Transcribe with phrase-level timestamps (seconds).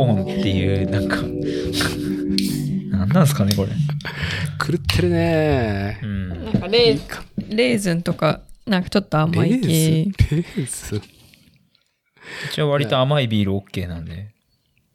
[0.00, 1.16] コーンっていう、なんか、
[2.96, 3.68] なんなんですかね、これ。
[4.58, 6.28] 狂ってるねうん。
[6.28, 9.66] なんかレーレーズンとか、なんかちょっと甘い系。
[9.66, 11.02] レーズレーズう
[12.52, 14.28] ちは割と甘いビール OK なんで。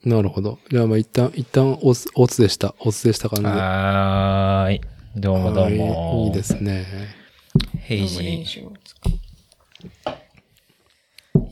[0.04, 0.58] なるほど。
[0.72, 2.74] じゃあまあ一旦、一旦おつ、おつでした。
[2.80, 3.50] おつでした感じで。
[3.50, 4.82] はーい。
[5.16, 6.20] どうもどうも。
[6.20, 6.86] はいいいですね。
[7.78, 8.98] ヘイジ練習を使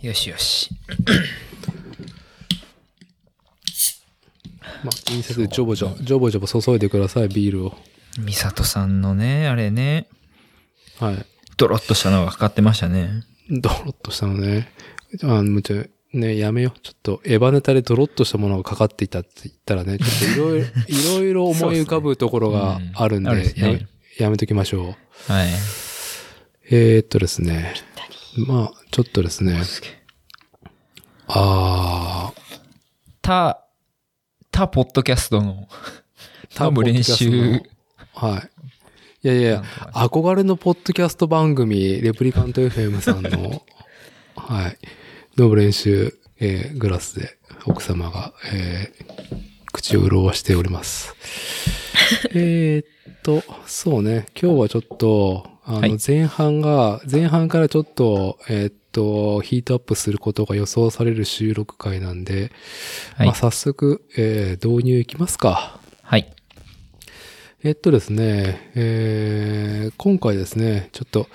[0.01, 0.69] うよしよし。
[4.83, 7.73] まあ、気にせず、ジョボジョ、ジョボジョボ注いでください、ビールを。
[8.19, 10.07] ミサトさんのね、あれね、
[10.99, 11.25] はい。
[11.57, 13.23] ドロッとしたのがかかってましたね。
[13.49, 14.69] ドロッとしたのね。
[15.23, 16.79] あむちゃ、ね、やめよう。
[16.79, 24.95] ちょっと、エヴァネタでドロッとしたものがかかっていたって言ったらね、ちょっといろいろ、 いろいろ思い浮かぶところがあるんで、そうですねうんあるやですねやめときましょ
[25.29, 25.31] う。
[25.31, 25.49] はい。
[26.69, 27.73] えー、っとですね。
[28.47, 29.59] まあ、ちょっとですね。
[31.27, 32.31] あ
[33.21, 33.62] 他、
[34.53, 35.67] 他ポッドキャストの、
[36.53, 37.63] ー、多分練習。
[38.13, 38.43] は
[39.23, 39.27] い。
[39.27, 43.63] いやいや、憧れのポッドキャスト番組、レプリカント FM さんの、
[44.37, 44.77] はい、
[45.37, 51.15] の練習、えーグラスで奥様が、えー口を潤しております。
[52.35, 62.51] えーっと、そうね、今日はちょっと、あはいの、前半が、前半からちょっと、えーっと、ヒートアップすることが予想される収録会なんで、
[63.15, 65.79] はいまあ、早速、えー導入いきますか。
[66.01, 66.33] はい。
[67.63, 71.27] えっとですね、えー今回ですね、ちょっと、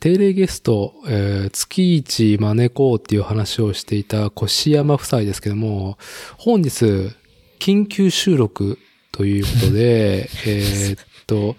[0.00, 5.98] 定例ゲスト、えー月一招こうっていう話をしていた越山夫妻ですけども、
[6.36, 7.10] 本日、
[7.58, 8.78] 緊急収録
[9.10, 11.56] ということで、 えーっと、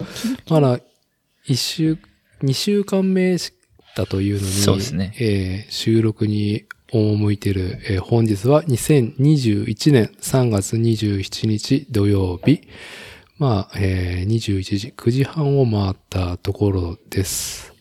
[0.50, 0.80] まだ、
[1.50, 1.98] 一週、
[2.42, 3.38] 二週間目
[3.96, 12.62] だというのに、そうですねえー収録に赴いている、えー本日は2021年3月27日土曜日、
[13.40, 17.74] まあ、えー21時、9時半を回ったところです。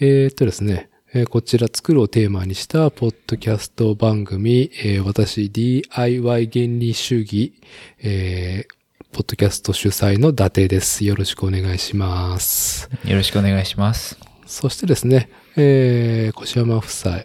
[0.00, 7.54] えーっとですね、えーこちら作るをテーマにしたポッドキャスト番組、えー私 DIY 原理主義、
[8.00, 8.77] えー
[9.18, 11.04] ポッドキャスト主催の伊達です。
[11.04, 12.88] よろしくお願いします。
[13.04, 14.16] よろしくお願いします。
[14.46, 17.24] そしてですね、えー、越山夫妻。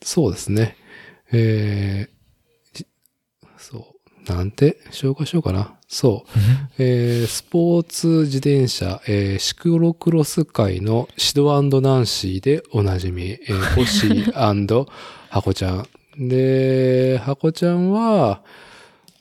[0.00, 0.78] そうですね。
[1.32, 2.86] えー、じ
[3.58, 3.94] そ
[4.26, 4.78] う、なんて？
[4.90, 5.74] 紹介しようかな。
[5.86, 6.30] そう。
[6.78, 14.32] えー、スポーツ自転車、えー、シクロクロス界のシドナンシーでおなじみ、えー、コッシー
[15.28, 15.86] ハコちゃん。
[16.26, 18.42] で、ハコちゃんは、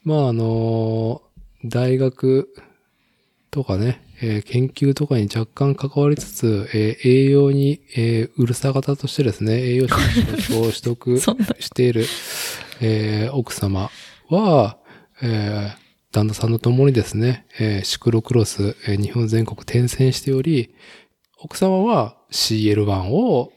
[0.06, 1.22] まあ、あの
[1.66, 2.50] 大学
[3.52, 11.20] とかね、えー研究とかに若干関わりつつ、えー栄養に、えーうるさ型としてですね、栄養士の資格を取得
[11.62, 12.06] している、
[12.82, 13.90] えー奥様
[14.30, 14.78] は、
[15.22, 20.74] えー旦那さんと共にですね、えーシクロクロス、えー日本全国転戦しており、
[21.40, 23.52] 奥様は CL1 を、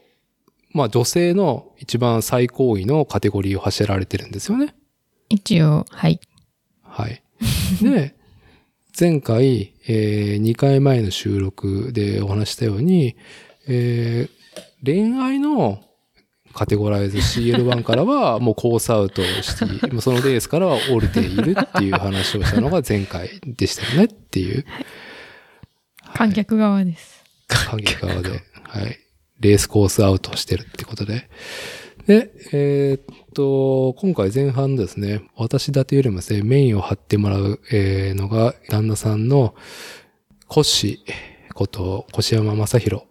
[0.71, 4.75] まあ女性の一番最高位のカテゴリーを走られてるんですよね。
[5.29, 6.19] 一応、はい。
[6.83, 7.21] はい。
[7.81, 8.15] で、
[8.99, 13.15] 前回、え2回前の収録でお話ししたように、
[13.67, 14.37] えー
[14.83, 15.83] 恋愛の
[16.53, 24.65] カテゴライズ CL1 からは もうコースアウトして、もうそのレースからは降りているっていう話をしたのが前回でしたよねっていう
[26.13, 27.23] 観客側です。
[27.47, 28.29] 観客側で、
[28.63, 28.97] はい。
[29.39, 31.29] レースコースアウトしてるってことで。
[32.07, 33.01] で、えーっ
[33.37, 39.53] と、今回前半ですね、私だてよりもですね、メインを張ってもらう、えーのが、旦那さんの、
[40.47, 43.03] コッシーこと、越山正宏。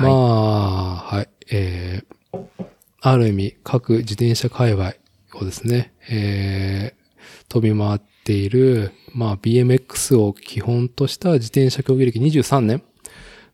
[0.00, 1.28] まはあ、はい。
[1.50, 2.66] えー、
[3.00, 4.94] ある意味、各自転車界隈
[5.34, 12.84] をですね、えー、飛び回っている、まあ、BMX を基本とした自転車競技歴23年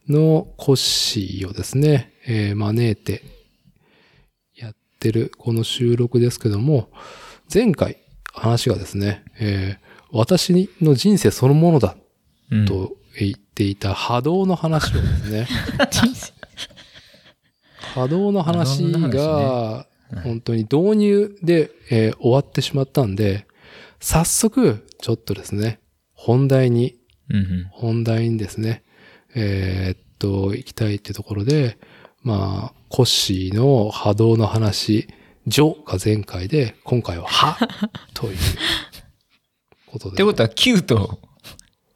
[0.06, 3.33] のコッシーをですね、えー招いてや
[5.04, 6.88] ってるこの収録ですけども、
[7.52, 7.98] 前回
[8.32, 9.84] 話がですね、えー
[10.16, 11.96] 私の人生そのものだ
[12.68, 15.48] と言っていた波動の話をですね、
[17.94, 19.88] 波動の話が、
[20.22, 23.48] 本当に導入で、えー終わってしまったんで、
[23.98, 25.80] 早速、ちょっとですね、
[26.12, 26.96] 本題に。
[27.72, 28.84] 本題にですね、
[29.34, 31.76] えーっと、行きたいってところで、
[32.24, 35.08] まあ、コッシーの波動の話、
[35.46, 37.58] ジョが前回で、今回はハ
[38.14, 38.36] という
[39.86, 40.14] ことで。
[40.14, 41.20] ってことは9と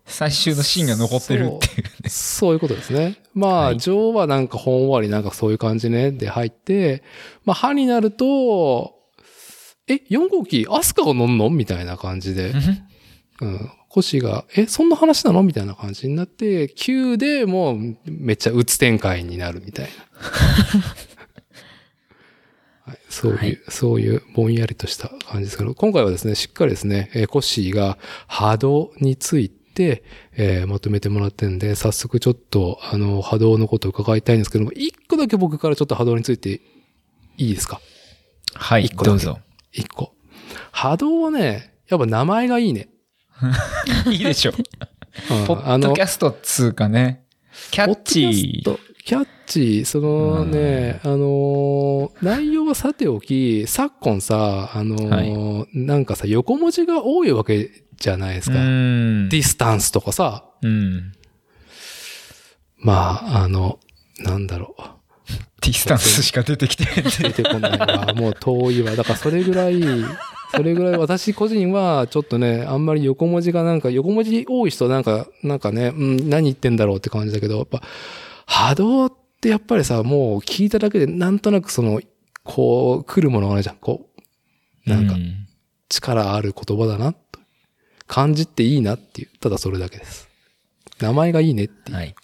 [0.04, 2.10] 最終のシーンが残ってるっていうね。
[2.10, 3.16] そういうことですね。
[3.32, 7.02] まあ、はいジョーはなんかほんわりなんかそういう感じね、で入って、
[7.44, 8.94] まあ、歯になると、
[9.86, 11.48] え、4号機、アスカが乗んの？
[11.48, 12.52] みたいな感じで、
[13.40, 13.70] うん。
[13.88, 15.42] コシが、え、そんな話なの？
[15.42, 19.90] みたいな感じになって、9でもうめっちゃ鬱展開になるみたいな。
[22.92, 30.02] はい、そういう、はいそういうぼんやりとした感じですけど、今回はですね、しっかりですね、えーコッシーが波動について、
[30.36, 36.60] えーまとめてもらってるんで、早速ちょっと、あの、波動のことを伺いたいんですけども、一個だけ僕からちょっと波動について
[37.36, 37.80] いいですか？
[38.54, 39.38] はい、一個どうぞ。
[39.72, 40.14] 一個。
[40.72, 42.88] 波動はね、やっぱ名前がいいね。
[44.10, 44.52] いいでしょ。
[44.52, 47.22] うんポッドキャストっつうかね、
[47.70, 48.78] キャッチー。
[49.04, 58.60] キャッチー、そのね、あのー内容はさておき、昨今さ、あのーなんかさ、横文字が多いわけじゃないですうか。
[58.60, 59.28] ん。
[59.28, 61.12] ディスタンスとかさ、うん。
[62.76, 63.80] まあ、あの、
[64.20, 64.82] なんだろう。
[65.62, 68.14] ディスタンスしか出てきてない出てこないわ。
[68.14, 68.94] もう遠いわ。
[68.94, 69.82] だからそれぐらい、
[70.50, 77.82] それぐらい私個人はちょっとね、あんまり横文字がなんか、横文字多い人なんか、なんかね、うん、何言ってんだろうって感じだけど、やっぱ
[78.46, 82.00] 波動ってやっぱりさ、もう聞いただけでなんとなくその、
[82.44, 83.76] こう、来るものがあるじゃん。
[83.76, 84.08] こ
[84.86, 85.18] う、なんかう
[85.90, 87.18] 力ある言葉だな、と
[88.06, 90.28] 感じっていいなっていう、ただそれだけです。
[91.00, 92.14] 名前がいいねっていう、はい。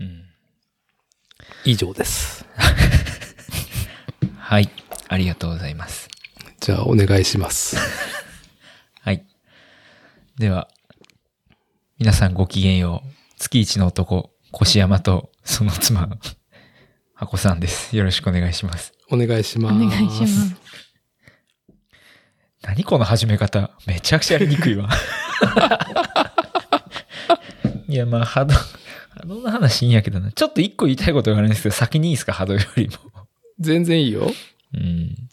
[0.00, 0.24] うん。
[1.64, 2.44] 以上です。
[4.36, 4.68] はい。
[5.08, 6.08] ありがとうございます。
[6.60, 7.76] じゃあお願いします。
[9.02, 9.24] はい。
[10.38, 10.68] では、
[11.98, 13.08] 皆さんごきげんよう。
[13.38, 16.08] 月一の男、越山とその妻、
[17.14, 17.96] 箱さんです。
[17.96, 18.92] よろしくお願いします。
[19.10, 19.74] お願いします。
[19.74, 20.56] お願いします。
[22.62, 23.70] 何この始め方。
[23.86, 24.88] めちゃくちゃやりにくいわ。
[27.88, 30.32] いや、まあ、波動、波動の話いいんやけどな。
[30.32, 32.32] ちょっと一個言いたいことがあるんですけど、先にいいですか？
[32.32, 32.94] 波動よりも。
[33.60, 34.30] 全然いいよ。
[34.74, 35.28] うん。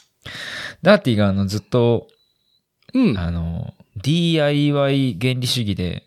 [0.86, 2.08] ダーティがあの、ずっと、
[2.94, 3.18] うん。
[3.18, 3.74] あの、
[4.04, 6.04] DIY 原理主義で、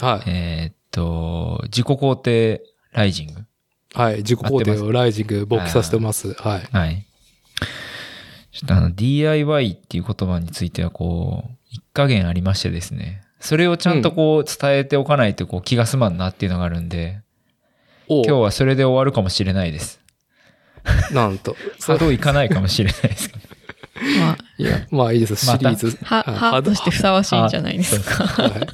[0.00, 0.30] はい。
[0.30, 2.62] えーっと、自己肯定
[2.92, 3.40] ライジング。
[3.94, 4.18] はい。
[4.18, 6.34] 自己肯定をライジング、勃起させてます。
[6.34, 6.68] はい。
[6.70, 7.04] はい。
[8.52, 13.22] ちょっとあの、DIY っていう言葉についてはこう、一加減ありましてですね。
[13.40, 17.20] それをちゃんとこう伝えておかないとこう気が済まんなっていうのがあるんで、
[18.08, 20.00] お今日はそれで終わるかもしれないです。
[21.12, 21.56] なんと。
[21.80, 23.45] 波動いかないかもしれないですけど。
[24.18, 25.36] まあ、いや、まあいいです。
[25.36, 25.98] シリーズ。
[26.04, 28.24] は、あはとしてふさわしいんじゃないですか。
[28.24, 28.68] はい。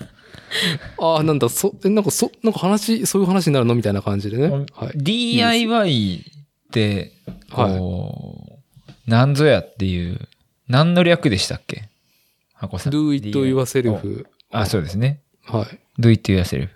[0.99, 4.49] ああ、なんだ、そ、えなんか、そ、なんか話、そういう話になるのみたいな感じでね。
[4.75, 4.99] はい。
[4.99, 6.17] DIY
[6.69, 7.13] って、
[7.51, 10.29] こう、何ぞやっていう、
[10.69, 11.89] 何の略でしたっけ？
[12.55, 12.93] 箱さん。
[12.93, 14.27] do it yourself.
[14.51, 15.21] あ、そうですね。
[15.45, 15.79] はい。
[16.01, 16.69] do it yourself。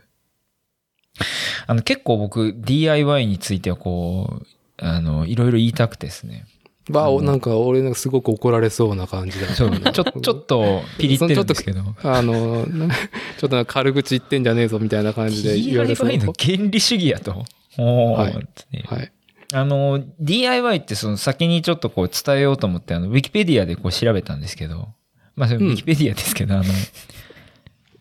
[1.67, 4.47] あの、結構僕 DIY についてはこう、
[4.79, 6.47] あの、いろいろ言いたくてですね。
[6.89, 9.49] まあ、おなんか、俺なんかすごく怒られそうな感じだ。
[9.49, 11.83] そう、ちょ、 ちょっとピリってるんですけど。
[12.03, 12.89] あの、な
[13.39, 17.45] ちょっと軽口言ってんじゃねえぞみたいな感じで言われそう DIY の原理主義やと。
[17.79, 18.35] おーはい
[18.73, 19.13] ねはい。
[19.53, 24.89] あの、DIY ってその先にちょっとこう伝えようと思って、あの、ウィキペディアでこう調べたんですけど、
[25.35, 26.65] まあ、ウィキペディアですけど、あの、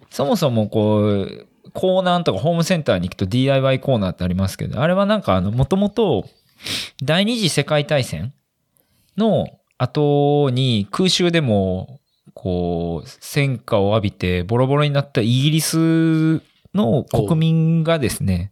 [0.10, 6.28] そもそもこう、コーナーとかホームセンターに行くと DIY コーナーってありますけど、あれはなんかあの、もともと
[7.04, 8.34] 第二次世界大戦
[9.18, 12.00] の後に空襲でも、
[12.34, 16.42] こう、戦火を浴びてボロボロになったイギリス
[16.74, 18.52] の国民がですね、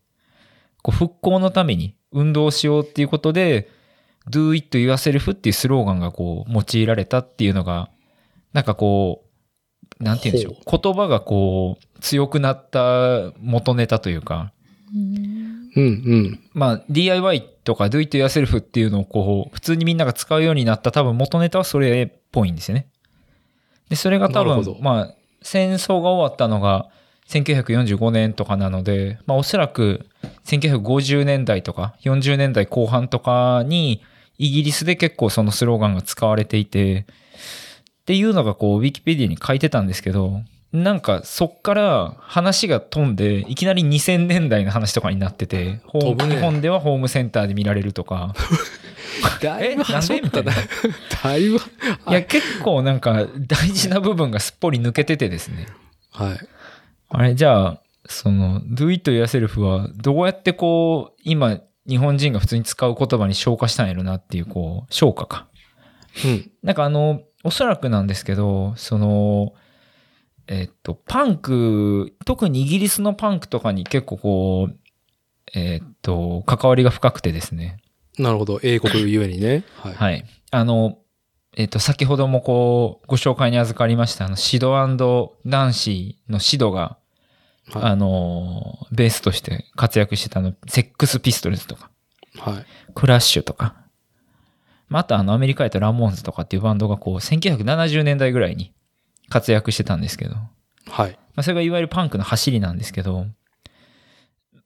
[0.82, 3.70] こう復興のために運動しようっていうことで、
[4.30, 7.90] do it yourself っていうスローガンがこう用いられたっていうのが、
[8.54, 9.24] なんかこ
[10.00, 10.80] う、なんて言うんでしょう。
[10.80, 14.54] 言葉がこう強くなった元ネタというか、
[15.76, 16.40] うんうん。
[16.54, 22.88] まあ DIY とか do it yourself っていうのをこう普通にみんなが使うようになった多分元ネタはそれっぽいんですよね。
[23.90, 26.90] で、それが多分、まあ戦争が終わったのが
[27.28, 30.06] 1945年とかなので、まあおそらく
[30.46, 34.02] 1950年代とか40年代後半とかに
[34.38, 37.06] イギリスで結構そのスローガンが使われていて、
[38.02, 40.42] っていうのがこうウィキペディに書いてたんですけど、
[40.74, 48.34] なんかそっから話が飛んで、いきなり2000年代の話とかになってて、日本ではホームセンターで見られるとか。
[49.40, 49.84] だいぶ
[50.32, 50.42] た。
[50.42, 51.60] だいぶ、い
[52.12, 55.68] や、結構なんか大事な部分がすっぽり抜けててですね。
[56.12, 56.38] はい。
[57.10, 65.46] あれ、じゃあ、その、do it yourself はどうやってこう、今、日本人が普通に使う言葉に消化したんやろなっていう、こう、消化か。
[66.26, 66.52] うん。
[66.64, 69.54] なんかあの、おそらくなんですけど、その、
[70.48, 74.78] えっと、パンク、特にイギリスのパンクとかに結構こう、
[75.54, 77.78] えっと、関わりが深くてですね。
[78.20, 78.60] なるほど。
[78.64, 79.64] 英国ゆえにね。
[79.78, 79.94] はい。
[79.94, 80.26] はい。
[80.52, 81.00] あの、
[81.56, 84.74] えっと、先ほどもこう、ご紹介に預かりました、あの、シド
[85.46, 86.98] ナンシーのシドが、
[87.72, 91.92] はいあの、ベースとして活躍してたあの、セックスピストルズとか、
[92.38, 92.66] はい。
[92.94, 93.76] クラッシュとか、
[94.90, 98.74] まあ、あとあの、アメリカやとラモーンズとかっていうバンドがこう、1970年代ぐらいに
[99.34, 100.52] 活躍してたんですけど、ま
[100.86, 101.18] はい。
[101.36, 103.26] あ、それがいわゆるパンクの走りなんですけど、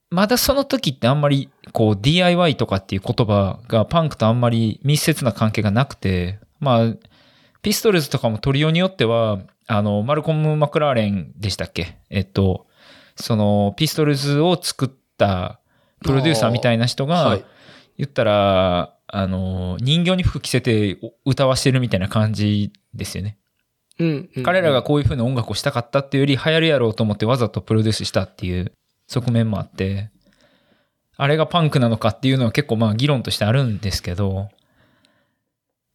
[0.09, 6.93] まだその時ってあんまりこう DIY とかっていう言葉がパンクとあんまり密接な関係がなくて、まあ、
[7.61, 11.97] ピストルズとかもトリオによっては、あの、マルコム・マクラーレンでしたっけ？
[12.09, 12.67] えっと、
[13.15, 15.59] その、ピストルズを作った
[16.01, 17.45] プロデューサーみたいな人が、はい。
[17.97, 23.37] 言ったら、あの、人形に服着せて歌わしてるみたいな感じですよね。
[23.99, 28.71] うん、彼らがこういう風な音楽をしたかったっていうより流行るやろうと思ってわざとプロデュースしたっていう
[29.07, 30.11] 側面もあって、
[31.17, 34.49] あれがパンクなのかっていうのは結構まあ議論としてあるんですけど、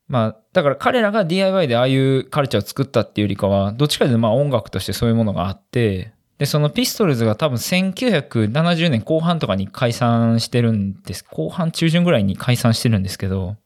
[0.09, 11.25] まあ、だから彼らが DIY でああいうカルチャーを作ったっていうよりかは、どっちかというとまあ音楽としてそういうものがあって、で、そのピストルズが多分1970年後半とかに解散してるんです。
[11.25, 13.57] 後半中旬ぐらいに解散してるんですけど、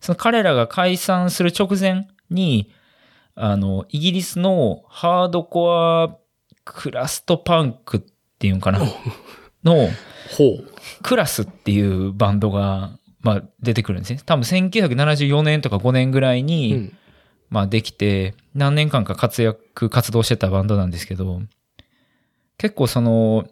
[0.00, 2.72] その彼らが解散する直前に、
[3.34, 6.16] あの、イギリスのハードコア
[6.64, 8.00] クラストパンクっ
[8.38, 8.86] ていうんかなの。
[11.02, 14.20] クラスっていうバンドが、まあ、出てくるんですね。
[14.26, 16.96] 多分1974年とか5年ぐらいうに、ん。
[17.52, 21.42] まあできて、何年間か活躍、活動してたバンドなんですけど、
[22.56, 23.46] 結構その、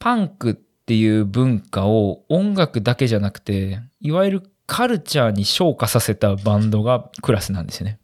[0.00, 7.99] パンクっていう文化を音楽だけじゃなくて、いわゆるカルチャーに昇華させたバンドがクラスなんですよね。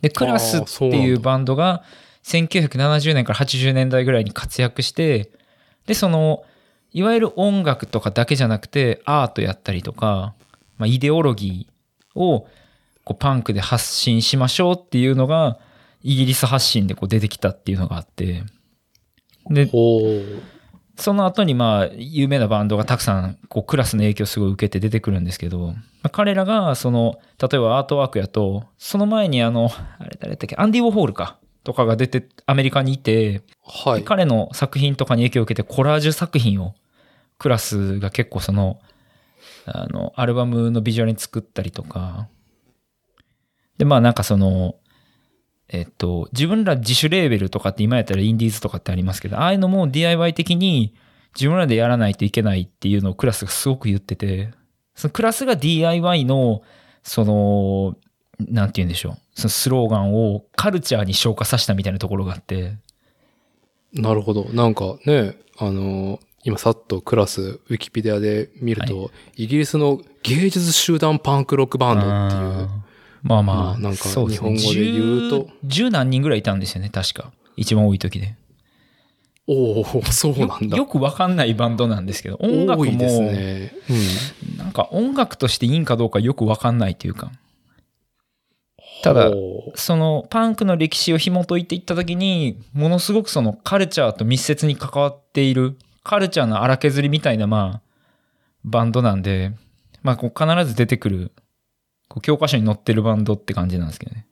[0.00, 1.82] で、クラスっていうバンドが
[2.24, 5.30] 1970年から80年代ぐらいに活躍して、
[5.86, 6.44] で、その、
[6.92, 10.34] いわゆる音楽とかだけじゃなくて、アートやったりとか、
[10.78, 12.48] まあ、イデオロギーを
[13.04, 15.58] こうパンクで発信しましょうっていうのが、
[16.02, 18.42] イギリス発信でこう出てきたっていうのがあって、
[19.48, 19.68] で、
[21.00, 34.04] その後にまあ、有名なバンドがたくさん、こう、クラスの影響をすごい受けて出てくるんですけど、まあ彼らが、その、例えばアートワークやと、その前にあの、あれ誰だっけ、アンディ・ウォーホールか、とかが出て、アメリカにいて、はい。
[34.04, 36.74] 彼の作品とかに影響を受けてコラージュ作品を
[37.40, 38.78] クラスが結構その
[39.64, 42.28] あのアルバムのビジュアルに作ったりとか
[43.78, 44.76] でまあなんかその
[45.72, 50.94] えっと自分ら自主レーベルとかって今やったらインディーズとかってありますけどああいうのも DIY 的に
[51.34, 54.50] 自分らでやらないといけないっていうのをクラスがすごく言ってて
[54.94, 56.62] そのクラスが DIY の
[57.02, 57.96] その
[58.38, 62.76] なんて言うんでしょうそのスローガンをカルチャーに昇華させたみたいなところがあって。
[63.92, 64.44] なるほど。
[64.52, 72.68] なんかね、あの、今さっとクラス、ウィキペディアで見ると、イギリスの芸術集団パンクロックバンドっていう、
[73.22, 77.32] まあまあ、まあなんか日本語で言うと10 10何人ぐらいいたんですよね、確か。
[77.56, 78.36] 一番多い時で。
[79.46, 80.76] おおそうよなんだ。
[80.76, 83.72] よくわかんないバンドなんですけど、音楽も、多いですね。
[84.56, 87.38] なんか音楽としていいんかどうかよくわかんないというか、うん。
[89.02, 97.90] ただほそのパンクの歴史を紐解いていった時に、ものすごくそのカルチャーと密接に関わっている、カルチャーの荒削りみたいな、まあ、
[98.64, 99.52] バンドなんで、
[100.02, 101.32] まあ、こう必ず出てくる、
[102.22, 104.26] 教科書に載ってるバンドって感じなんですけどね。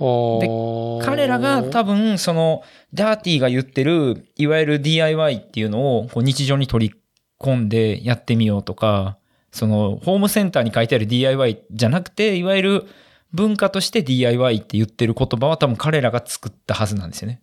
[0.00, 2.62] うあー彼らが多分その
[2.94, 6.94] ダーティーが言ってるいわゆる DIY っていうのをこう日常に取り
[7.40, 9.18] 込んでやってみようとか
[9.52, 12.84] そのホームセンターに書いてある DIY じゃなくていわゆる
[13.32, 17.42] 文化として DIY って言ってる言葉は多分彼らが作ったはずなんですよね。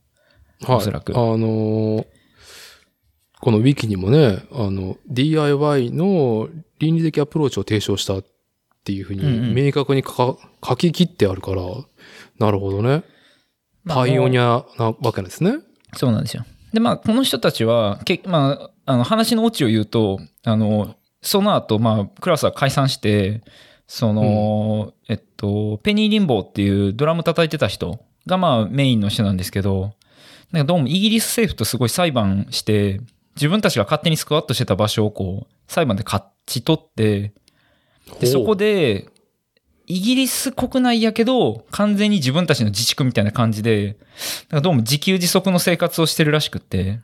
[0.62, 2.06] はい、おそらくあのー
[3.46, 8.26] このウィキにもね、あの、DIY の倫理的アプローチを提唱したっ
[8.86, 10.38] ていうふううんうんに明確に書
[10.78, 11.64] き切ってあるから、
[12.40, 13.04] なるほどね。
[13.88, 15.58] パイオニアなわけですね。
[15.96, 16.46] そうなんですよ。
[16.74, 23.42] で、まあ、この人たちは、けまあ、あの、話のオチを言うと、あの、その後、まあ、クラスは解散して、
[23.88, 29.94] その、えっと、ペニー・リンボーっていうドラム叩いてた人が、まあ、メインの人なんですけど、
[30.52, 33.02] なんかどうもイギリス政府とすごい裁判して、
[33.36, 37.34] 自分たちが勝手にスクワットしてた場所をこう、裁判で勝ち取って、
[38.20, 39.08] で、そこで、
[39.88, 43.98] イギリス国内やけど、完全に自分たちの自治区みたいな感じで、
[44.50, 47.02] なんかどうも自給自足の生活をしてるらしくって、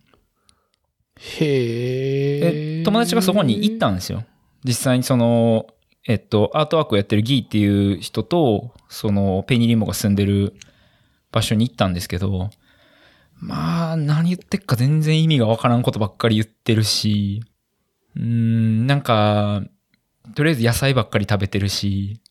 [1.18, 2.80] へえ。
[2.80, 4.24] で友達がそこに行ったんですよ。
[4.64, 5.68] 実際にその、
[6.08, 10.56] えっと、アートワークをやってるギーっていう人と、その、ペニーリンボが住んでる
[11.32, 12.50] 場所に行ったんですけど、
[13.36, 17.44] まあ、何言ってっか全然意味がわからんことばっかり言ってるし、
[18.16, 19.64] うーん、なんか、
[20.36, 22.22] とりあえず野菜ばっかり食べてるし、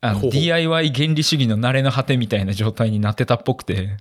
[0.00, 3.96] あの、DIY 原理主義の慣れの果てみたいな状態になってたっぽくて、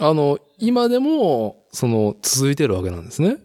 [0.00, 3.36] あの、今でも、その、続いてるわけなんですね。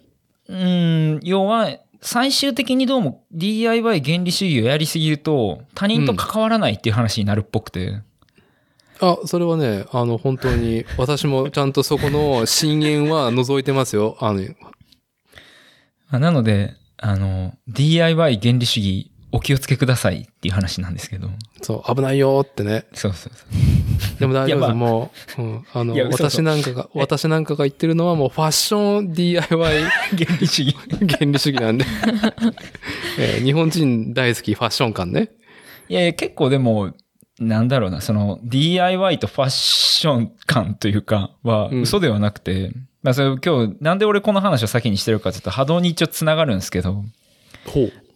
[0.47, 1.69] うーん、要は、
[2.01, 8.01] 最終的にどうも DIY 原理主義をやりすぎると、他人と関わらないっていう話になるっぽくて、
[8.99, 14.17] あ、それはね、あの、本当に、私もちゃんとそこの 深淵は覗いてますよ。
[14.19, 14.41] あの、
[16.09, 16.75] まあなので、
[17.05, 21.27] あの、DIY 原理主義お気をつけくださいっていう話なんですけど。
[21.61, 22.85] そう、危ないよってね。
[22.93, 24.19] そうそうそう。
[24.21, 24.73] でも大丈夫です。
[24.73, 29.83] もう、うん、あのいや、嘘嘘私なんかが、私なんかが言ってるのはもうファッション DIY
[30.17, 30.77] 原理主義。
[31.19, 31.85] 原理主義なんで、
[33.19, 35.31] えー日本人大好きファッション感ね。
[35.89, 36.93] いやいや、結構でも、
[37.37, 42.71] なんだろうな、その DIY とファッション感というかはうん嘘ではなくて、
[43.03, 47.03] まあそれ今日、なんで俺この話を先にしてるかというと波動に一応つながるんですけど。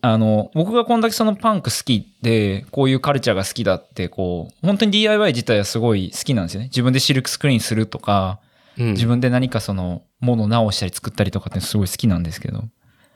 [0.01, 6.67] あの、僕がこんだけそのパンク好きで、こういうカルチャーが好きだって、こう、本当に DIY 自体はすごい好きなんですよね。
[6.67, 8.39] 自分でシルクスクリーンするとか、
[8.77, 8.91] うん。
[8.94, 12.63] 自分で何かその、ものを直したり作ったりとかってすごい好きなんですけど、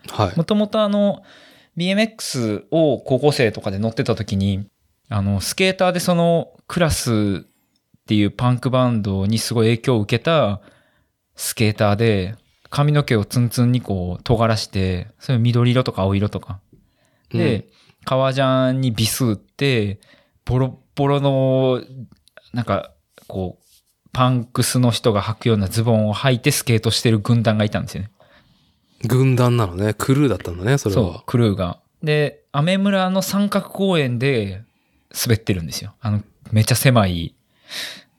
[0.09, 0.37] はい。
[0.37, 1.23] もともとあの、
[1.77, 4.67] BMX を高校生とかで乗ってた時に、
[5.09, 10.61] あの、スケーターでその、クラスっていうパンクバンドにすごい影響を受けた
[11.35, 12.35] スケーターで、
[12.69, 16.59] 髪の毛をツンツンにこう、尖らして、それ緑色とか青色とか。
[17.29, 17.67] で、
[18.05, 19.99] 革ジャンにビスって、
[20.45, 21.81] ボロッボロの、
[22.53, 22.91] なんか、
[23.27, 28.11] こう、パンクスの人が履くようなズボンを履いてスケートしてる軍団がいたんですよね。
[29.07, 29.93] 軍団なのね。
[29.93, 31.23] クルーだったんだね、それそうは、。
[31.25, 31.79] クルーが。
[32.03, 34.63] で、アメ村の三角公園で
[35.25, 35.93] 滑ってるんですよ。
[36.01, 37.35] あの、めっちゃ狭い、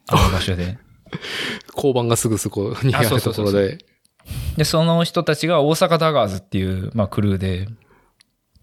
[0.08, 0.78] あの場所で。
[1.74, 3.78] 交番がすぐそこにあるところで。
[4.56, 7.68] で、その人たちが大阪ダガーズっていう、まあ、クルーで、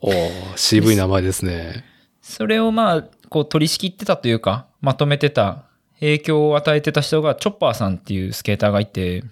[0.01, 1.83] おー渋い名前ですね。
[2.21, 5.65] それをまあ、こう取り仕切ってたというか、まとめてた、
[5.99, 9.23] 影響を与えてた人がチョッパーさんっていうスケーターがいて、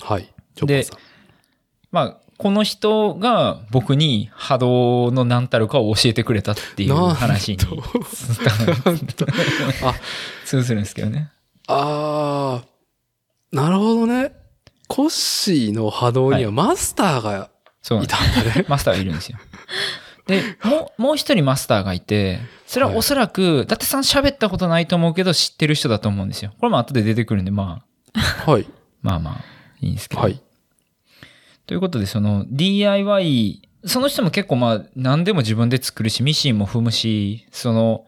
[0.00, 0.30] はい。
[0.54, 0.98] チョッパーさん。
[1.90, 7.56] まあ、この人が僕に波動の何たるかを教えてくれたっていう話に
[10.44, 11.30] 通ずるんですけどね。
[11.66, 14.32] あー、なるほどね。
[14.88, 17.50] コッシーの波動にはマスターが
[17.82, 18.64] そうなんいたんだね。
[18.68, 19.38] マスターがいるんですよ。
[20.26, 26.52] で、もう、もう一人マスターがいて、それはおそらく、伊達さん喋ったことないと思うけど知ってる人だと思うんですよ。
[26.58, 28.66] これも後で出てくるんで、まあ、はい。
[29.02, 29.44] まあまあ、
[29.80, 30.22] いいんですけど。
[30.22, 30.40] はい。
[31.66, 38.04] ということで、その DIY、その人も結構まあ、何でも自分で作るし、ミシンも踏むし、その、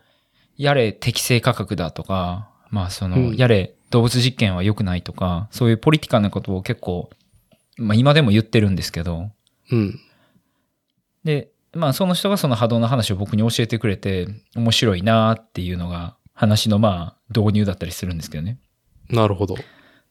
[0.57, 7.11] やれ適正価格だとか、まあその、うんやれ動物実験は良くないとか、そういうポリティカルなことを結構、
[7.77, 9.31] まあ今でも言ってるんですけど、
[9.71, 9.99] うん。
[11.25, 18.59] で、まあその人がその波動の話を僕に教えてくれて、面白いなっていうのが話のまあ導入だったりするんですけどね。
[19.09, 19.57] なるほど。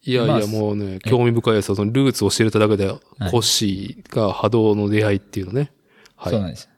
[0.04, 1.76] いやいまあや、もうね、興味深いですよ。
[1.76, 5.72] そのルーツを知れただけで、はいコッシーが波動の出会いっていうのね。
[6.16, 6.34] はい。
[6.34, 6.70] そうなんです。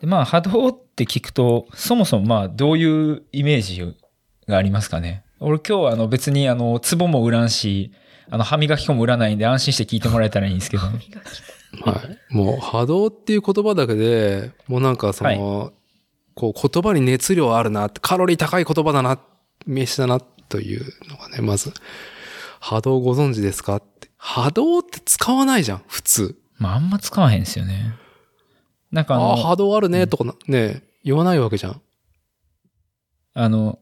[0.00, 3.82] で、まあ波動って聞くと、そもそもまあどういうイメージ
[4.48, 5.24] がありますかね。
[5.38, 7.92] 俺今日はあの別にあの、壺も売らんし、
[8.30, 10.82] あの歯磨き粉も売らないんで安心して聞いてもらえたらいいんですけど。
[11.84, 12.34] はい。
[12.34, 15.72] もう波動っていう言葉だけで、もうなんかその、
[16.34, 19.18] こう言葉に熱量あるなって、カロリー高い言葉だな、
[19.66, 21.72] 名詞だなというのがね、まず、
[22.60, 24.10] 波動ご存知ですかって。
[24.16, 26.36] 波動って使わないじゃん、普通。
[26.58, 27.94] まああんま使わへんですよね。
[28.92, 31.80] なんかあの、ああ、波動あるね、とかなね、言わないわけじゃん。
[33.34, 33.78] あの、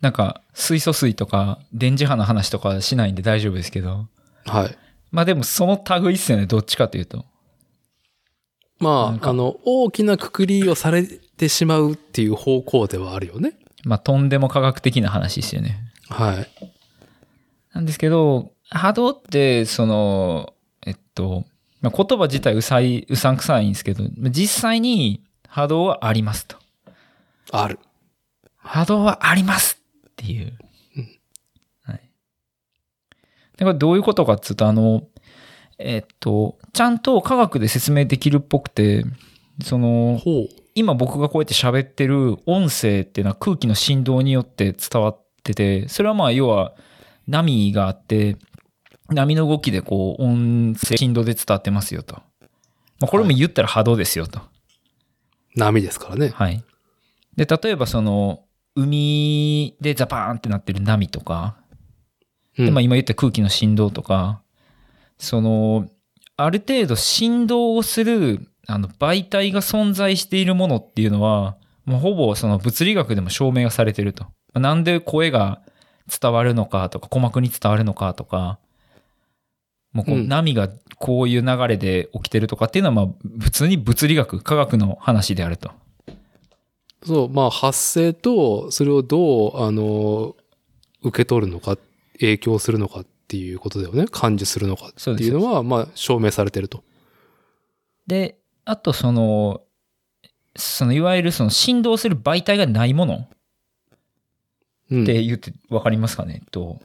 [0.00, 4.06] なんか水素水とか電磁波の話とかはしないんで大丈夫ですけど。
[4.46, 4.78] はい。
[5.10, 7.24] まあでもその類っすよね、どっちかというと。
[8.78, 13.58] まあ、あの、大きなくくりをされてしまうっていう方向ではあるよね。
[13.84, 15.92] まあとんでも科学的な話ですよね。
[16.08, 16.48] はい。
[17.74, 20.54] なんですけど、波動って、その、
[20.86, 21.44] えっと、
[21.82, 26.56] まあ、言葉自体うさい、うさんくさいんですけど、実際に波動はありますと。
[27.52, 27.78] ある。
[28.56, 29.79] 波動はあります
[30.22, 30.52] っていう。
[31.82, 32.00] はい。
[33.56, 35.04] で、これどういうことかっていうと、あの、
[35.78, 39.04] えっと、ちゃんと科学で説明できるっぽくて、
[39.64, 40.20] その。
[40.74, 46.74] 今僕がこうやって喋ってる音声っていうのは空気の振動によって伝わってて、それはまあ要は
[47.26, 48.36] 波があって、
[49.08, 52.16] 波の動きでこう音声振動で伝わってますよと。
[53.00, 54.40] まあ、これも言ったら波動ですよと。
[55.56, 56.28] 波ですからね。
[56.28, 56.62] はい。
[57.36, 61.56] で、例えばその海でザパーンってなってる波とか、
[62.58, 62.66] うん。
[62.66, 64.42] でまあ、今言った空気の振動とか、
[65.18, 65.88] その、
[66.36, 74.26] ある程度振動をするあの媒体が存在しているものっていうのは、もうほぼその物理学でも証明がされてると。
[74.54, 75.60] なんで声が
[76.20, 78.58] 伝わるのかとか、鼓膜に伝わるのかとか、
[79.92, 80.28] もうこううん。
[80.28, 83.08] 波がこういう流れで起きてるとかっていうのは、まあ
[83.40, 85.70] 普通に物理学、科学の話であると。
[87.04, 90.36] そう、まあ発生と、それをどう、あの、
[91.02, 91.78] 受け取るのか、
[92.14, 94.06] 影響するのかっていうことだよね。
[94.10, 96.84] 感知するのかっていうのは、まあ証明されてると。
[98.06, 99.62] で、あとその、
[100.56, 103.28] そのいわゆるその振動する媒体がないものっ
[104.90, 105.04] うん。
[105.06, 106.80] て言って分かりますかね、と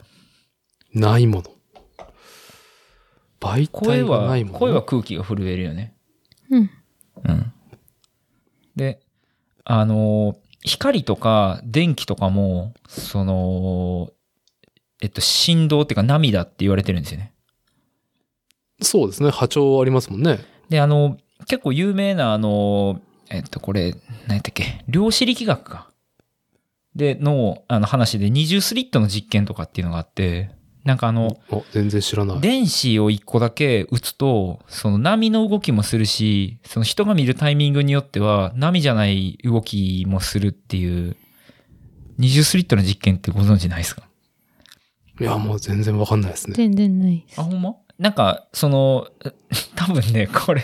[0.94, 1.50] ないもの。
[3.40, 4.58] 媒声は体がないもの？
[4.58, 5.94] 声は空気が震えるよね。
[6.50, 6.70] うん。
[7.24, 7.52] うん。
[8.76, 9.00] で、
[9.68, 14.10] あの、光とか電気とかも、その、
[15.02, 17.32] えっと、振動っていうか涙って言われてるんですよね。
[18.80, 19.30] そうですね。
[19.30, 20.38] 波長ありますもんね。
[20.68, 21.16] で、あの、
[21.48, 23.96] 結構有名な、あの、えっと、これ、
[24.28, 25.90] 何やったっけ、量子力学か。
[26.94, 30.50] で、の、あの話で二重スリットの実験とかっていうのがあって、
[30.86, 32.40] なんかあの、お、全然知らない。
[32.40, 41.16] 電子を一個だけ打つと、その波の動きもするし、その人が見るタイミングによっては、波じゃない動きもするっていう、
[42.18, 44.02] 二重スリットの実験ってご存知ないですか？
[45.20, 46.54] いや、もう全然わかんないですね。
[46.56, 47.44] 全然ないですあ、。
[47.44, 47.74] ほんま？
[47.98, 49.08] なんか、その、
[49.74, 50.62] 多分ね、これ、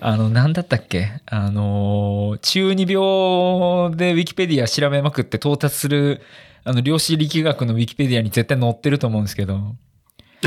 [0.00, 1.08] あの、なんだったっけ？
[1.26, 6.20] あの、中二病でウィキペディア調べまくって到達する、
[6.68, 9.74] あの、量子力学のウィキペディアに絶対載ってると思うんですけど、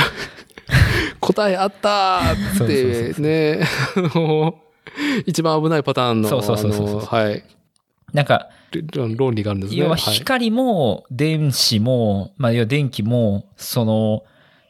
[1.19, 2.67] 答えあったーっ
[3.15, 3.65] てね、
[5.25, 7.43] 一番危ないパターンの、そうそうそうそうはい。
[8.13, 8.49] なんか、
[8.93, 9.79] 論論理があるんですね。
[9.79, 14.23] 要ははい光も電子も、まあ、要は電気も、その、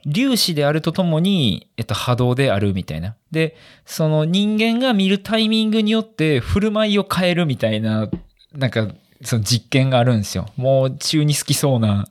[0.09, 3.17] 粒子であるとともに、えっと、波動であるみたいな。
[3.31, 8.09] で、その人間が見るタイミングによって振る舞いを変えるみたいな、
[8.53, 8.87] なんか、
[9.23, 10.47] その実験があるんですよ。
[10.57, 12.07] もう中に好きそうな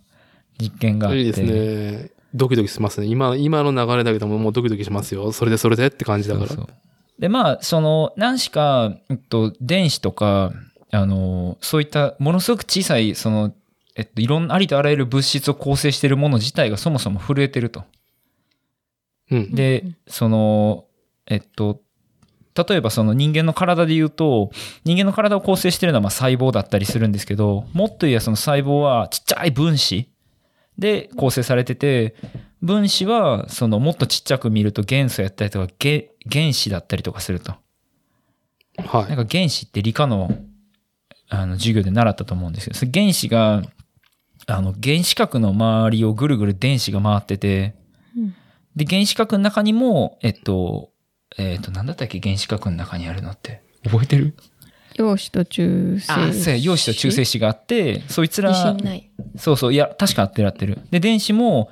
[0.61, 1.19] 実験があって。
[1.21, 2.11] いいですね。
[2.35, 3.07] ドキドキしますね。
[3.07, 5.33] 今、今の流れだけどももうドキドキしますよ。
[5.33, 6.47] それでそれでって感じだから。
[6.49, 6.67] そうそう
[7.21, 10.53] で、まあ、その、何しか、えっと、電子とか、
[10.91, 13.53] あの、そういったものすごく小さい、その、
[13.95, 17.85] えっと、いろんなありとあらゆる物質を構成しているもの自体がそもそも震えてると。
[19.31, 19.55] うん。
[19.55, 20.87] でうん、その、
[21.27, 21.83] えっと、
[22.55, 24.51] 例えばその人間の体で言うと、
[24.85, 30.09] 人間の体を構成しているのはまあ細胞だったりするんですけど、もっと言えばその細胞はちっちゃい分子
[30.79, 32.15] で構成されてて、
[32.63, 37.55] 分子はそのもっとちっちゃく見ると元素やったりとかげ原子だったりとかすると。
[38.79, 39.15] はい。
[39.15, 40.31] なんか原子って理科の
[41.29, 43.63] あの授業で習ったと思うんですけど、原子が、
[44.47, 47.75] あの原子核の周りをぐるぐる電子が回ってて、
[48.17, 48.35] うん
[48.77, 50.91] で、原子核の中にも、えっと、
[51.39, 53.63] えっと、なんだったっけ原子核の中にあるのって。
[53.85, 54.35] 覚えてる？
[54.97, 56.13] 陽子と中性子。
[56.13, 58.77] あ、そうや、陽子と中性子があって、そいつら。
[59.37, 60.79] そうそう、いや、確か合ってる合ってる。
[60.91, 61.71] で、電子も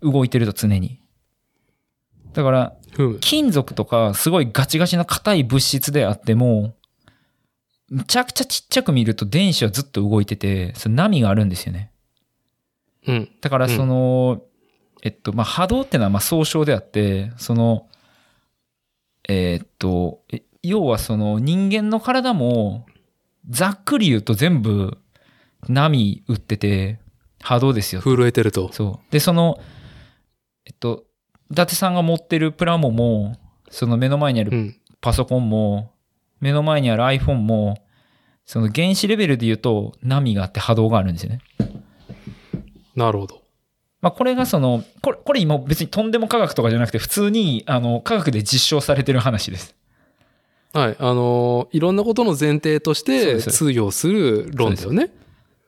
[0.00, 1.00] 動いてると常に。
[2.32, 2.76] だから。
[3.20, 6.74] 金属とかすごいガチガチの硬い物質であっても、
[7.88, 11.92] むちゃくちゃちっちゃく見ると電子はずっと動いてて、その波があるんですよね。
[13.06, 13.30] うん。
[13.40, 14.42] だからうんその、
[15.02, 17.86] えっと、まあ、波動ってのはまあ総称であって、その、
[19.32, 22.84] えーっと、え要はその人間の体も、
[23.48, 24.98] ざっくり言うと全部
[25.68, 26.98] 波打ってて、
[27.40, 28.00] 波動ですよ。
[28.02, 28.72] 震えてると。
[28.72, 29.12] そう。
[29.12, 29.60] で、その、
[30.66, 31.04] えっと、
[31.48, 33.36] 伊達さんが持ってるプラモも、
[33.70, 34.76] その目の前にあるうん。
[35.00, 35.92] パソコンも、
[36.40, 37.78] 目の前にある iPhone も、
[38.44, 41.38] その原子レベルで言うと波があって波動があるんですよね。
[42.96, 43.39] なるほど。
[44.02, 49.74] まあこれがその、これ、これ今別にとんでも科学とかじゃなくて普通にあの科学で実証されてる話です。
[50.72, 50.96] はい。
[50.98, 55.10] あのーいろんなことの前提として通用する論だよね。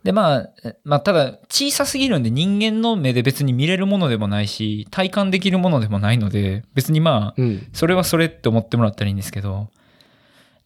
[0.05, 7.68] でまあ、えまあただ小さすぎるんで人間の目で別に見れるものでもないし、体感できるものでもないので、別にまあ、うん。
[7.73, 9.68] それはそれって思ってもらったらいいんですけど、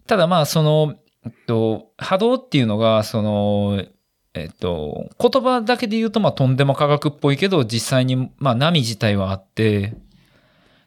[0.07, 3.85] ただまあその、えっと、波動っていうのが、その、
[4.37, 9.95] えっと、言葉だけで言うとまあとんでも科学っぽいけど、実際にまあ波自体はあって、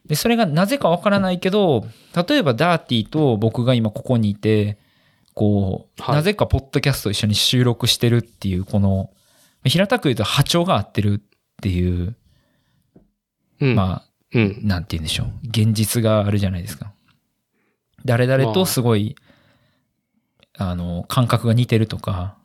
[0.06, 1.86] で、それがなぜかわからないけど、
[2.16, 4.78] 例えばダーティーと僕が今ここにいて、
[5.34, 9.12] こう、はいなぜかポッドキャスト一緒に収録してるっていう、この、
[9.64, 11.22] 平たく言うと波長が合ってるっ
[11.62, 12.16] ていう、
[13.62, 13.76] うん。
[13.76, 14.60] まあ、うん。
[14.64, 15.32] なんて言うんでしょう。
[15.48, 16.94] 現実があるじゃないですか。
[18.06, 19.16] 誰々とすごい、
[20.58, 22.38] あの、感覚が似てるとか、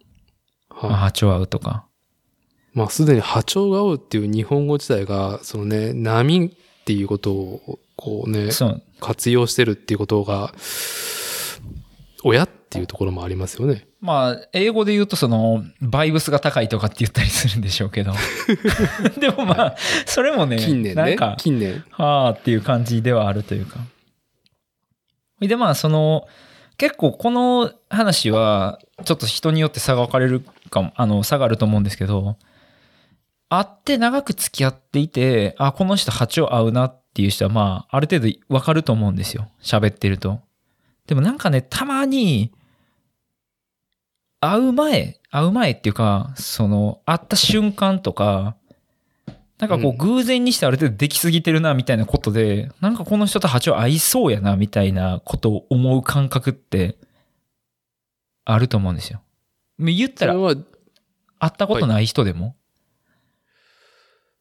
[0.88, 1.86] まあは波長合うとか。
[2.74, 2.78] い。
[2.78, 8.82] まあ、すでに波長が合うっていう日本語自体が、そのね、波っていうことを、こうね、そう。
[9.00, 10.52] 活用してるっていうことが、
[12.24, 13.86] 親っていうところもありますよね。
[14.00, 18.12] まあ、英語で言うとその、バイブスが高いとかって言ったりするんでしょうけど。
[19.20, 21.84] でもまあ、それもね、近年ねなんか。、近年。
[21.90, 23.78] はあっていう感じではあるというか。
[25.40, 26.26] で、まあ、その、
[26.76, 32.36] 結構この話は、ちょっと人によって差が分かれるかも、あの、差があると思うんですけど、
[33.48, 39.48] 会って長く付き合っていて、あ、この人波長合うなっていう人は、まあ、ある程度分かると思うんですよ。
[39.62, 40.40] 喋ってると。
[41.06, 42.52] でもなんかね、たまに、
[44.40, 48.56] 会う前、会う前っていうか、その、会った瞬間とか、
[49.68, 56.96] なんかこううん偶然にしてある程度できすぎてるなみたいなことで、なんかこの人と波長合いそうやなみたいなことを思う感覚って
[58.44, 59.22] あると思うんですよ。
[59.78, 60.56] 言ったらそれは、
[61.38, 62.56] 会ったことない人でも、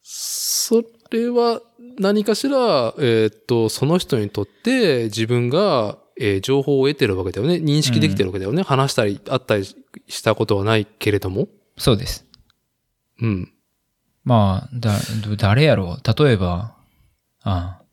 [0.01, 1.61] それは
[1.99, 2.57] 何かしら、
[2.97, 7.55] えーっと、その人にとって自分が、えー情報を得てるわけだよね。
[7.55, 8.61] 認識できてるわけだよね。
[8.61, 11.47] 話したり、会ったりしたことはないけれども。
[11.77, 12.25] そうです。
[13.21, 13.52] うん。
[14.23, 16.23] まあ、だ、ど誰やろう。
[16.23, 16.75] 例えば、
[17.41, 17.83] ああ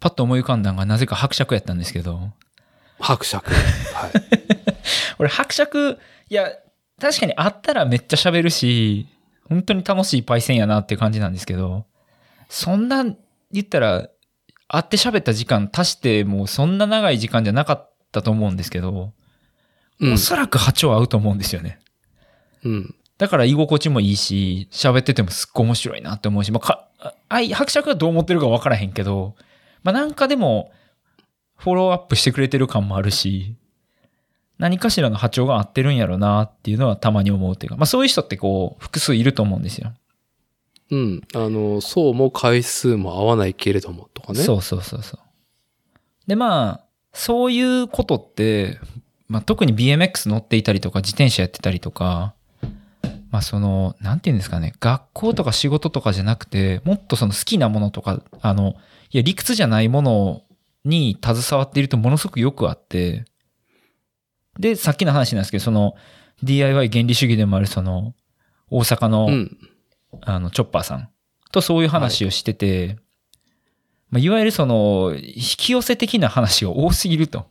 [0.00, 2.32] パッと思い浮かんだのがなぜか伯爵やったんですけど、
[2.98, 3.52] 伯爵。
[3.52, 4.10] はい。
[5.18, 5.98] 俺伯爵、
[6.28, 6.50] いや、
[7.00, 9.06] 確かに会ったらめっちゃ喋るし、
[9.48, 11.86] 本当に楽しいパイセンやなって感じなんですけど、
[12.48, 13.04] そんな、
[13.50, 14.08] 言ったら、
[14.68, 19.12] 会って喋った時間足してもうそんな長い時間じゃなかったと思うんですけど、
[20.00, 20.16] うんお。
[20.16, 21.78] そらく波長合うと思うんですよね。
[22.64, 22.94] うん。
[23.22, 26.88] だから居心地もいいし、喋っててもすっごい面白いなって思うし、まあ、か、
[27.28, 29.36] あい、伯爵がどう思ってるか分からへんけど、
[29.84, 30.72] まあ、なんかでも、
[31.56, 33.54] フォローアップしてくれてる感もあるし、
[34.58, 39.92] 何かしらの波長が合ってるんやろなっていうのはたまに思うというか、まあそういう人ってこう、複数いると思うんですよ。
[40.90, 41.22] うん。
[41.32, 44.40] あの、そうも回数も合わないけれども、とかね。
[44.40, 45.20] そうそうそうそう。
[46.26, 48.80] で、まあ、そういうことって、
[49.28, 52.34] まあ特に BMX 乗っていたりとか、自転車やってたりとか、
[53.32, 58.76] まあその、なんていうんですかね、学校とか仕事とかじゃなくて、もっとその好きなものとか、あの、
[59.10, 60.42] いや理屈じゃないもの
[60.84, 63.24] に携わっているとものすごくよくあって、
[64.60, 65.94] で、さっきの話なんですけど、その
[66.42, 68.14] DIY 原理主義でもあるその、
[68.70, 69.58] 大阪の、うん。
[70.20, 71.08] あの、チョッパーさん
[71.52, 72.98] とそういう話をしてて、
[74.10, 77.46] まあ、いわゆるその、引き寄せ的な話が多すぎると。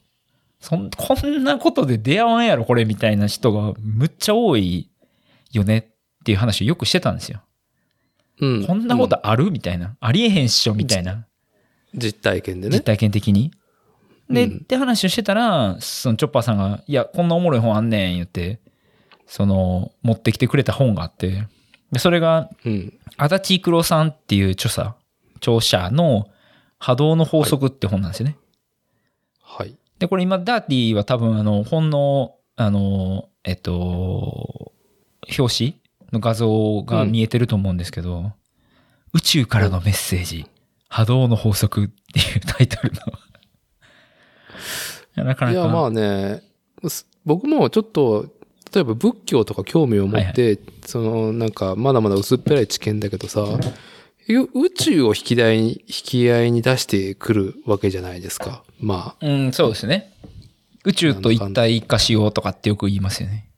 [0.59, 4.90] そん、こんなことで出会わんやろ、これ、みたいな人がむっちゃ多い
[5.51, 5.83] よねっ
[6.23, 7.41] ていう話をよくしてたんですよ。
[8.39, 8.65] うん。
[8.65, 9.95] こんなこうんとあるみたいな。
[9.99, 11.25] ありえへんっしょみたいな。
[11.93, 12.77] 実体験でね。
[12.77, 13.51] 実体験的に。
[14.29, 18.59] で、うんって話をしてたら、そのチョッパーさんが、いや、こんなおもろい本あんねん、言って、
[19.25, 21.47] その、持ってきてくれた本があって、
[21.91, 22.93] で、それが、うん。
[23.17, 24.95] 足立育郎さんっていう著者、
[25.37, 26.29] 著者の
[26.79, 28.37] 波動の法則って本なんですよね。
[29.41, 29.75] はい。
[29.99, 34.71] で、これ今、ダーティーは多分、あの、本の、あの、えっと、
[35.37, 35.81] 表紙
[36.11, 38.31] の画像が見えてると思うんですけど、
[39.13, 40.45] 宇宙からのメッセージ、
[40.87, 42.99] 波動の法則っていうタイトルの。
[45.15, 45.61] いやなかないか。
[45.61, 46.41] や、まあね、
[46.87, 48.27] す僕もちょっと、
[48.73, 53.45] 例えば仏教とか興味を持って、その、なんか、まだまだ薄っぺらい知見だけどさ、
[54.27, 58.63] ゆ宇宙を引き台に、引き合いに出してくるわけじゃないですか。
[58.79, 60.13] まあ、うん、そうですね。
[60.85, 63.50] 宇宙と一体化しようとかってよく言いますよね。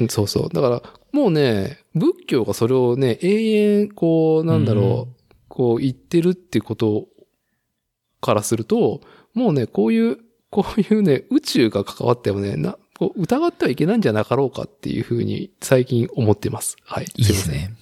[0.00, 0.48] うんそうそう。
[0.48, 0.82] だから、
[1.12, 5.16] もうね、仏教がそれをね、永遠、こう、なんだろう、
[5.48, 7.06] こう言ってるってこと
[8.20, 9.00] からすると、
[9.34, 10.18] もうね、こういう、
[10.50, 16.76] こういうね、宇宙が関わってもね、な、こう疑ってはいけないんじゃなかろうかっていうふうに最近思ってます。
[16.84, 17.06] はい。
[17.16, 17.74] いいですね。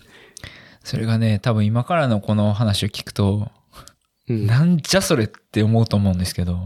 [0.83, 3.51] それがね、多分今からのこの話を聞くと。
[4.29, 4.47] うん。
[4.47, 6.59] なんじゃそれって思うと思うんですけど、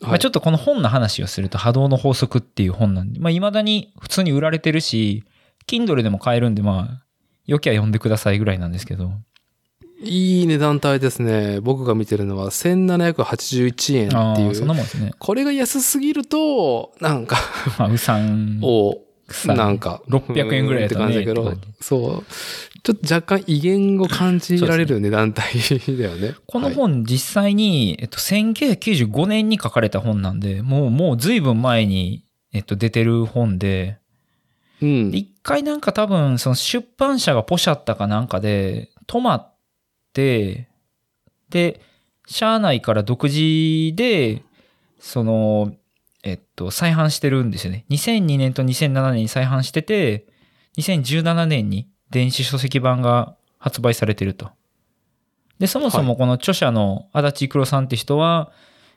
[0.00, 5.24] まあ、ちょっっとこの本の話をすると波動の法則っていう本なんで、まあ未だに普通に売られてるし、
[5.66, 7.04] Kindle でも買えるんで、まあ、
[7.46, 9.12] よきゃ読んでくださいぐらいなんですけど、
[10.00, 11.60] と、いい値段帯ですね。
[11.60, 14.54] 僕が見てるのは1781円っていう。
[14.54, 15.12] そんなもんですね。
[15.18, 17.36] これが安すぎると、なんか、
[17.78, 20.02] まあ、うさんを、 さなんか。
[20.08, 22.24] 600円ぐらいねうんって感じだけどそう。
[22.82, 26.34] ちょっと若干威厳を感じられる値段帯だよね。
[26.46, 33.98] このはい本実際に、えっと、1995年に書かれた本なんで、もう、もう随分前に、えっと、出てる本で、
[34.80, 35.18] うんで。
[35.18, 39.54] 一回なんか多分、その出版社がポシャったかなんかで、止まっ
[40.12, 40.68] て、
[41.50, 41.80] で、
[42.26, 44.42] 社内から独自で、
[45.00, 45.74] その、
[46.22, 47.84] えっと、再販してるんですよね。
[47.90, 50.26] 2002年と2007年に再販してて、
[50.76, 54.50] 2017年に電子書籍版が発売されてると。
[55.58, 58.52] で、そもそもこの著者の足立育郎さんって人は、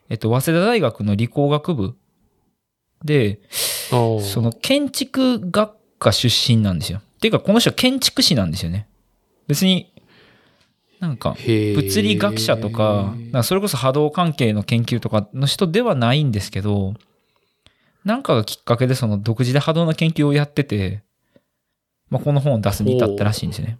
[0.09, 1.95] えっと、早稲田大学の理工学部
[3.03, 3.39] で、
[3.89, 6.99] その建築学科出身なんですよ。
[6.99, 8.87] っていうか、この人は建築士なんですよね。
[9.47, 9.91] 別に、
[10.99, 16.93] なんか、物理学者とか、かそれこそ波動関係の研究とかの人ではないんですけど、
[18.05, 21.03] なんかがきっかけでその独自で波動の研究をやってて、
[22.11, 23.79] まあ、この本を出すに至ったらしいんですよね。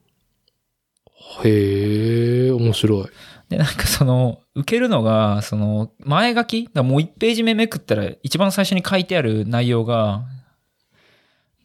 [1.44, 3.06] へえ、面白い。
[3.50, 10.24] で、なんかその、受けるのが、その、前書きだもう1ページ目めくったら、一番最初に書いてある内容が、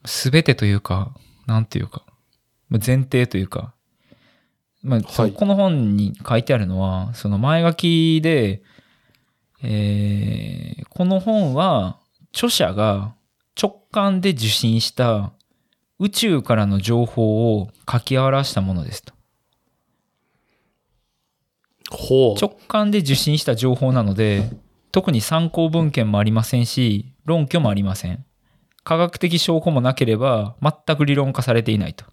[0.04, 1.14] すべてというか、
[1.46, 2.02] なんていうか、
[2.68, 3.72] まあ前提というか、
[4.82, 8.62] まあ、この本に書いてあるのは、その前書きで、
[9.62, 11.98] えーこの本は、
[12.32, 13.14] 著者が
[13.60, 15.32] 直感で受信した
[15.98, 19.14] 宇宙からの情報を書き表したものですと。
[21.90, 24.50] 直感で受信した情報なので、
[24.92, 28.24] 特に参考文献もありませんし、論拠もありません。
[28.82, 32.04] 科学的証拠もなければ、全く理論化されていないと。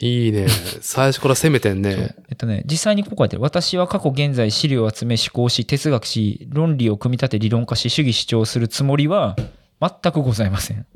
[0.00, 0.46] いいね。
[0.80, 2.14] 最初から攻めてんね。
[2.28, 3.42] えっとね、実際にここ書いてある。
[3.42, 9.36] 私は過去現在資料を集め思考し、哲学し、論理を組み立て理論化し、主義主張するつもりは
[9.80, 10.86] 全くございません。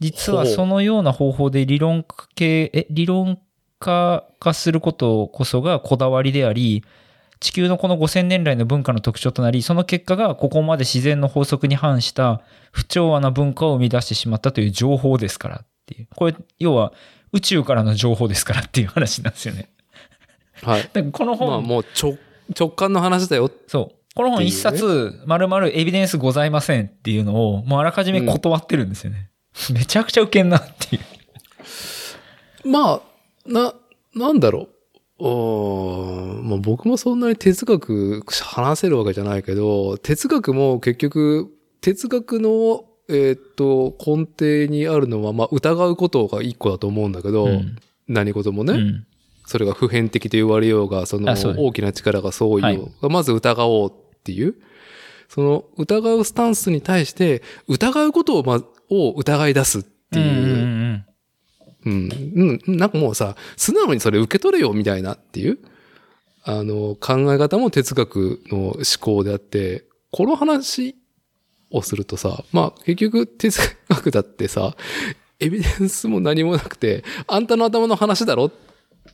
[0.00, 3.38] 実はそのような方法で理論化系、え、理論
[3.78, 6.84] 化化することこそがこだわりであり、
[7.38, 16.08] 地球のこの5000年来の文化の特徴となり、その結果がここまで自然の法則に反した不調和な文化を生み出してしまったという情報ですからっていう。
[16.14, 16.92] これ、要は
[17.32, 19.70] 宇宙からの情報ですからっていう話なんですよね。
[20.62, 20.82] はい。
[20.94, 22.16] だからこの本、まあもう直、
[22.56, 23.50] 直感の話だよ。
[23.66, 24.01] そう。
[24.14, 29.30] この本一冊、まるまるエビデンスございませんっていうのを、もうあらかじめ断ってるんですよね。
[29.72, 31.02] めちゃくちゃウケんなっていう。
[32.68, 33.02] まあ、
[33.46, 33.74] な、
[34.14, 34.68] なんだろ
[35.18, 35.24] う。
[35.24, 41.48] うまあ、僕もそんなに哲学話せるわけじゃないけど、哲学も結局、
[41.80, 47.76] 哲学の、えーっと、根底にあるのは、まあ、疑うことが一個だと思うんだけど、うん
[48.08, 49.06] 何事もね、うん。
[49.46, 53.92] それが普遍的と言われようが、その大きな力がそうはいいうが、まず疑おう
[54.22, 54.54] っていう、
[55.28, 60.28] その疑うスタンスに対して、疑うことを、ま、を疑い出すっていう、う
[60.60, 61.04] ん
[61.84, 62.60] うん。
[62.68, 65.58] なんかもうさ、素直にそれ受け取れよみたいなっていう、
[66.44, 70.94] あの、考え方も哲学の思考であって、この話
[71.70, 73.58] をするとさ、まあ結局哲
[73.88, 74.76] 学だってさ、
[75.40, 78.44] エビデンスも何もなくて、あんたの頭の話だろ？
[78.44, 78.48] う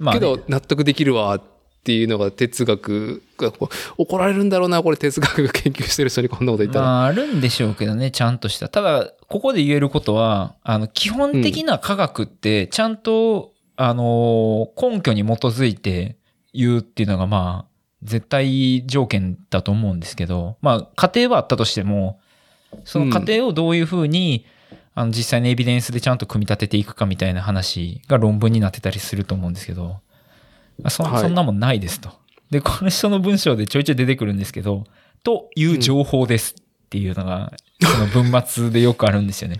[0.02, 0.04] ん。
[0.04, 1.42] まあね、けど納得できるわっ
[1.84, 3.52] ていうのが哲学が
[3.96, 6.86] 怒られるんだろうな、これ哲学が研究してる人にこんなこと言ったら。
[6.86, 8.68] まあ、あるんでしょうけどね、ちゃんとした。
[8.68, 16.16] ただ、ここで言えることは、あの、基本的な科学って、ちゃんと、あの、根拠に基づいて
[16.52, 17.68] 言うっていうのが、まあ、
[18.02, 22.20] 絶対条件だと思うんですけど、まあ、過程はあったとしても、
[22.84, 24.44] その過程をどういうふうに、
[24.94, 30.00] あの、実際にエビデンスでちゃんと組み立てていくかみたいな話が論文になってたりすると思うんですけど、
[30.88, 32.10] そはいそんなもんないですと。
[32.50, 34.84] で、この人の文章でちょいちょい出てくるんですけど、
[35.22, 39.58] という情報ですっていうのが、 その文末でよくあるんですよね。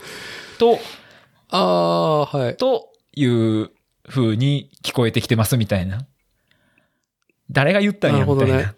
[0.59, 0.78] と、
[1.50, 2.57] ああ、はい。
[2.57, 3.70] という
[4.09, 6.07] 風に聞こえてきてますみたいな。
[7.50, 8.68] 誰が言ったんやなるほどみたいな。
[8.68, 8.74] ね。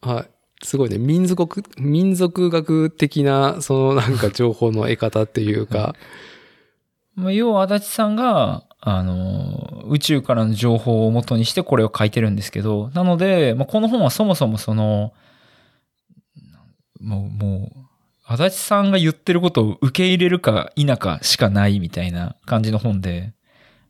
[0.00, 0.30] はい。
[0.62, 0.98] すごいね。
[0.98, 5.94] 民族、民族学的な、そのなんか情報の得方っていうか、
[7.14, 15.12] まあ要は足立さんが、あの、宇宙からの情報を元にしてこれを書いてるんですけど、なので、まあ、この本はそもそもその、
[17.00, 17.78] もう、もう、
[18.24, 23.32] 足立さんが言ってることを受け入れるか否かしかないみたいな感じの本で、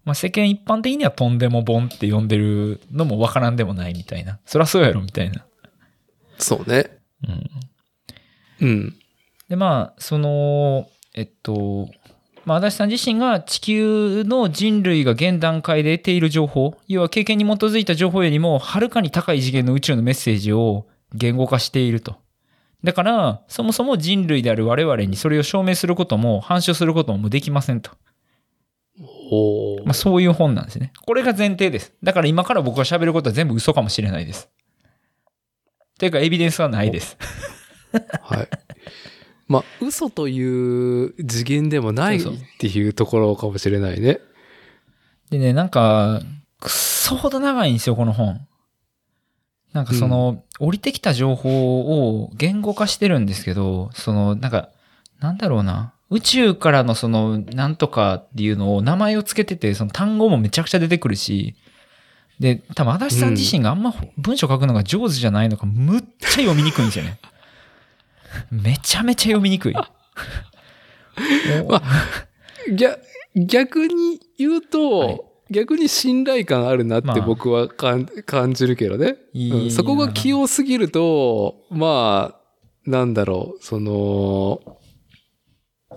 [0.04, 4.38] まあ、世間一般的にはとんでも本って呼んでるのもわからんでもないみたいな。
[4.46, 5.44] そりゃそうやろみたいな。
[6.38, 6.98] そうね。
[8.60, 8.68] うん。
[8.68, 8.96] うん。
[9.48, 11.88] で、まあ、その、えっと、
[12.48, 22.16] まあ、足立さん自身が地球の人類が現段階で得ている情報、要は経験に基づいた情報よりも、はるかに高い次元の宇宙のメッセージを言語化していると。
[22.82, 27.90] だから、そもそも人類である我々にそれを証明することも、反証することもできませんと。
[29.84, 30.94] まあ、そういう本なんですね。
[31.04, 31.92] これが前提です。
[32.02, 34.48] だから今から僕が喋ることは全部嘘かもしれないです。
[35.98, 37.18] ていうか、エビデンスはないです。
[38.22, 38.48] はい。
[39.48, 42.20] まあ、嘘という次元でもないっ
[42.58, 44.20] ていうところかもしれないね。
[45.30, 46.20] でね、なんか、
[46.60, 48.46] くっそほど長いんですよ、この本。
[49.72, 54.70] なんかその、降りてきた情報を言語化してるんですけど、その、なんか、
[55.20, 55.94] なんだろうな。
[56.10, 61.54] 宇宙からのその、なんとかっていうのを名前をつけてて、その単語もめちゃくちゃ出てくるし、
[62.40, 67.18] で、多分足立さん自身があんま文章書くのが上手じゃないのか、むっちゃ読みにくいんですよね。
[68.50, 69.74] めちゃめちゃ読みにくい。
[69.74, 69.82] ま
[71.76, 71.82] あ
[72.74, 73.00] 逆
[73.34, 75.20] 逆に言うと、はい。
[75.50, 77.14] 逆に信頼感あるなっまあ。
[77.14, 79.70] て僕はかん感じるけどね、うん。
[79.70, 84.60] そこが器用すぎると、まあ、なんだろう、その、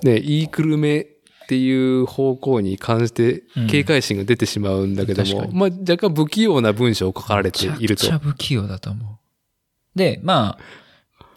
[0.04, 1.06] ね、言いくるめっ
[1.48, 3.68] ていう方向に関じてうん。
[3.68, 5.60] 警戒心が出てしまうんだけども、確かに。
[5.60, 8.06] まあ若干不器用な文章を書かれていると。
[8.06, 8.28] めちゃくち。
[8.28, 9.98] ゃ不器用だと思う。
[9.98, 10.81] で、まあ、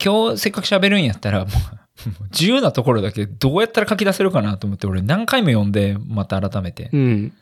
[0.02, 1.48] 今日せっかく喋るんやったら、もう、
[2.30, 6.90] 自由なところだけどうやったら書き出せるかなと思って、俺何回も読んで、また改めて。
[6.92, 7.32] うん。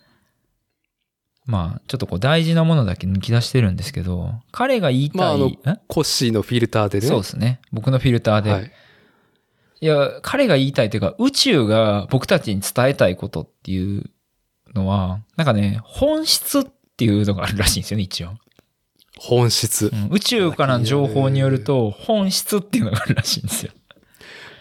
[1.45, 5.81] まあ、ちょっとこう大事なものだけ抜き出してるんですけど、彼が言いたい、まああのえ？
[5.89, 7.07] コッシーのフィルターでね。
[7.07, 7.61] そうですね。
[7.73, 8.53] 僕のフィルターで。
[8.53, 8.71] はい
[9.81, 9.87] い、。
[9.87, 14.11] や、彼が言いたいというか、宇宙が僕たちに伝えたいことっていう
[14.73, 16.65] のは、なんかね、本質っ
[16.97, 18.35] ていうのがあるらしいんですよね、一応。
[19.23, 19.97] 本質う。
[19.97, 23.73] ん宇宙からの情報によると、本質っていうのがあるらしいんですよ。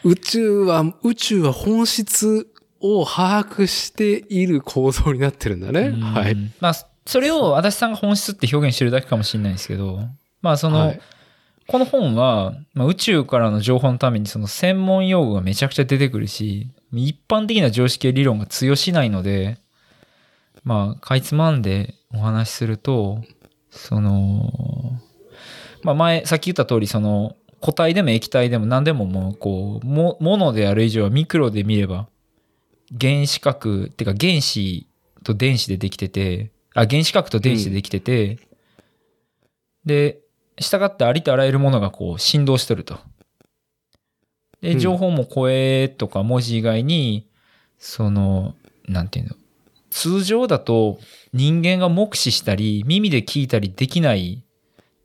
[0.04, 2.48] 宇宙は、宇宙は本質
[2.80, 5.88] を把握している構造になってるんだね。
[5.88, 6.36] うんはい。
[6.60, 6.74] まあ、
[7.08, 10.00] それを足立さんが本質って表現してるだけかもしれないんですけど、
[10.42, 11.02] まあその、はい
[11.68, 19.58] この本は、まあ、宇宙からの情報のためにその専門用語がめちゃくちゃ出てくるし、一般的な常識や理論が通用しないので、
[20.66, 23.22] まあ、かいつまんでお話しすると、
[23.72, 25.00] その、
[25.82, 32.08] まあ前、さっき言った通り、その、固体でも液体でも何でももう、こう、も、ものである以上はミクロで見れば、
[33.00, 34.88] 原子核、ってか原子
[35.24, 38.40] と電子でできてて、あ、原子核と電子でできてて、
[39.86, 40.20] で、
[40.58, 43.00] 従ってありとあらゆるものがこう振動してると。
[44.62, 47.28] で、うん情報も声とか文字以外に、
[47.78, 48.56] その、
[48.88, 49.36] なんていうの、
[49.92, 51.00] 通常だと
[51.34, 54.44] 人間が目視したり耳で聞いたりできない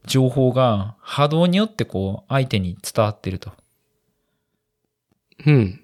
[0.07, 3.53] 情報が波動によってこう相手に伝わってると。
[5.45, 5.81] うん。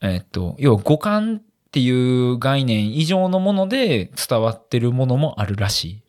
[0.00, 6.02] えっと、要は五感っていう概念以上のもので伝わってるものもあるらしい。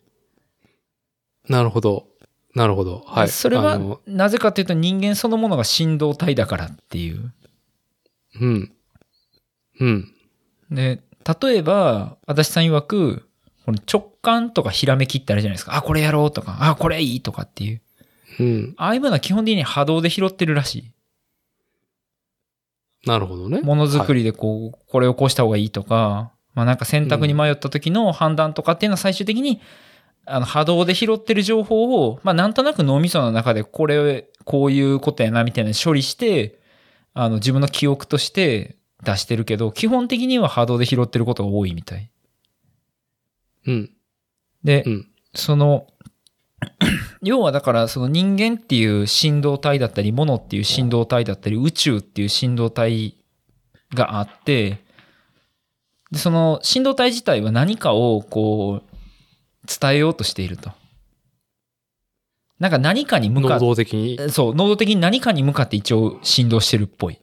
[1.49, 2.07] なるほど。
[2.55, 3.03] なるほど。
[3.05, 3.29] はい。
[3.29, 7.33] それはなぜかというと人間そのものが振動体だからっていう。
[8.39, 8.71] うん。
[9.79, 10.13] うん。
[10.71, 11.01] で、
[11.41, 13.29] 例えば、足立さん曰く、
[13.65, 15.75] この直感とかひらめきってあるじゃないですか。
[15.75, 17.81] あ、これやろうとか、あ、これいいとかっていう。
[18.39, 18.73] うん。
[18.77, 20.91] ああいうものは基本的に波動で拾ってるらしい。
[23.05, 23.61] なるほどね。
[23.61, 24.19] ものづくり。
[24.19, 29.61] りでこう、これをこうした方がいいとか、まあなんか選択に迷った時の判断とかっていうのは最終的に、
[30.25, 36.59] あの波動で拾ってる情報を、まあなんとなく脳みその中でこれ、こういうことやなみたいなの処理して、
[37.13, 42.09] あの自分の記憶として出してるけど、基本的には波動で拾ってることが多いみたい。
[43.67, 43.91] うん。
[44.63, 45.07] で、うん。
[45.33, 45.87] その、
[47.23, 53.15] 要はだからその人間っていう振動体だったり、物っていう振動体だったり、宇宙っていう振動体
[53.93, 54.81] があって、
[56.11, 58.89] で、その振動体自体は何かをこう、
[59.67, 60.71] 伝えようとしていると。
[62.59, 64.17] なんか何かに向か能っ動的に？
[64.17, 67.19] て、そう、能動的に何かに向かって一応振動してるっぽい。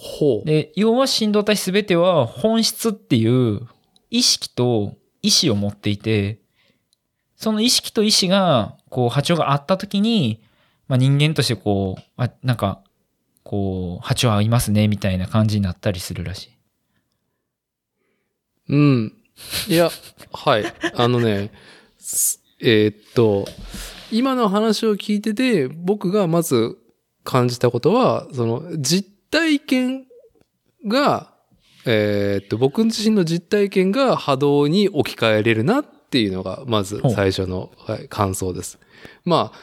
[0.00, 0.46] ほう。
[0.46, 3.66] で、要は振動体すべては本質っていう
[4.10, 6.38] 意識と意志を持っていて、
[7.34, 10.40] その意識と意志が、こう、波長があったときに、
[10.86, 12.80] まあ人間としてこう、あ、なんか、
[13.42, 16.50] こう、波長合いますね、みたいな感じになったりするらしい。
[18.68, 19.12] うん。
[19.66, 19.90] いや、
[20.32, 20.64] はい。
[20.94, 21.50] あのね、
[21.98, 23.48] すえーっと、
[24.12, 26.78] 今の話を聞いてて、僕がまず
[27.24, 30.06] 感じたことは、その、実体験
[30.86, 31.32] が、
[31.86, 38.78] えーっと、僕自身の実体験が波動に置き換えれるなっていうのが、まず最初の、はい、感想です。
[39.24, 39.58] まあ、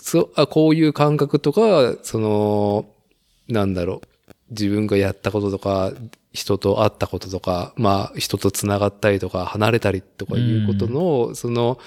[0.00, 2.86] そあこういう感覚とか、その、
[3.48, 4.08] なんだろう、
[4.50, 5.92] 自分がやったこととか、
[6.32, 11.78] 人と会ったこととか、まあ、人と繋がったりとか、離れたりとかいうことの、その、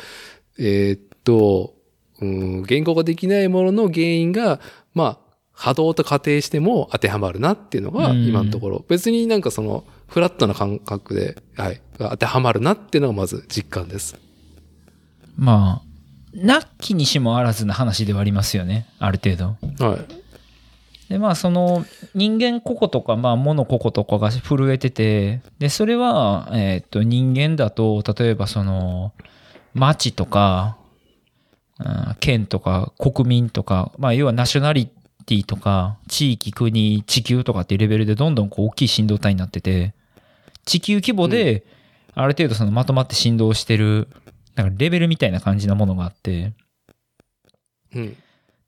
[0.58, 1.76] えーっと、
[2.20, 4.60] うん、言語ができないものの原因が、
[4.94, 5.27] まあ、
[5.58, 14.18] 波動と仮定しても当てはまるなっていうのが、うん今のところ、別になんかその、フラットな感覚で、はい、が当てはまるなっていうのがまず実感です。
[15.36, 15.88] まあ、
[16.34, 19.84] なきにしもあらずな話ではありますよね、ある程度。
[19.84, 21.10] はい。
[21.10, 29.12] で、まあ、その、人間個々とか、まあ、物個々とかが震えてて、で、それは、えーっと、人間だと、例えばその、
[29.74, 30.88] 町とか、うん
[32.20, 34.98] 県とか国民とか、まあ、要はナショナリティ
[35.44, 39.94] とか、地域、国、地球とかっていうレベルでどんどんこう大きい振動体になってて、
[40.66, 41.66] 地球規模で、
[42.14, 44.08] ある程度そのまとまって振動してる、
[44.56, 46.54] なんかレベルみたいな感じなものがあって、
[47.94, 48.18] うん。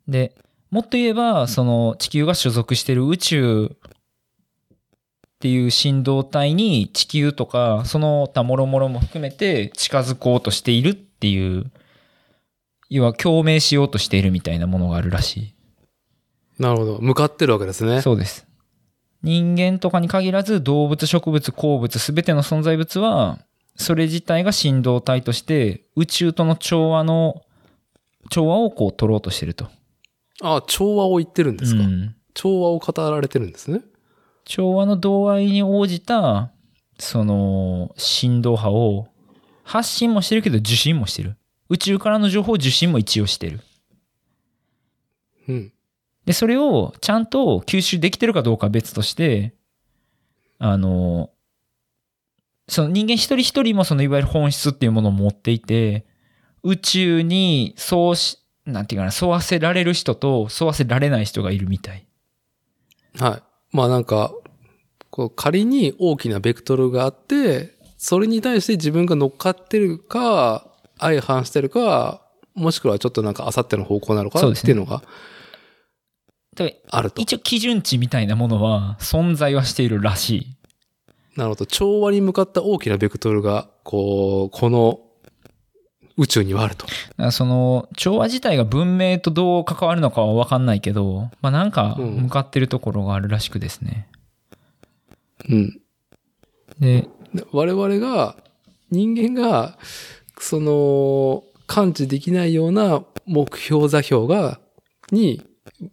[0.07, 0.35] で、
[0.69, 11.71] もっと言えば、その地球が所属してる宇宙っていう振動体に地球とか、その他諸々も含めて近づこうとしているっていう、
[12.89, 15.55] 要は共鳴しようとしているみたいなものがあるらし
[16.59, 16.99] なるほど。
[16.99, 18.01] 向かってるわけですねい。。
[18.01, 18.45] そうです。
[19.23, 23.39] 人間とかに限らず動物、植物、鉱物、すべての存在物は、
[23.75, 27.41] それ自体が振動体として宇宙との調和の、
[28.29, 29.67] 調和をこう取ろうとしてると。
[30.41, 31.81] あ、調和を言ってるんですか？
[31.81, 33.81] うん調和を語られてるんですね。
[34.45, 36.51] 調和の度合いに応じた、
[36.97, 39.07] その、振動波を
[39.63, 41.35] 発信もしてるけど受信もしてる。
[41.69, 43.59] 宇宙からの情報を受信も一応してる。
[45.47, 45.73] うん。
[46.29, 49.55] で、それをちゃんと吸収できてるかどうかは別として、
[50.59, 51.31] あの、
[52.67, 56.05] その人間一人一人もそのいわゆる本質っていうものを持っていて、
[56.61, 62.05] 宇宙にそうし、なんていうかな、沿わせられる人と沿わせられない人がいるみたい。
[63.17, 63.75] はい。
[63.75, 64.31] まあなんか、
[65.09, 70.67] こう仮に大きなベクトルがあって、それに対して自分が乗っかってるか、
[70.99, 72.21] 相反してるか、
[72.53, 75.01] もしくはちょっとなんかあっての方向なのかっていうのが
[76.89, 77.21] あると。
[77.21, 80.55] 一応基準値みたいなものは存在はしているらしい。
[81.35, 81.65] なるほど。
[81.65, 84.99] 調和に向かった大きなベクトルが、こう、この
[86.17, 86.85] 宇宙にはあると。
[87.31, 94.09] その調和自体が文明とどう関わるのかは分かんないけど、まあなんかうん向かってるところがあるらしくですね。
[95.47, 95.81] うん。
[96.79, 98.35] で、で我々が、
[98.91, 99.77] 人間が、
[100.39, 104.59] その、感知できないような目標座標が、
[105.11, 105.41] に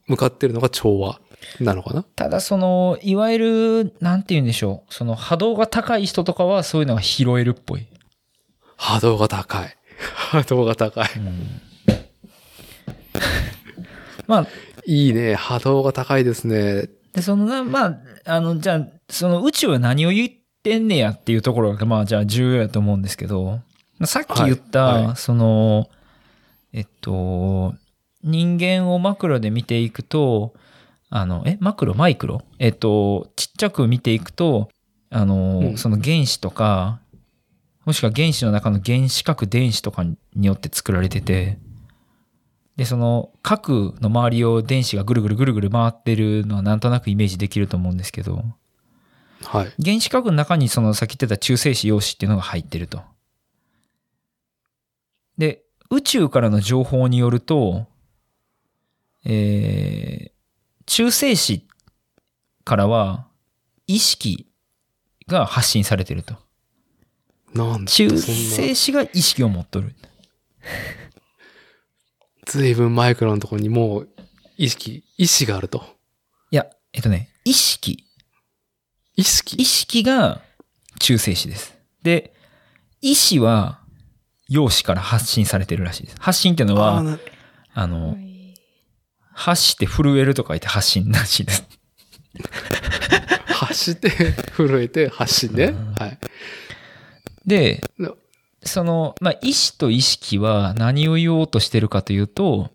[0.07, 1.20] 向かってるのが調和
[1.61, 2.03] なのかな？
[2.03, 4.95] ただその、いわゆる、なんて言うんでしょう。
[4.95, 7.87] その波動が高い人とかはそういうのが拾えるっぽい。
[8.77, 9.77] 波動が高い。
[10.31, 11.09] 波動が高い。
[14.27, 14.47] まあ、
[14.87, 15.35] いいね。
[15.35, 16.89] 波動が高いですね。
[17.12, 20.31] で、そのな、まあ、あの、じゃあ、その宇宙は何を言っ
[20.62, 23.61] てんねやっていうところが、まあ、じゃあ重要やと思うんですけど、
[24.05, 25.89] さっき言った、はいはその、
[26.72, 27.74] えっと、
[28.27, 30.53] 人間をマクロで見ていくと、
[31.09, 32.43] あの、え、マクロ、マイクロ？
[32.59, 34.68] えっと、ちっちゃく見ていくと、
[35.09, 37.01] あの、うんその原子とか、
[37.85, 41.59] もしくは原子の中の原子核電子とかによって作られてて、
[42.74, 48.45] で、その核の周りを電子がぐるぐるぐるぐる回ってるのはなんとなくイメージできると思うんですけど、
[49.45, 49.72] はい。
[49.83, 53.03] 原子核の中にそのさっき言ってた中性子陽子っていうのが入ってると。
[55.39, 57.87] で、宇宙からの情報によると、
[59.29, 60.31] えー、
[60.87, 61.66] 中性子
[62.64, 63.27] からは
[63.89, 64.47] 意識
[65.27, 66.37] が発信されてると。
[67.53, 69.97] なんだ中性子が意識を持っとる。
[72.47, 74.09] ずいぶんマイクロのところにもう
[74.57, 75.85] 意識、意志があると。
[76.53, 78.05] いや、えっとね、意識。
[79.16, 79.57] 意識？
[79.57, 80.41] 意識が
[81.01, 81.77] 中性子です。
[82.03, 82.33] で、
[83.01, 83.81] 意志は
[84.49, 86.16] 陽子から発信されてるらしいです。
[86.20, 87.03] 発信っていうのは、
[87.74, 88.16] あの、
[89.37, 91.68] 発して震えるとか言って発信らしいです。
[93.47, 94.11] 走って、
[94.57, 95.74] 震えて、発信ね。
[95.99, 96.18] はい。
[97.47, 98.12] でな、
[98.62, 102.70] その、まあ、意志と意識は何を言おうとしてるかというと、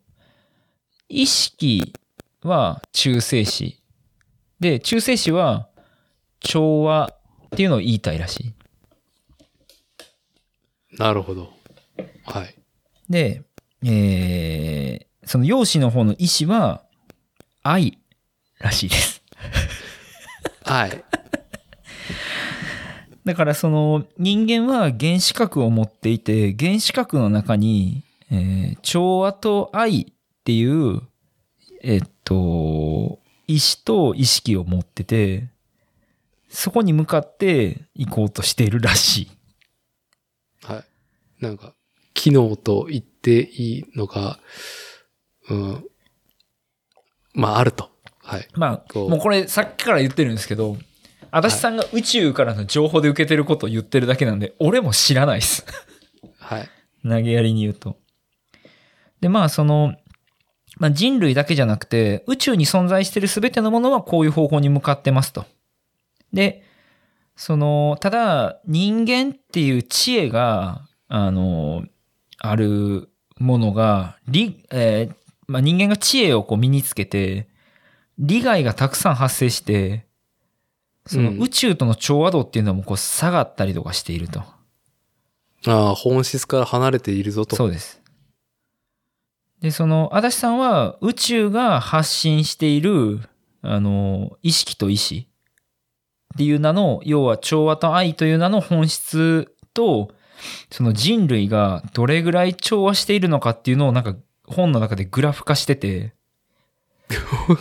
[1.09, 1.93] 意識
[2.43, 3.81] は中性子。
[4.59, 5.67] で、中性子は
[6.41, 7.09] 調和
[7.47, 8.53] っていうのを言いたいらし
[10.91, 10.97] い。
[10.97, 11.51] なるほど。
[12.25, 12.55] はい。
[13.09, 13.41] で、
[13.83, 16.83] えー、その陽子の方の意志は
[17.63, 17.99] 愛
[18.59, 19.21] らしいです。
[20.63, 21.03] はい。
[23.25, 30.05] だからその人間は原子核を持っていて、原子核の中に、えー調和と愛っ
[30.43, 31.01] ていう、
[31.81, 35.49] えっと、意志と意識を持ってて、
[36.49, 39.31] そこに向かって行こうとしているらしい。
[40.63, 40.83] は
[41.39, 41.43] い。
[41.43, 41.73] なんか、
[42.13, 44.39] 機能と言っていいのが、
[45.51, 45.85] うん。
[47.33, 47.91] まあ、あると。
[48.23, 48.47] はい。
[48.55, 50.77] まあ、もうこれさっきから言ってるんですけど、
[51.31, 55.65] 足立さんが宇宙からの情報で受けてることを言ってるだけなんで、俺も知らないです。
[56.39, 56.69] はい。
[57.03, 57.97] 投げやりに言うと。
[59.19, 59.95] で、まあ、その、
[60.77, 65.45] まあ、人類だけじゃなくて、宇宙に存在している全てのものはこういう方向に向かってますと。
[66.33, 66.63] で、
[67.35, 71.85] その、ただ、人間っていう知恵が、あの、
[72.39, 75.20] あるものが、りえー
[75.51, 77.49] まあ、人間が知恵をこう身につけて、
[78.17, 80.05] 利害がたくさん発生して、
[81.05, 84.41] そのうん宇宙との調和度っていうのもこう下がったりとかしていると。
[85.67, 87.55] ああ、本質から離れているぞと。
[87.55, 88.01] そうです。
[89.61, 93.19] で、その、足立さんは宇宙が発信している、
[93.61, 95.27] あの、意識と意志
[96.33, 100.11] っていう名の、要は調和と愛という名の本質と、
[100.71, 104.15] その人類がどれぐらい調和しているのかっていうのをなんか
[104.51, 106.13] 本の中でグラフ化してて、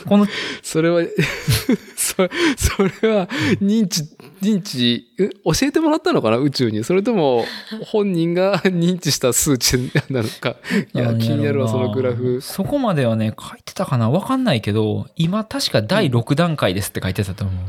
[0.07, 0.27] この、
[0.63, 1.03] それは、
[1.97, 2.15] そ
[2.57, 3.27] それは、
[3.61, 4.05] 認知、
[4.43, 6.37] 認知、え教えてもらったのかな？
[6.37, 6.85] 宇宙に。
[6.85, 7.45] それとも、
[7.87, 10.57] 本人が 認知した数値なのか？
[10.95, 12.41] いや、気になるわ、そのグラフ。
[12.41, 14.09] そこまではね、書いてたかな？
[14.11, 17.65] わかんないけど、今確か第6段階ですって書いてたと思う。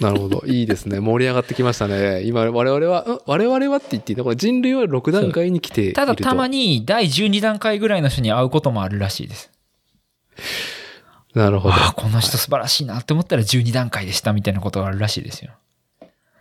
[0.00, 0.42] なるほど。
[0.46, 0.98] いいですね。
[0.98, 2.22] 盛り上がってきましたね。
[2.22, 3.20] 今、我々は、ん？
[3.26, 4.24] 我々はって言っていいの？
[4.24, 6.00] これ人類は6段階に来ていると。
[6.00, 9.50] ただたまに第12段階ぐらいの人に会うこともあるらしいです。
[11.34, 11.74] なるほど。
[11.74, 15.52] ああ、この人素晴らしいなって思ったら12段階でしたみたいなことがあるらしいですよ。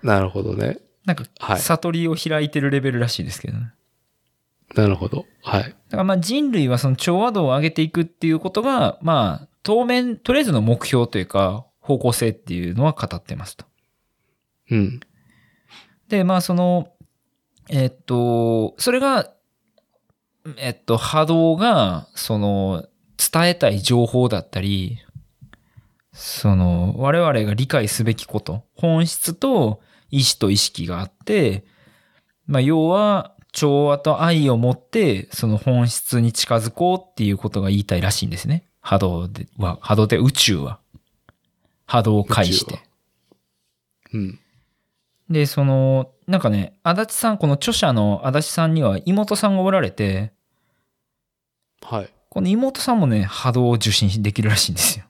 [0.01, 0.80] なるほどね。
[1.05, 3.72] なんか、はい悟りを開いてるレベルらしいですけどね。
[4.76, 5.26] なるほど。
[5.43, 5.64] はい。
[5.64, 13.66] だからまあ人類はその調和度を上げていくっていうことが、まあ当面、とりあえずの目標というか方向性っていうのは語ってますと。
[14.70, 15.00] うん。
[16.08, 16.94] で、まあその、
[17.68, 19.34] えっと、それが、
[20.58, 22.86] えっと、波動が、その、
[23.18, 25.00] 伝えたい情報だったり、
[26.14, 29.82] その、我々が理解すべきこと、本質と
[30.12, 31.66] 意志と意識があって、
[32.46, 38.66] まあ要は、調和と愛を持って、その本質に近づこうっていうことが言いたいらしいんですね。
[38.80, 40.80] 波動では、波動で宇宙は。
[41.90, 42.80] 波動を介して。
[44.14, 44.40] うん。
[45.28, 50.32] で、その、なんかね、足立さん、この著者の足立さんには妹さんがおられて、
[51.82, 52.10] はい。
[52.30, 55.06] この妹さんもね、波動を受信できるらしいんですよ。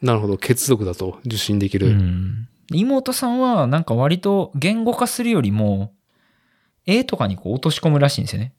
[0.00, 0.38] なるほど。
[0.38, 1.88] 血族だと受信できる。
[1.88, 2.48] うん。
[2.72, 5.92] 妹さんは、なんか割と言語化するよりも、
[6.86, 8.54] 絵とかにこう落とし込むらしいんですよね。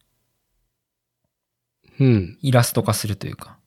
[1.99, 2.37] うん。
[2.41, 3.57] イラスト化するというか。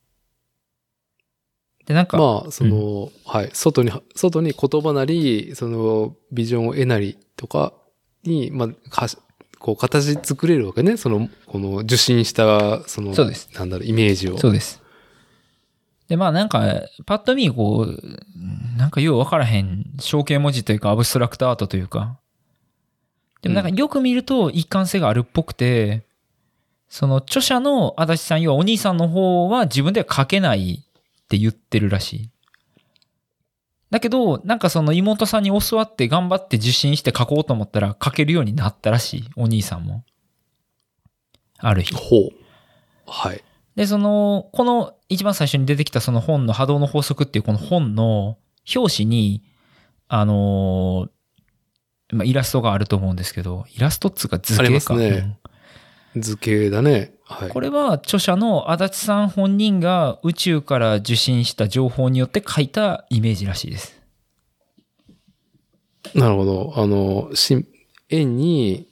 [1.89, 3.49] で、なんか、まあ、その、はい。
[3.51, 7.73] 外に、外に言葉なり、その、ビジョンを得なりとか
[8.23, 9.07] に、まあ、か
[9.57, 10.97] こう、形作れるわけね。
[10.97, 14.37] その、この、受信した、その、そうですなんだろう、イメージを。
[14.37, 14.83] そうです。
[16.09, 22.19] で、まあなんか、パッと見、こう、なんかようわからへん象形文字というか、アブストラクトアートというか。
[23.41, 26.05] でもなんかよく見ると一貫性があるっぽくて、
[26.87, 30.85] その著者の足立さん、要はお兄さんの方は自分では書けない
[31.29, 32.29] って言ってるらしい。
[33.91, 39.29] だけど、なんかその妹さんに教わって頑張って受信して書こうと思ったら書けるようになったらしい。
[39.35, 40.03] お兄さんも。
[41.59, 41.93] ある日。
[41.93, 42.29] ほう。
[43.05, 43.43] はい。
[43.75, 48.39] で、その、この一番最初に出てきたその本の波動の法則っていうこの本の
[48.75, 49.43] 表紙に、
[50.07, 54.95] あのーまあ、イラストがあると思うんですけど、イラストっつうか図ありま形か。
[54.95, 55.39] すね
[56.15, 57.13] 図形だね。
[57.29, 57.47] はい。
[57.47, 63.99] うんこれは著者の足立さん本人が宇宙から受信した情報によって書いたイメージらしいです。
[66.15, 66.73] なるほど。
[66.75, 67.65] あの、し
[68.09, 68.87] 円に、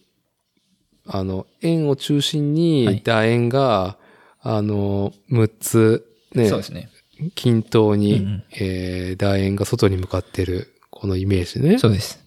[1.08, 2.54] あの、円を中心
[2.86, 3.98] はいに楕円が、
[4.42, 6.90] あの、6つ、ねそう、ですね。
[7.34, 11.80] 均等に、うんうんえー楕円が外に向かってる、このイメージね。
[11.80, 12.24] そうです。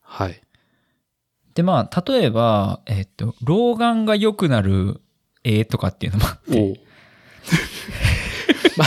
[0.00, 0.40] はい。
[1.54, 5.00] で、まあ、例えば、えっと、老眼が良くなる
[5.44, 6.80] 絵とかっていうのもあって。
[8.76, 8.84] ま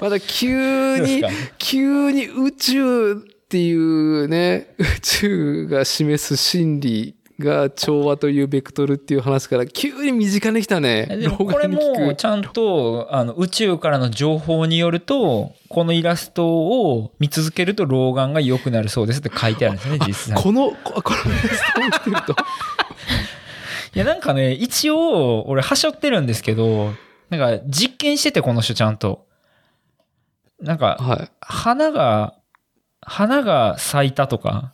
[0.00, 1.22] まだ急に
[1.58, 3.16] 急に宇宙っ
[3.48, 11.06] ていうね、宇宙が示す真理が調和というベクトルっていう話から急に身近に来たね。
[11.06, 22.36] でもこれもちゃんとあの宇宙からの情報によるとこのイラストを見続けると老眼が良くなるそうですって書いてあるんですね実際いこの、ここのイラストを見てると。
[23.98, 26.92] やなんかね一応俺はしょってるんですけど
[27.30, 29.26] なんか実験しててこの人ちゃんと
[30.60, 31.30] なんかはい。
[31.40, 32.34] 花が
[33.00, 34.72] 花が咲いたとか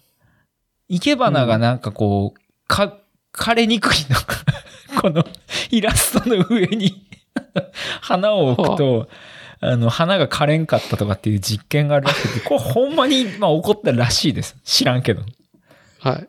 [0.89, 2.99] 生け花がなんかこう、か
[3.33, 4.17] 枯れにくいの
[5.01, 5.25] この
[5.71, 7.07] イラストの上に
[8.01, 9.09] 花を置くと、
[9.61, 14.57] あの、花が枯れんかったとかっていう実験があるらしくて、これほんまに、まあ起こったらしいです。
[14.63, 15.23] 知らんけど。
[16.01, 16.29] はい。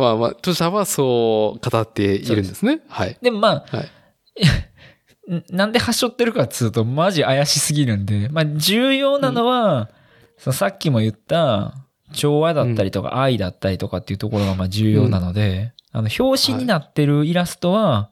[0.00, 0.16] はい。
[0.16, 2.80] まあまあ、著者はそう語っているんですね。
[2.88, 3.18] はい。
[3.20, 5.34] でもまあ、はい。
[5.34, 9.90] ん なんで端しょってるかっつうと、マジ怪しすぎるんで、まあ重要なのは、
[10.38, 11.74] そのさっきも言った、
[12.12, 18.10] 調和だったりとか愛だったりとかっていうところがまあ重要なので、あの、表紙になってるイラストは、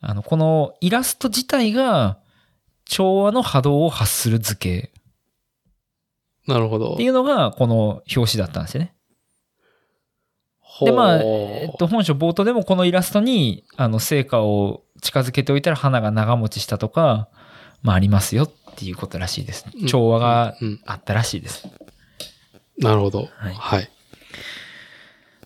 [0.00, 2.18] あの、このイラスト自体が
[2.84, 4.90] 調和の波動を発する図形
[6.46, 7.08] なるほどってい。
[7.08, 8.94] うのがこの表紙だったんですよね。
[10.84, 17.28] でまあ、えっと、本書冒頭でもこのイラストに、あの、成果を近づけておいたら花が長持ちしたとか、
[17.82, 19.66] まあありますよっていうことらしいです。
[19.74, 20.80] うん調和がうん。
[20.84, 21.68] あったらしいです。
[22.78, 23.28] なるほど。
[23.36, 23.90] はいはい。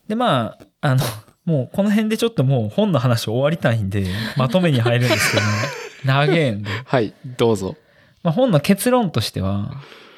[0.08, 1.04] で、まあ、あの、
[1.44, 4.06] もうこの辺でちょっともう本の話終わりたいんで、
[4.36, 5.42] まとめに入るんですけど、
[6.04, 6.70] 長えんで。
[6.84, 7.76] はい、どうぞ。
[8.22, 9.70] まあ本の結論としては、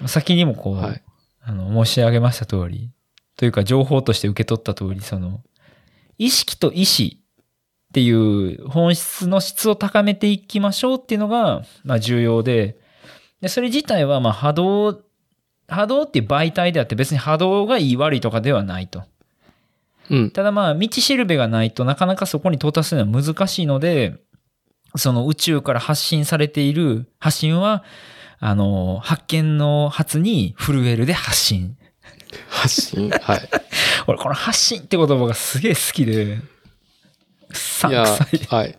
[0.06, 1.02] 先にもこう、はい。
[1.44, 2.90] あの、申し上げました通り、
[3.36, 5.40] というか情報として受け取った通り、その、
[6.18, 7.20] 意識と意志
[7.90, 12.78] っていう本質の質を高めていきましょうっていうのが、まあ重要で、
[13.40, 15.00] で、それ自体はまあ波動、
[15.68, 19.04] 波動っていう媒体であって別に波動がいい悪いとかではないと。
[20.10, 20.30] うん。
[20.30, 24.16] ただまあ道しるべがないとなかなかそこに到達するのは難しいので、
[24.96, 27.82] その宇宙から発信されている発信は、
[28.38, 31.76] あの、発見の発に震えるで発信。
[32.48, 33.10] 発信？
[33.10, 33.48] はい。
[34.06, 36.38] 俺この発信って言葉がすげえ好きで、
[37.52, 38.38] さい。
[38.48, 38.78] はい。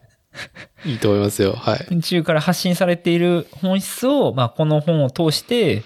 [0.85, 1.53] いいと思いますよ。
[1.53, 1.87] はい。
[1.91, 5.83] 宇宙から発信されている本質を、まあ、この本を通して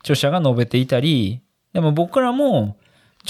[0.00, 1.42] 著者が述べていたり、
[1.72, 2.76] でも僕らも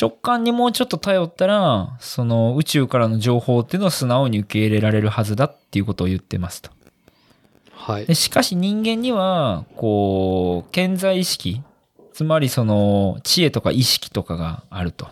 [0.00, 6.70] 直感にもうちょっと頼ったら、その宇宙からの情報っていうのを素直に受け入れられるはずだっていうことを言ってますと。
[7.74, 8.14] はいで。
[8.14, 11.62] しかし人間には、こう、健在意識、
[12.12, 15.08] つまりその知恵とか意識とかがあると。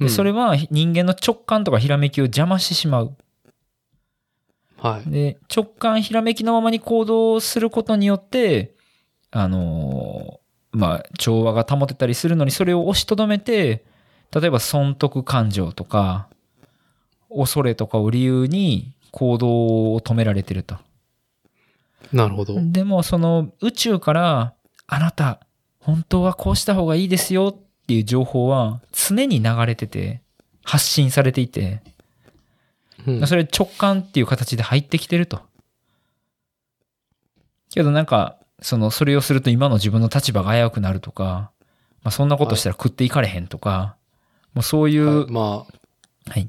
[0.00, 3.16] でそれは、は人間の直感とかひらめきを邪魔してしまう。
[4.78, 5.10] はい。
[5.10, 8.74] で、直感、ひらめきのままに行動することによって、
[9.30, 10.44] あのー
[10.78, 13.84] まあ、調和が保てたりするのに、それを押しとどめて、
[14.32, 16.28] 例えば損得感情とか、
[17.30, 20.76] 恐れとかを理由に行動を止められてると。
[22.12, 22.56] なるほど。
[22.60, 24.54] でも、その宇宙から、
[24.86, 25.40] あなた、
[25.78, 30.22] 本当はこうした方がいいですよっていう情報は常に流れてて、
[30.62, 31.82] 発信されていて、
[33.06, 35.42] うんそれ直感っていう形で入ってきてると。
[37.70, 41.50] けどなんか、その、それをすると今の自分の立場が危うくなるとか、
[42.02, 43.96] まあそんなことしたら食っていかれへんとか、
[44.54, 45.66] もうそういう、はいまは
[46.38, 46.48] い、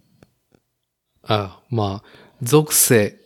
[1.24, 2.04] あ、あまあ、
[2.42, 3.20] 属性。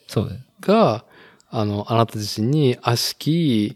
[0.61, 1.05] が、
[1.49, 3.75] あの、あなた自身に悪しき、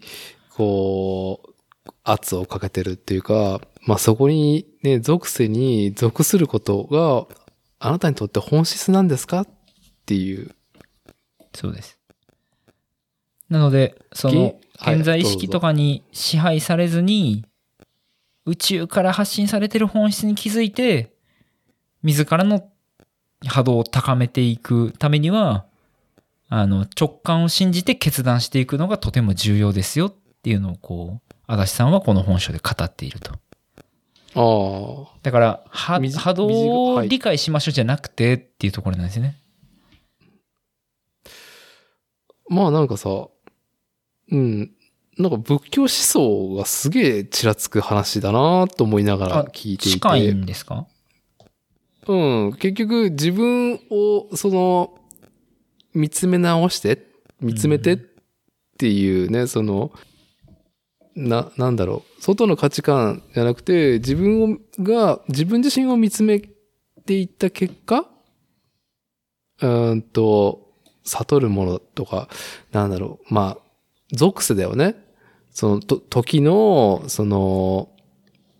[0.55, 7.27] こう、圧をかけてるっていうか、まあそこにね、属性に属することが、
[7.79, 9.47] あなたにとって本質なんですかっ
[10.05, 10.55] ていう。
[11.53, 11.99] そうです。
[13.49, 17.45] なので、その、ぎはい健在意識とかに支配されずに、
[18.45, 21.13] 宇宙から発信されてる本質に気づいて、
[22.01, 22.69] 自らの
[23.45, 25.65] 波動を高めていくためには、
[26.49, 30.13] あの、直感を信じて決断していくのがとても重要ですよっ
[30.43, 33.31] ていうのをこう、足立さんはこの本書で語っていると。
[34.35, 35.17] ああ。
[35.23, 39.37] だから、波動を理解しましょうじゃなくてっていうところなんですよね。
[42.49, 43.09] まあなんかさ、
[44.31, 44.71] うん。
[45.17, 49.99] なんか仏教思想がすげえちらつく話だなと思いながら聞いていて。
[49.99, 50.87] 近いんですか？
[52.07, 52.53] うん。
[52.53, 54.99] 結局自分を、その、
[55.93, 57.07] 見つめ直して、
[57.39, 57.99] 見つめてっ
[58.77, 59.91] ていうね、その、
[61.15, 62.21] な、なんだろう。
[62.21, 66.39] 外の価値観じゃなくて、自分をが、自分自身を見つめ
[67.05, 68.05] ていった結果、
[69.61, 70.71] うーんと、
[71.03, 72.29] 悟るものとか、
[72.71, 73.33] なんだろう。
[73.33, 73.57] まあ、
[74.11, 74.95] 属性だよね。
[75.51, 77.89] その、と、時の、その、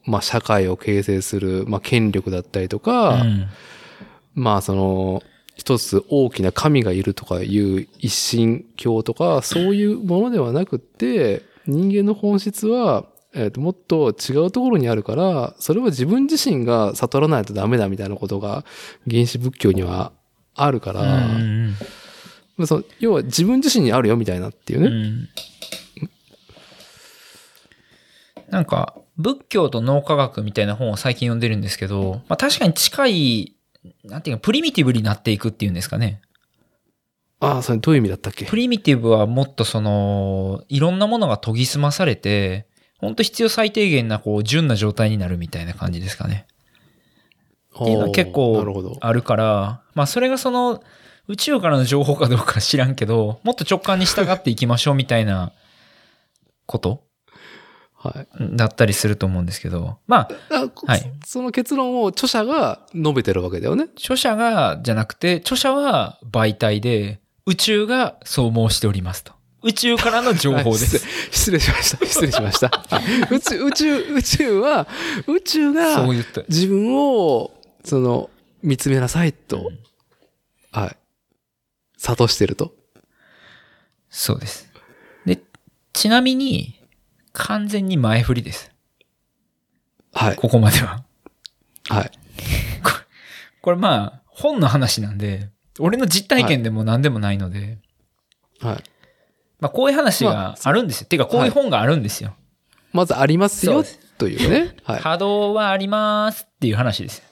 [0.05, 3.47] まあ、社会を形成する、まあ、権力だったりとか、うん
[4.35, 5.23] まあその、
[5.55, 18.63] 一つ大きな神がいるとかいう一神教とか、そういうものではなくって、人間の本質は、えっ、と、もっと違うところにあるから、それは自分自身が悟らないとダメだみたいなことが、
[19.09, 20.11] 原始仏教には
[20.53, 21.01] あるから、
[22.55, 24.87] まあその要は自分自身にあるよみたいなっていうね。
[24.87, 25.29] うん
[28.53, 33.55] なんか、仏教と脳科学みたいな本を最近読んでるんですけど、まあ確かに近い、
[34.03, 36.21] なんていうか、プリミティブになっていくっていうんですかね。
[37.43, 38.45] ああ、それどういう意味だったっけ？
[38.45, 42.67] プリミティブはもっとその、いろんなものが研ぎ澄まされて、
[42.99, 46.47] 本当必要最低限な、こう、純な状態になるみたいな感じですかね。
[47.75, 48.97] っていうのは結構。
[49.01, 50.81] あるから、まあそれがその、
[51.27, 55.53] 宇宙からの情報かどうか知らんけど、もっと直感に従っていきましょうみたいな
[56.65, 57.03] こと？
[57.95, 58.57] はい。
[58.57, 63.85] だったりすると思うんですけど、まあ、あはいその結論を著者が述べてるわけだよね。
[63.95, 69.33] 著者が、じゃなくて、著者は媒体で、宇宙がそう申しておりますと。
[69.63, 70.99] 宇宙からの情報です。
[71.31, 72.05] 失礼しました。
[72.05, 72.69] 失礼しました。
[72.69, 74.87] はい宇宙、宇宙、宇宙は、
[75.27, 76.41] 宇宙がそう言った。
[76.49, 77.53] 自分を、
[77.85, 78.29] その、
[78.61, 79.71] 見つめなさいと、
[80.71, 80.97] はい。
[81.97, 82.73] 諭してると。
[84.09, 84.69] そうです。
[85.25, 85.39] で、
[85.93, 86.81] ちなみに、
[87.31, 88.71] 完全に前振りです。
[90.13, 90.35] はい。
[90.35, 91.03] ここまでは。
[91.89, 92.11] はい。
[93.61, 97.77] これまあ、本の話なんで、俺の実体験でも何でもないので、
[98.59, 98.83] はい。
[99.59, 101.07] まあこういう話があるんですよ。
[101.07, 102.35] てかこういう本があるんですよ。
[102.91, 103.83] まずありますよ
[104.17, 104.75] というね。
[104.83, 104.99] はい。
[104.99, 107.23] 波動はありますっていう話です。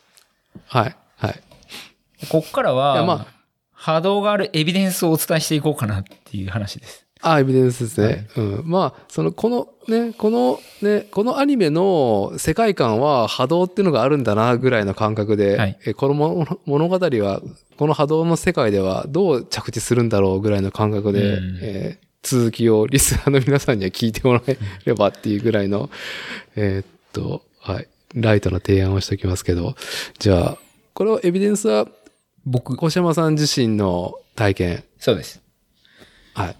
[0.65, 0.95] はい。
[1.17, 1.39] はい。
[2.29, 7.00] こっからは、まあ波動があるエビデンスをお伝えしていこうかなっていう話です。
[7.21, 8.27] あ、エビデンスですね。
[8.35, 8.69] はいうん。
[8.69, 17.41] まあ、その、このね、このね、このアニメの世界観は波動っていうのがあるんだな、ぐらいの感覚で、はいえこのも物語は、
[17.77, 24.55] この波動の世界ではどう着地するんだろうぐらいの感覚で、うんえー続きをリスナーの皆さんには聞いてもらえ
[24.85, 25.89] ればっていうぐらいの、
[26.55, 27.87] えーっと、はい。
[28.13, 29.75] ライトな提案をしておきますけど、
[30.19, 30.57] じゃあ、
[30.93, 31.87] これはエビデンスは、
[32.45, 34.83] 僕、小山さん自身の体験。
[34.99, 35.41] そうです。
[36.33, 36.55] はい。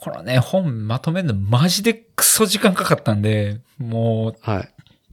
[0.00, 4.68] このね、本まとめるのマジでクソ時間かかったんで、もうはい。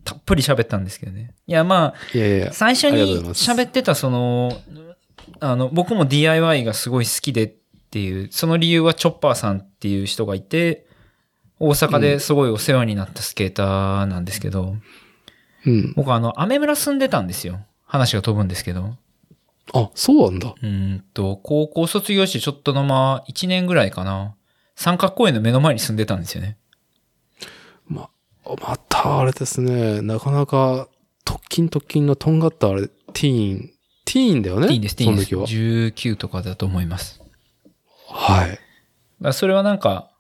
[0.06, 1.34] たっぷり喋ったんですけどね。
[1.48, 2.54] いやまあ、いやいや。
[2.54, 4.54] 最初に喋ってたその、
[5.42, 7.54] あの、僕も DIY がすごい好きでっ
[7.92, 10.86] ていう、その理由はチョッパーさんっていう人がいて、
[11.60, 14.78] 大阪ですごいお世話になったスケーターなんですけど、
[15.66, 15.94] うん。
[15.98, 17.60] 僕あの、アメ村住んでたんですよ。
[17.86, 18.96] 話が飛ぶんですけど。
[19.74, 20.56] あ、そうなんだ。
[20.62, 24.36] うーんと、高校卒業してちょっとのまあ、1年ぐらいかな。
[24.78, 26.56] 三角公園の目の前に住んでたんですよね。
[27.88, 28.10] ま、
[28.46, 30.88] またあれですね、なかなか、
[31.26, 33.72] 特勤特勤のとんがったあれ、ティーン、
[34.06, 34.68] ティーンだよね？
[34.68, 35.30] ティーンです、ティーンです。
[35.30, 35.60] その時は。
[35.92, 37.22] 19とかだと思います。
[38.08, 38.60] はい。
[39.20, 40.12] だそれはなんか、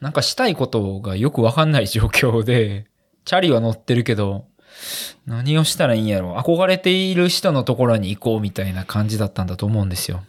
[0.00, 2.86] なんかしたいことがよくわかんない状況で、
[3.24, 4.46] チャリは乗ってるけど、
[5.26, 10.22] 何をしたらいいんやろ憧れている人のところに行こうみたいな感じだったんだと思うんですよ。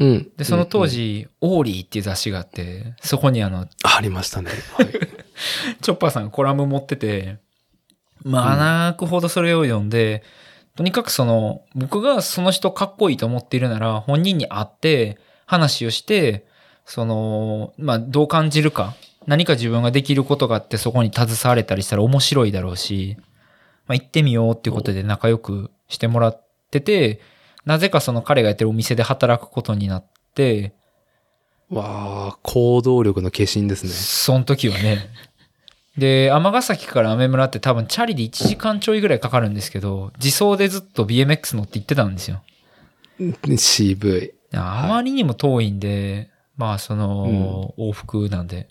[0.00, 0.30] うん。
[0.36, 4.50] で、その当うんうん時、オーリーっていう雑誌があって、そこにあの、ありましたね。
[4.76, 4.88] はい。
[5.82, 7.38] チョッパーさんコラム持ってて、
[8.22, 10.22] まあ、泣くほどそれを読んで、
[10.76, 16.46] とにかくその、僕がその人かっこいいと思っているなら、本人に会って、話をして、
[16.84, 18.94] その、まあ、どう感じるか、
[19.26, 23.16] 何か自分ができることがあって、そこに携われたりしたら面白いだろうし、
[23.86, 27.20] まあ、行ってみようっていうことで仲良くしてもらってて、
[27.64, 30.74] なぜかその彼がやってるお店で働くことになって、
[31.70, 33.90] わあ、行動力の化身ですね。
[33.90, 35.08] その時はね。
[35.96, 42.42] で、尼崎から雨村って多分チャリで1時間ちょいぐらいかかるんですけど、自走でずっと BMX 乗って行ってたんですよ。
[43.56, 44.32] 渋い。
[44.56, 48.68] あまりにも遠いんで、まあその、往復なんで。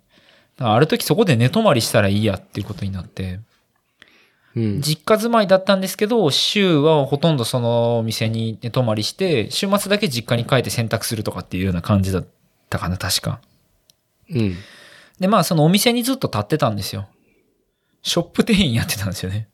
[0.60, 3.40] ある時そこで寝泊まりしたらいいやっていうことになって、
[4.56, 4.82] うん。
[4.82, 12.28] 実家住まいだったんですけど、週はほとんどそのお店に寝泊まりして、週末だけ実家に帰って洗濯するとかっていうような感じだっ
[12.70, 13.40] たかな、確か。
[14.30, 14.56] うん。
[15.20, 17.08] で、まあそのお店にずっと立ってたんですよ。
[18.02, 19.48] ショップ店員やってたんですよね。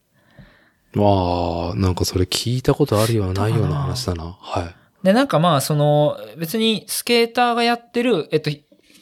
[0.96, 4.38] わあ、なんかそれ聞いたことあるようなないような話だな。
[4.40, 4.76] はい。
[5.06, 8.52] で、なんかまあ、その、別にスケーターがやってる、えっと、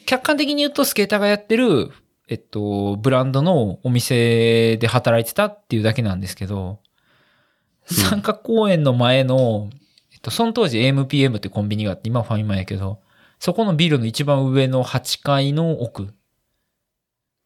[0.06, 1.92] 客観的に言うとスケーターがやってる、
[2.28, 6.80] えっと、ブランドのお店で働いてたっていうだけなんですけど、
[7.86, 9.70] 三角公園の前の、
[10.12, 13.00] えっと、その当時 AMPM ってコンビニがあって、今はファミマやけど、
[13.40, 16.14] そこのビルの一番上の8階の奥。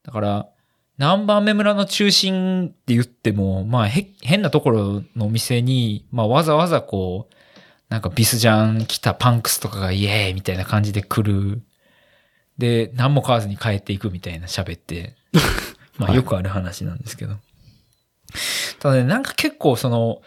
[0.03, 0.49] だから、
[0.97, 7.35] 南蛮目村の中心って言っても、まあ、へ、変なところのお店に、まあ、わざわざこう、
[7.89, 11.61] なんかビスジャン来たパンクスとかがイエーイみたいな感じで来る。
[12.57, 15.15] で、何も買わずに帰っていくみたいな喋って。
[15.97, 17.35] まあはいよくある話なんですけど。
[18.79, 20.21] ただね、なんか結構その、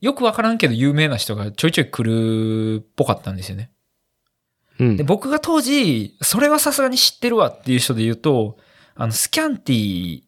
[0.00, 3.70] よくわからんけど有名な人がちょいちょい来るっぽかったんですよね。
[4.78, 5.04] うんで、。
[5.04, 8.58] 僕が当時、それはさすがに知ってるわっていう人で言うと、
[8.96, 10.26] あの、 SCANTY っ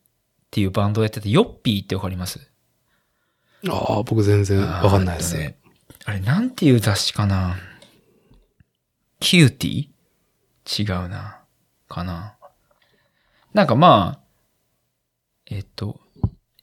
[0.50, 2.40] ていうバンドをやってて、 YOPPY ってわかります？
[3.68, 5.58] ああ、僕全然わかんないですね。
[5.98, 7.56] とあれ、なんていう雑誌かな？
[9.20, 11.02] CUTiE？
[11.02, 11.35] 違うな。
[11.88, 12.34] かな。
[13.54, 14.20] なんかまあ、
[15.46, 16.00] えっと、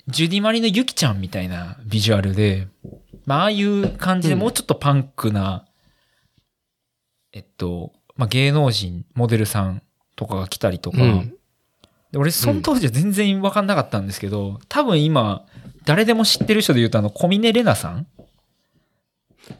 [0.08, 2.68] ジュディマリのユキちゃんみたいなビジュアルで、
[3.26, 5.66] まあ、ああいう感じでうんもうちょっとパンクな、
[7.32, 9.82] えっと、まあ、芸能人、モデルさん
[10.16, 11.34] とかが来たりとか、うん。
[12.12, 15.46] で俺、その当時は全然わかんなかったんですけど、多分今、
[15.86, 18.08] 誰でも知ってる人で言うと、あの、小峰玲奈さん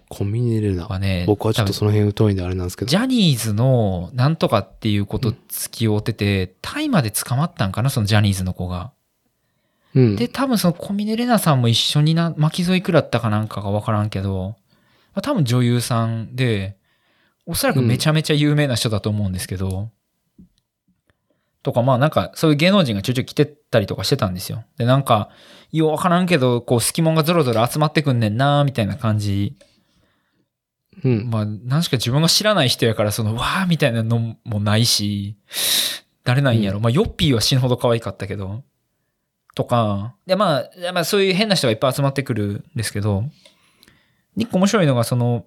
[0.10, 0.86] コミネレナ。
[0.88, 2.90] はね、僕はちょっとその辺疎いんであれなんですけど。
[2.90, 8.92] ジャニーズのなんとかっていうこと付き合ってて、タイまで捕まったんかな、そのジャニーズの子が。
[9.96, 10.16] うん。
[10.16, 14.56] で、多分その小峰玲奈さんも一緒にな、巻き添い食らったかなんかがわからんけど、
[15.14, 16.78] まあ多分女優さんで、
[17.46, 19.90] おそらくめちゃめちゃ有名な人だと思うんですけど、
[21.62, 24.64] とかまあなんかそういう芸能人がちょいちょい来てたりとかしてたんですよ。
[24.78, 25.30] で、なんか、
[25.72, 29.56] ようわからんけど、こう、隙間がゾロゾロ集まってくんねんなみたいな感じ。
[31.04, 31.30] うん。
[31.30, 35.36] まあ、なんしか自分が知らない人やから、その、わーみたいなのもないし、
[36.24, 36.80] 誰なんやろ。
[36.80, 38.64] まあ、ヨッピーは死ぬほど可愛かったけど、
[39.56, 43.26] とか、で、まあ、まあ、そういう変な人がいっぱい集まってくるんですけど、
[44.36, 45.46] 一個面白いのが、その、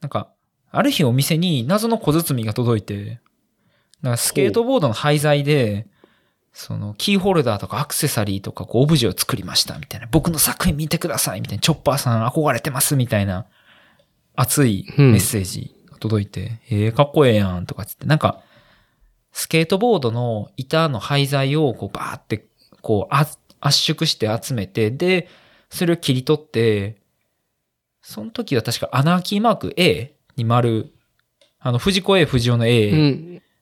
[0.00, 0.32] なんか、
[0.70, 3.20] ある日お店に謎の小包が届いて、
[4.02, 5.86] なんかスケートボードの廃材で、
[6.52, 10.08] そのキーホルダーとかアクセサリーとかこうオブジェを作りましたみたいな。
[10.10, 11.60] 僕の作品見てくださいみたいな。
[11.60, 13.46] チョッパーさん憧れてますみたいな
[14.36, 18.06] 熱いメッセージが届いて、ええかっこええやんとかつって。
[18.06, 18.40] なんか、
[19.32, 22.46] スケートボードの板の廃材をこうバーって
[22.80, 23.26] こうあ
[23.60, 25.28] 圧縮して集めて、で、
[25.70, 26.96] それを切り取って、
[28.02, 30.92] その時は確かアナーキーマーク A に丸、
[31.58, 32.90] あの、藤子 A 藤尾の A、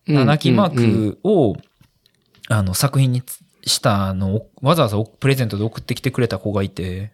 [0.06, 0.18] うん。
[0.18, 1.56] アナーキーマうんークを、
[2.48, 3.22] あの、作品に
[3.64, 7.12] したのをわざわざプレゼントで送ってきてくれた子がいて、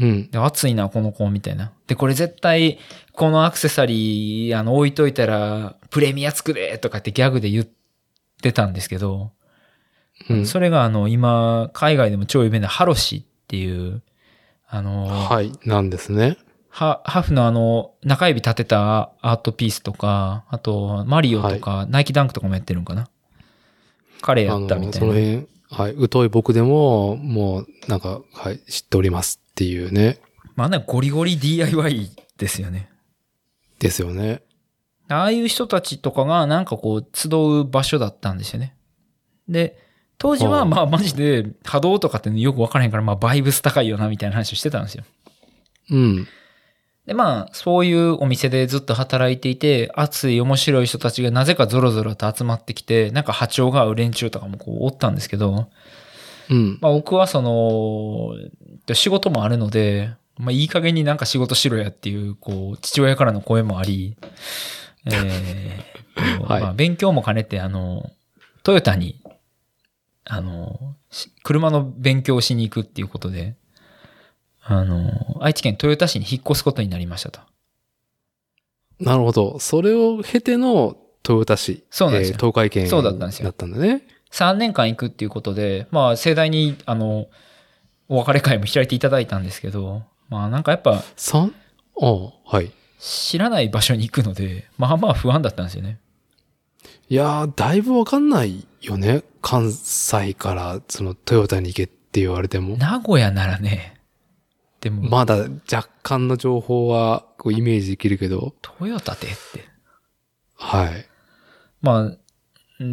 [0.00, 0.30] うん。
[0.30, 1.72] で、熱いな、この子、みたいな。
[1.86, 2.78] で、これ絶対、
[3.12, 7.68] このアクセサリー、あの、置いといたら、プレミアつくで、とかってギャグで言っ
[8.40, 9.32] てたんですけど、
[10.30, 10.46] うん。
[10.46, 14.02] それがあの、今、海外でも超有名なハロシっていう、
[14.68, 15.52] あの、はい。
[15.66, 16.38] なんですね。
[16.70, 23.08] ハハフのあの、中指立てたアートピースとか、あと、マリオとか、ナイキダンクとかもやってるんかな。
[24.22, 25.06] 彼やあったみの、たいな。
[25.08, 26.08] その辺、はい。
[26.10, 30.18] 疎い僕でも、もう、なんか、はい、知っておりますっていうね。
[30.56, 32.90] まあ、ね、ゴリゴリ DIY ですよね。
[33.78, 34.42] ですよね。
[35.08, 38.74] ああいう人たちとかがなんかこう集う場所だったんですよね。
[39.48, 39.78] で、
[40.18, 45.04] 当時ははあまあマジで波動とかってよくわからへんからまあバイブス高いよなみたいな話をしてたんですよ。
[45.90, 46.28] うん。
[47.06, 55.68] でまあそういうお店でずっと働いていて熱い面白い人たちがなぜかゾロゾロと集まってきてなんか波長が合う連中とかもこうおったんですけど、
[56.50, 56.78] うん。
[56.80, 58.34] まあ僕はその
[58.94, 64.16] 仕事もあるので、まあいい加減になんか仕事しろやっていうこう父親からの声もあり、
[65.06, 68.10] えー とはいまあ、勉強も兼ねて、あの、
[68.62, 69.20] トヨタに、
[70.24, 73.56] あの、し車の勉強をしに行くっていうことで、
[74.62, 77.40] あの、愛知県豊田市に引っ越すことになりましたと。
[79.00, 79.58] なるほど。
[79.58, 80.96] それを経ての
[81.28, 81.84] 豊田市。
[81.90, 84.06] そうなんですよえー東海圏そうだったんですよだったんだね。
[84.32, 87.28] 3年間行くっていうことで、まあ盛大に、あの、
[88.08, 91.54] お別れ会も開いていただいたんですけど、まあなんかやっぱ三？
[92.00, 92.72] ああ、はい。
[92.98, 95.98] 知らない場所に行くので、まあまあ不安だったんですよね。
[97.08, 99.22] いやー、だいぶわかんないよね。
[99.42, 102.76] 関西から、その、トヨタに行けって言われても。
[102.76, 104.00] 名古屋ならね、
[104.80, 109.64] でも、まだ若干の情報は、こう、イメージできるけど、トヨタでって。
[110.54, 111.06] はい。
[111.82, 112.16] まあ、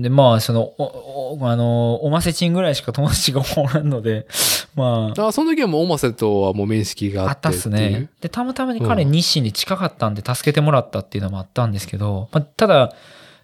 [0.01, 4.27] で、まあ、その、お、おあの、おませちんぐらいしか友達がおらんので、
[4.75, 8.09] まあ、あ、その時はもう、オマセとはもう面識があっあってたっすね。
[8.21, 12.93] で、たまたまに彼うん日清に近かったんで助けてもらったっていうのもあったんですけど、まあ、ただ、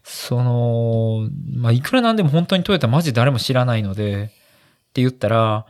[0.03, 4.27] その、まあ、いくらなんでも本当にトヨタマジ誰も知らないので、っ
[4.93, 5.65] て言ったら、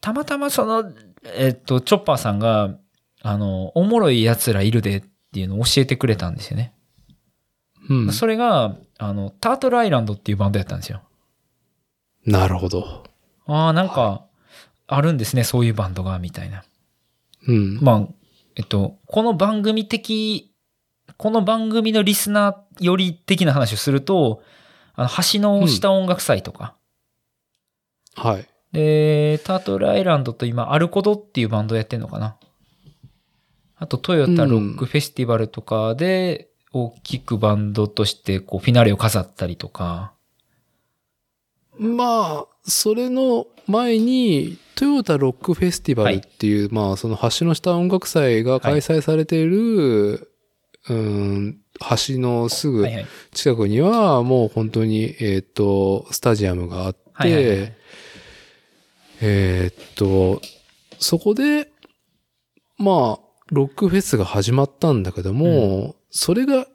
[0.00, 0.92] たまたまその、
[1.36, 2.76] えっと、チョッパーさんが、
[3.22, 5.02] あの、おもろい奴らいるでっ
[5.32, 6.74] ていうのを教えてくれたんですよね。
[7.88, 8.12] うん。
[8.12, 11.02] それが、あの、タートルアイランドっていうバンドやったんですよ。
[12.24, 13.04] なるほど。
[13.46, 14.26] ああ、なんか、
[14.86, 16.64] あるんですね、そういうバンドが、みたいな。
[17.48, 17.78] うん。
[17.80, 18.08] まあ、
[18.56, 20.52] えっと、この番組的、
[21.16, 24.42] この番組のリスナーより的な話をすると、
[24.94, 26.76] あの、橋の下音楽祭とか、
[28.14, 28.46] はい。
[28.72, 32.36] で、タートルアイランドと今、アルコドっていうバンドやってんのかな。
[33.76, 40.12] あと、トヨタロックフェスティバルとかで、大きくバンドとして、こう、フィナーレを飾ったりとか、
[41.78, 50.32] まあ、それの前に、トヨタロックフェスティバルっていう、まあ、その橋の下音楽祭が開催されている、
[50.88, 53.06] うん、橋のすぐはいはい。
[53.32, 57.72] 近くには、もう本当に、えっ、と、スタジアムがあって、はいはいはい。
[59.20, 60.40] えっと、
[60.98, 61.68] そこで、
[62.78, 66.68] まあ、ロックフェスが始まったんだけども、それが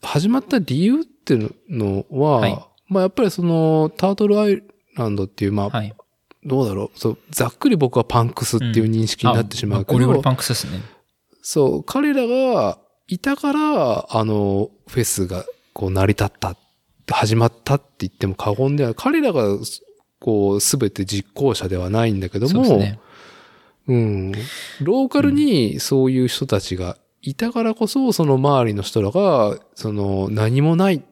[0.00, 4.62] 始まった理由っていうのは、はいまあやっぱりその、タートルアイ
[4.96, 5.94] ランドっていう、まあ、はい。
[6.44, 10.80] どうだろう、そう、ざっくり僕はパンクスっていう認識になってしまうけど、あゴリゴリパンクスですね。
[11.42, 12.78] そう、彼らが
[13.08, 16.56] いたから、あの、フェスがこう成り立った、
[17.10, 19.58] 始まったって言っても過言では、彼らが、
[20.20, 23.00] こう、すべて実行者ではないんだけども、そうね。
[23.88, 24.32] うん。
[24.80, 26.96] ローカルにそういう人たちが
[27.26, 31.02] いたからこそ、その周りの人らが、その何もない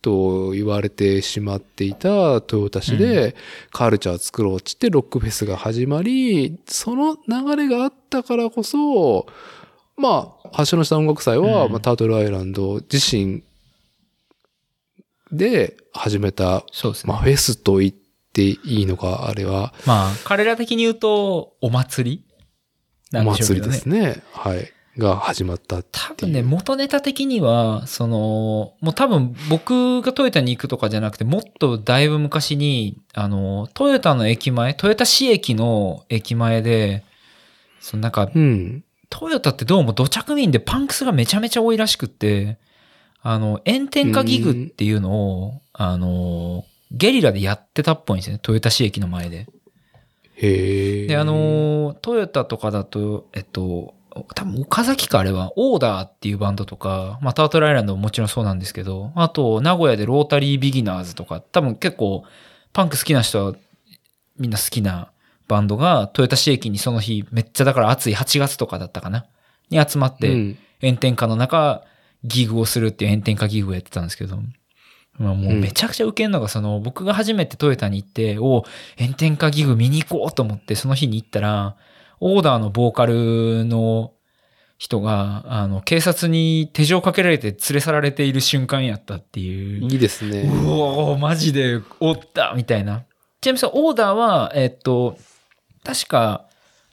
[0.00, 3.34] と言われてしまっていた豊田市で、
[3.72, 9.26] カルチャーを作ろうっつってロックフェスが始まり、その流れがあったからこそ、
[9.96, 13.42] まあ、橋の下音楽祭は、うんまあ、タートルアイランド自身
[15.32, 17.12] で始めた、そうですね。
[17.12, 17.92] まあ、フェスと言っ
[18.32, 22.24] ていいのか、あれは、まあ、彼ら的に言うと、お祭り
[23.12, 24.18] おなんでしょうけどね祭りです。
[24.20, 24.22] ね。
[24.32, 24.72] はい。
[24.98, 25.82] が始まった。
[25.82, 37.04] 多分ね、元ネタ的には、その、もう多分僕がトヨタに行くとかじゃなくて、もっとだいぶ昔に、あの、トヨタの駅前、トヨタ市駅の駅前で、
[37.80, 38.84] そのなんか、うん。
[39.10, 42.58] トヨタってどうも土着民でパンクスがめちゃめちゃ多いらしくって、
[43.22, 48.40] あの、炎天下ギグっていうのを、あの、ゲリラでやってたっぽいんですよね。
[48.42, 49.46] トヨタ市駅の前で。
[50.36, 51.06] へえ。
[51.06, 53.95] で、あのー、トヨタとかだと、えっと、
[54.34, 62.24] 多分岡崎かあれは、オーダーっていうバンドとか、まあ、タートルアイランドももちろんそうなんですけど、あと、名古屋でロータリービギナーズとか、多分結構、
[62.72, 63.54] パンク好きな人は
[64.38, 65.10] みんな好きな
[65.48, 69.26] バンドが、トヨタ市駅にその日、めっちゃだから暑い8月とかだったかな、
[69.70, 70.58] に集まって、うん。
[70.80, 71.82] 炎天下の中、
[72.24, 74.38] ギグをするっていう炎天下ギグをやってたんですけど、
[75.18, 78.64] まあもうめちゃくちゃ受けるのが、その、僕が初めてトヨタに行って、お
[78.98, 81.76] 炎天下ギグ見に行こうと思って、その日に行ったら、
[82.20, 84.12] オーダーのボーカルの
[84.78, 89.82] 人が、あの、警察に手錠かけられて連れ去られている瞬間やったっていう。
[89.82, 90.42] いいですね。
[90.42, 93.04] うおー、マジでおったみたいな。
[93.40, 95.18] ちなみにそのオーダーは、えっと、
[95.84, 96.46] 確か、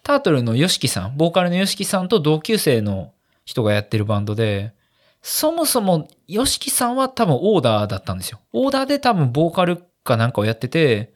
[0.04, 3.14] タートルのヨシキさん、ボーカルのヨシキさんと同級生の
[3.46, 4.74] 人がやってるバンドで、
[5.22, 8.40] そもそもヨシキさんは多分オーダーだったんですよ。
[8.52, 11.14] オーダーで多分ボーカルかなんかをやってて、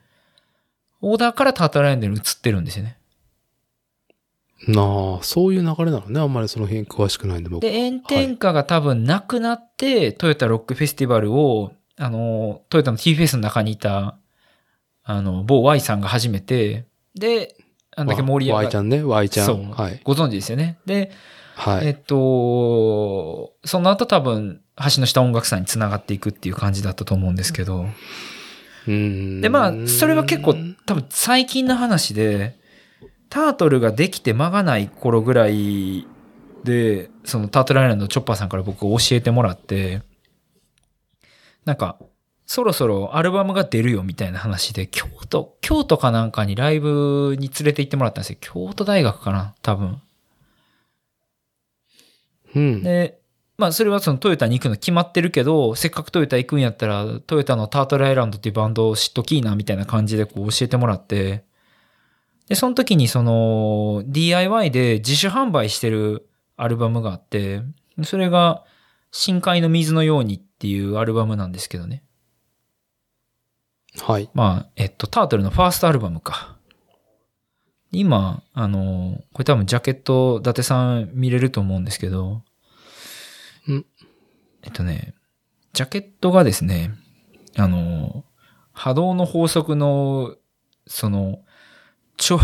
[1.02, 2.98] オーダーからタートルアイランドに移ってるんですよね。
[4.68, 6.20] なあ、そういう流れなのね。
[6.20, 7.72] あんまりその辺詳しくないんで、僕は。
[7.72, 14.18] で、炎天下が多分なくなって、トヨタロックフェスティバルを、あの、トヨタの T フェスの中にいた、
[15.04, 16.86] あの、某 Y さんが始めて、
[17.16, 17.56] で、
[17.96, 19.46] あんだけ盛り上 Y がちゃんね、Y ちゃ。
[19.46, 20.02] そうんはい。
[20.04, 20.80] ご存知ですよね。
[20.86, 21.12] で、
[21.56, 21.88] はい。
[21.88, 27.88] えっと、その後多分、橋の下音楽祭につながっていくっていう感じだったと思うんですけど、
[28.88, 30.56] うんで、まあ、それは結構
[30.86, 32.58] 多分最近の話で、
[33.30, 36.08] タートルができて間がない頃ぐらい
[36.64, 40.02] で、そのタートルアイランドのチョッパーさんから僕教えてもらって、
[41.66, 41.98] なんか、
[42.46, 48.38] そろそろアルバムが出るよみたいな話で、京都、京都かなんかにライブに連れて行ってもらったんですよ。
[48.40, 50.02] 京都大学かな多分。
[52.56, 52.84] うん。
[52.84, 53.20] で、
[53.58, 61.44] まあそれはそのトヨタに行くの決まってるけど、せっかくトヨタ行くんやったら、トヨタのタートルアイランドっていうバンドを知っときいなみたいな感じでこう教えてもらって、
[62.48, 67.62] で、その時にその DIY で自主販売してるアルバムがあって、
[68.04, 68.64] それが
[69.12, 72.04] 深海の水のようにっていうアルバムなんですけどね。
[74.00, 74.30] はい。
[74.34, 76.58] まあ、えっと、タートルのファーストアルバムか。
[77.92, 82.44] 今、あの、これ多分ジャケット、伊達さん見れると思うんですけど、
[83.68, 83.86] うん
[84.64, 85.14] えっとね、
[85.74, 86.92] ジャケットがですね、
[87.58, 88.26] あの、
[88.74, 90.36] 波動の法則の、
[90.86, 91.40] その、
[92.18, 92.40] 調、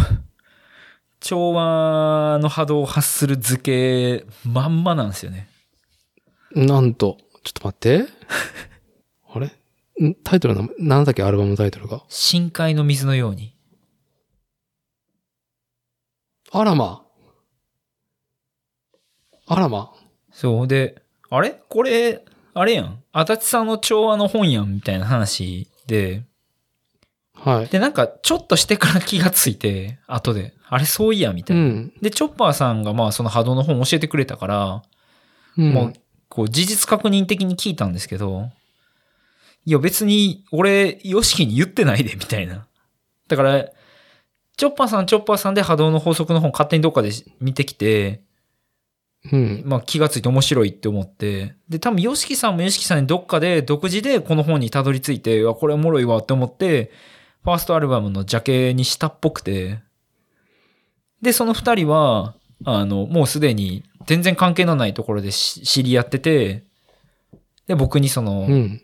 [1.20, 5.48] 調和の波動を発する図形、まんまなんですよね。
[6.56, 8.06] なんと、ちょっと待って。
[9.34, 9.48] あれ？
[10.08, 12.04] んタイトルの、なんだっけ、アルバムのタイトルが？
[12.08, 13.56] 深海の水のように。
[16.52, 17.04] あらま。
[19.48, 19.92] あらま。
[20.32, 20.68] そう。
[20.68, 21.62] で、あれ？
[21.70, 22.24] これ、
[22.54, 23.04] あれやん。
[23.12, 26.24] 足立さんの調和の本やんみたいな話で、
[27.44, 27.68] はい。
[27.68, 31.64] で、なんか、ちょっとしてから気がついて、後で、あれそういや、みたいな。
[31.64, 31.94] うん。
[32.02, 34.84] で、チョッパーさんが、まあ、その波動の本教えてくれたから、
[35.58, 35.74] うん。
[35.74, 35.94] もう、
[36.30, 38.50] こう、事実確認的に聞いたんですけど、
[39.66, 42.66] いや、別に、俺、ヨシキに言ってないで、みたいな。
[43.28, 43.66] だから、
[44.56, 47.12] チョッパーさん、チョッパーさんで波動の法則の本勝手にどっかで
[47.42, 48.22] 見てきて、
[49.32, 49.64] うん。
[49.66, 56.92] まあ気がついて面白いって思って、で、多分、ヨシキさんもヨシキさんにどっかで独自でこの本にたどり着いて、あ、これおもろいわって思って、
[57.44, 59.80] ファーストアルバムのジャケにしたっぽくて、
[61.22, 66.64] で、その二人は、あの、もうすでに全然関係のないところでし知り合ってて、
[67.68, 68.82] で、僕にその、うん。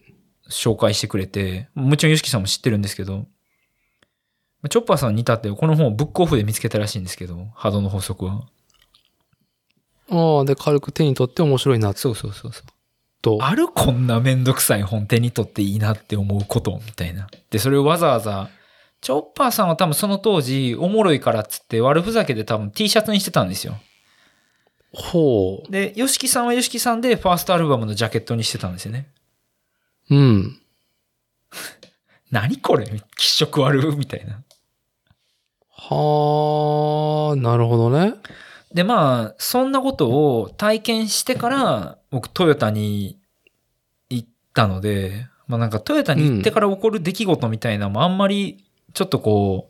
[0.50, 3.28] 紹介してくれて、もちろんヨシキさんも知ってるんですけど、
[4.70, 8.46] チョッパーさんに至ってはこの本をブックオフで見つけたらしいんですけど、波動の法則は。
[10.10, 12.64] ああ、で、軽く手に取って面白いなそうそうそうそう。
[13.22, 13.40] と。
[13.42, 17.28] あるこんなめんどくさい本手に取っていいなって思うことみたいな。
[17.50, 18.50] で、それをわざわざ、
[19.02, 23.78] チョッパーさんは多分その当時、おもろいからっつって悪ふざけで多分 T シャツにしてたんですよ。
[24.92, 29.08] ほで、ヨシキさんはヨシキさんでファーストアルバムのジャケットにしてたんですよね。
[30.10, 30.16] う。
[30.16, 30.62] うん。
[32.32, 32.86] 何これ？
[33.18, 34.44] 気色悪みたいな。
[35.72, 38.16] はあ、なるほどね。
[38.74, 43.20] で、まあ、そんなことを体験してから、僕トヨタに
[44.10, 48.64] 行ったので、まあなんかトヨタに行ってから起こる出来事みたいなのもあんまり、
[48.94, 49.70] ちょっとこ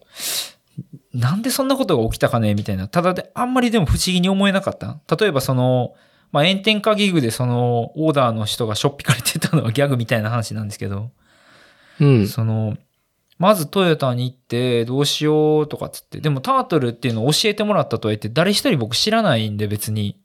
[1.13, 2.87] う、なんでそんなことが起きたかねみたいな。
[2.87, 4.99] ただで、あんまりでも不思議に思えなかった。
[5.15, 5.95] 例えばその、
[6.31, 11.11] まあ炎天下ギグでそのオーダーの人がしょっぴかれてたのはギャグみたいな話なんですけど、
[12.01, 12.27] うん。
[12.27, 12.77] その、
[13.39, 20.19] まずトヨタに行ってどうしようとかっつって、でもタートルっていうのを教えてもらったとは言って、誰一人僕知らないんで別に、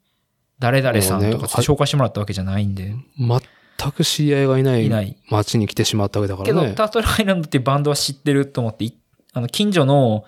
[0.59, 5.17] 誰々さんとか紹介してもらったわけじゃないんで、全く知り合いがいないいない。
[5.29, 6.75] 街に来てしまったわけだかけど、らね。
[6.75, 8.97] タートルアイランドっていうバンドは知ってると思ってい、
[9.31, 10.25] あの、近所の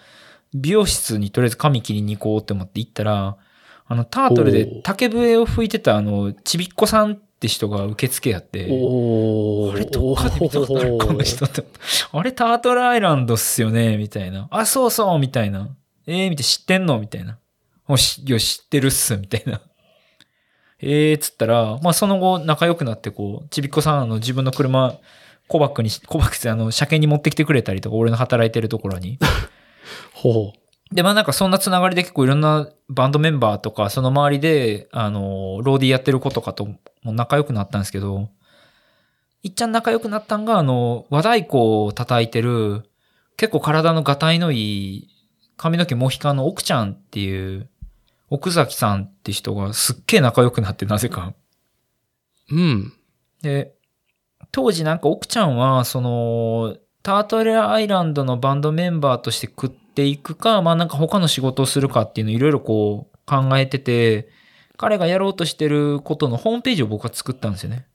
[0.53, 3.37] 美容室にとりあえず髪切りに行こうって思って行ったら、
[3.85, 11.63] あの、タートルで竹笛を吹いてたあの、ちびっこさんって人が受付やって、おあれどっかで見たことあるこの人って。
[12.11, 14.47] あれタートルアイランドっすよねみたいな。
[14.49, 15.69] あ、そうそうみたいな。
[16.07, 16.99] えー、見て知ってんの？
[16.99, 17.37] みたいな。
[17.87, 19.61] おし、いや、知ってるっすみたいな。
[20.81, 24.97] えー、つったら、まあその後仲良くなってこう、ちびっこさんあの自分の車、
[25.47, 29.19] コバックにし、コバックってあの、車検に持ってきてくれたりとか、俺の働いてるところに。
[30.11, 30.53] ほ
[30.91, 38.29] で、まあなんかそんなつながりで結構いろんなバンドメンバーとか、その周りで、あの、ローディーやってる子とかとも仲良くなったんですけど、
[39.43, 42.83] いっちゃん仲良くなったんが、あの、和太鼓を叩いてる、
[43.35, 45.09] 結構体のがたいのいい、
[45.57, 47.69] 髪の毛モヒカンの奥ちゃんっていう、
[48.29, 51.33] 奥崎さんって人がすっげえ仲良くなって、なぜか。
[52.49, 52.55] う。
[52.55, 52.93] うん。
[53.41, 53.73] で、
[54.51, 64.29] 当時なんか奥ちゃんは、その、タートルアイランドのバンドメンバーとして食っていくか、まあなんか他の仕事をするかっていうのをいろいろこう考えてて、
[64.77, 67.87] 彼がやろうとしてることのホームページを僕は作ったんですよね。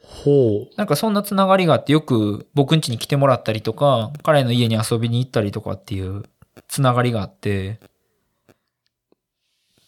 [0.00, 6.22] ほなんかそんなつながりがあってよく僕ん家に来てもらったりとか、彼の家に遊びに行ったりとかっていう
[6.66, 7.78] つながりがあって、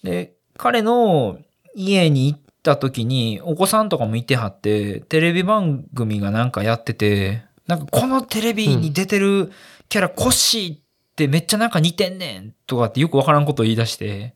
[0.02, 1.38] で、彼の
[1.74, 9.50] 家に行った時にお子さんとかもいてはって、テレビ番組がなんかやってて、なんかこのテレビに出てる
[9.94, 10.78] キャラコッシーっ
[11.14, 14.34] てめっちゃなんか似てんねんとかってよくわからんことを言い出して、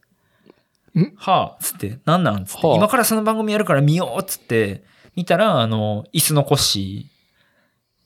[0.97, 1.15] ん？
[1.17, 2.77] はあ、つって、なんなんつって、はあ。
[2.77, 4.85] 今からその番組やるから見ようっつって、
[5.17, 7.11] 見たら、あの、椅子のコッシ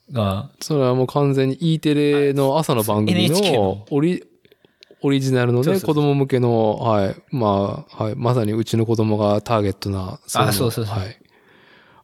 [0.09, 0.63] ーが、う。
[0.63, 3.85] それはもう完全に E テレの朝の番組のの。
[3.91, 4.23] オリ、
[5.03, 7.15] オリジナルのね、子供向けの、はい。
[7.29, 8.15] まあ、はい。
[8.15, 10.85] まさにうちの子供がターゲットな、あそうそうそう。
[10.85, 11.19] はい。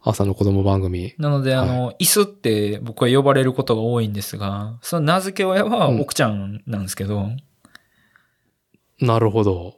[0.01, 1.13] 朝の子供番組。
[1.17, 7.29] なので、あの、椅子って僕は呼ばれることが多いんですが、その名付け親はうん奥ちゃんなんですけど、
[9.01, 9.75] なるほど。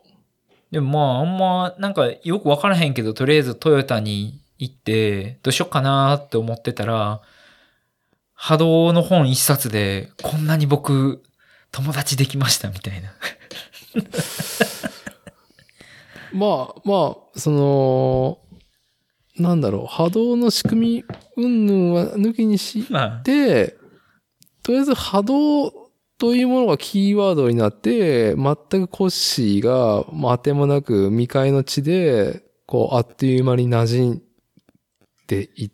[0.72, 7.22] でもまあ、あんま、なんかよくわからへんけど、とりあえずトヨタに行って、どうしよっかなって思ってたら、
[8.34, 11.22] 波動の本一冊で、こんなに僕、
[11.72, 13.14] 友達できましたみたいな。
[16.34, 18.40] まあ、まあ、その、
[19.42, 21.04] なんだろう、波動の仕組み、
[21.38, 23.78] 云々は抜きにしまあ、て、
[24.64, 25.72] とりあえず波動
[26.18, 34.22] というものがキーワードになって、全くコッシーが、まあ、当てもなく未開の地で、こう、あっという間に馴染ん
[35.28, 35.72] でいっ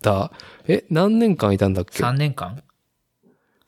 [0.00, 0.32] た。
[0.66, 2.62] え、何年間いたんだっけ？3年間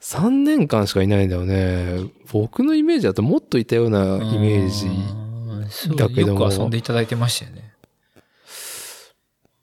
[0.01, 2.11] ?3 年間しかいないんだよね。
[2.33, 4.89] 僕のイメージだともっといたようなイメージ。
[5.97, 7.64] だけどもよく遊んでいただいてましたよね。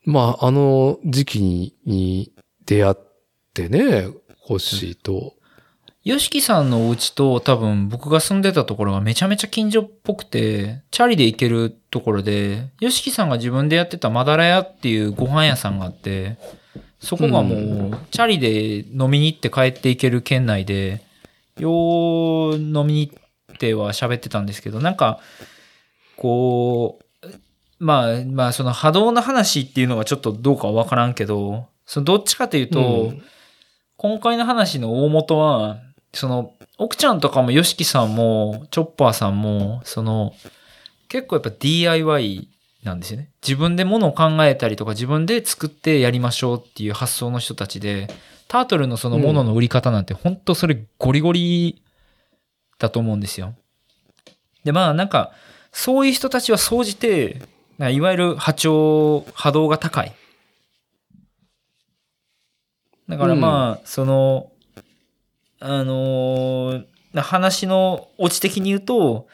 [0.06, 2.32] まあ、あの時期にに
[2.66, 2.96] 出会っ
[3.54, 4.08] てね、
[4.48, 5.36] コッシーと。
[6.04, 16.38] ヨシキさんのお家と多分僕が住んでたところがめちゃめちゃ近所っぽくて、チャリで行けるところで、ヨシキさんが自分でやってたマダラ屋っていうご飯屋さんがあって、
[17.00, 21.02] そこがもう、チャリで飲みに行って帰っていける県内で、
[21.60, 25.20] よう飲みに行っては喋ってたんですけど、なんか、
[26.16, 27.06] こう、
[27.82, 33.22] まあまあその波動の話っていうのがちょっとどうかはわからんけど、そのどっちかというと、うん
[34.02, 35.78] 今回の話の大元は、
[36.12, 40.34] その、奥ちゃんとかも、ヨシキさんも、チョッパーさんも、その、
[41.08, 42.48] 結構やっぱ DIY
[42.84, 43.30] なんですよね。
[43.44, 48.08] 自分で物を考えたりとか、自分で作ってやりましょうっていう発想の人たちで、
[48.48, 51.84] タートルのその物の売り方なんて、本当それゴリゴリ
[52.80, 53.54] だと思うんですよ。
[54.64, 55.32] で、まあなんか、
[55.72, 57.44] そういう人たちは総じて、
[57.90, 60.14] いわゆる波長、波動が高い。
[63.10, 64.52] だからまあ、その、
[65.60, 66.86] あのー
[67.20, 69.28] 話のオチ的に言うと、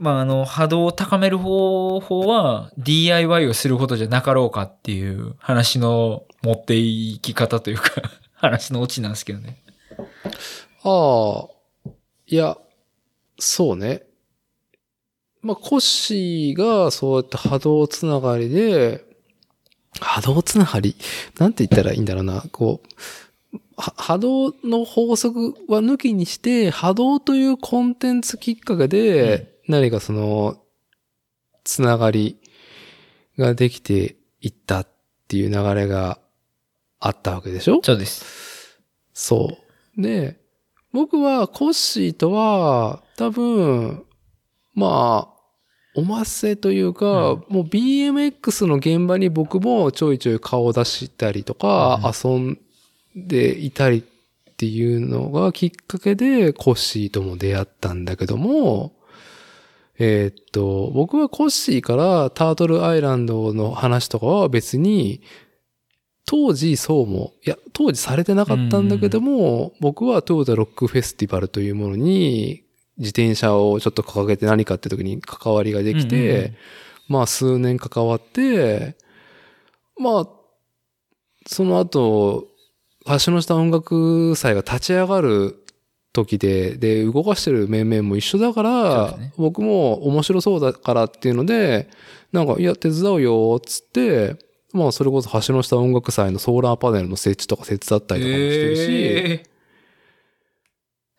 [0.00, 7.90] まあ、あの、波動を高める方法は DIY をすることじゃなかろうかっていう話の持っていき方というか
[8.32, 9.58] 話のオチなんですけどね。
[10.82, 11.46] あ
[11.86, 11.90] あ、
[12.26, 12.56] いや、
[13.38, 14.07] そうね。
[15.42, 19.04] まあ、コッシーがそうやって波動つながりで、
[20.00, 20.96] 波動つながり？
[21.38, 22.44] なんて言ったらいいんだろうな。
[22.52, 22.82] こ
[23.52, 30.58] う、は波動の法則は抜きにして、波動というコンテンツきっかけで、何かその、
[31.64, 32.38] つながり
[33.38, 34.88] ができていったっ
[35.28, 36.18] ていう流れが
[37.00, 37.80] あったわけでしょ？
[37.82, 38.78] そうです。
[39.12, 39.58] そ
[39.96, 40.02] う。
[40.02, 40.40] で、
[40.92, 44.04] 僕はコッシーとは多分、
[44.78, 45.38] まあ、
[45.94, 52.58] おませというか、もう BMX の現場に僕もちょいちょい顔を出したりとか、遊ん
[53.16, 58.92] でいたりっていうのがきっかけでコッシーとも出会ったんだけども、
[59.98, 65.20] えーっと、僕はコッシーからタートルアイランドの話とかは別に、
[66.24, 72.62] 当時そうも、いや、当時されてなかったんだけども、僕はトヨタロックフェスティバルというものに、
[72.98, 76.56] 自転車をちょっと掲げて何かって時に関わりができて、うんうんうん。
[77.08, 78.96] まあ数年関わって、
[79.98, 80.28] まあ、
[81.46, 82.48] その後、
[83.06, 85.64] 橋の下音楽祭が立ち上がる
[86.12, 89.32] 時で、で、動かしてる面々も一緒だから、ね。
[89.36, 91.88] 僕も面白そうだからっていうので、
[92.32, 94.36] なんか、いや、手伝うよ、つって、
[94.72, 99.57] まあ、それこそ橋の下音楽祭のソーラーパネルの設置とか手伝ったりとかもしてるし、えー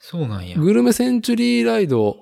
[0.10, 0.58] そうなんや。
[0.58, 2.18] グルメセンチュリーライド、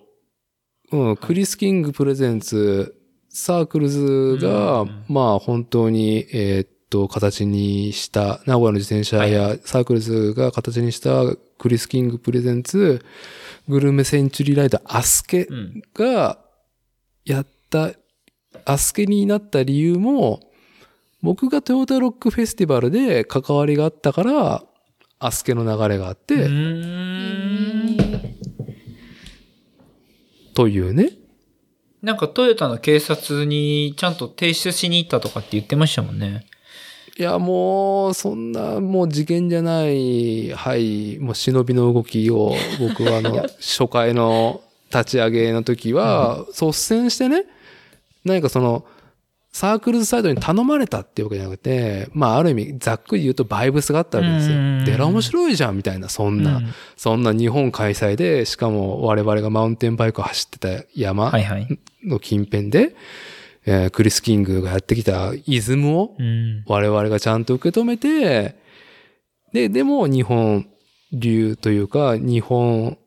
[0.91, 2.93] うん、クリス・キングプレゼンツ、
[3.30, 13.05] サークルズが、うんまあ本当に、えーっと、形にした、名古屋の自転車やサークルズが形にしたクリス・キングプレゼンツ、
[13.69, 15.81] グルメセンチュリーライド、アスケうん。
[15.93, 16.39] が
[17.23, 17.93] やった、
[18.65, 20.41] アスケになった理由も、
[21.22, 24.64] 僕がトヨタロックフェスティバルで関わりがあったから、
[25.19, 26.35] アスケの流れがあって、
[30.53, 31.11] というね。
[32.02, 36.45] なんかトヨタの警察にちゃんと提出しに行ったとかって言ってましたもんね。
[37.19, 44.61] いや、もう、そんな、もう事件じゃない、はい、もう忍びの動きを、僕はあの、初回の
[44.94, 47.45] 立ち上げの時は、率先してね、
[48.23, 48.85] 何かその、
[49.57, 54.85] サークルズサイドに頼まれたっていうわけじゃなくて、まあ、ある意味、ざっくり言うとバイブスがあったわけですうんよ。
[54.85, 61.67] でら面白いじゃん、みたいな、そんな、うんそんな日本開催で、しかも我々がマウンテンバイクを走ってた山はいはい。
[62.05, 62.95] の近辺で、
[63.65, 66.63] えークリス・キングがやってきたイズムを、うん。
[66.67, 68.53] 我々がちゃんと受け止めて、
[69.53, 70.67] で、でも日本
[71.11, 72.99] 流というか、日本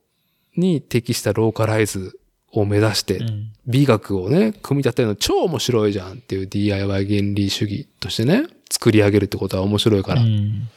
[0.57, 2.19] に適したローカライズ
[2.53, 10.23] を目指して、うん美学をね、組み立てるの超面白いじゃんっていう DIY 原理主義としてね、作り上げるってことは面白いから。
[10.23, 10.69] うん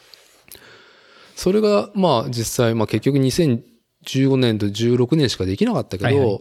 [1.36, 6.40] それが、まあ実際、まあ結局2015年と16年しかできなかったけど、はいはい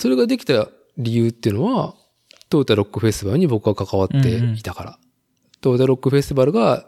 [0.00, 1.94] それができた理由っていうのは、
[2.48, 4.98] トヨタロックフェスティバルに僕が関わっていたから。
[5.60, 6.86] トヨタロックフェスティバルが、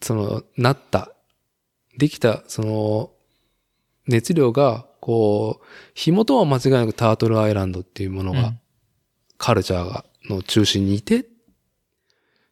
[0.00, 1.12] その、なった、
[1.98, 3.10] できた、その、
[4.06, 8.58] 熱量が、こう、紐とは間違いなくタートルアイランドっていうものが、うん
[9.36, 11.26] カルチャーが、の中心にいて、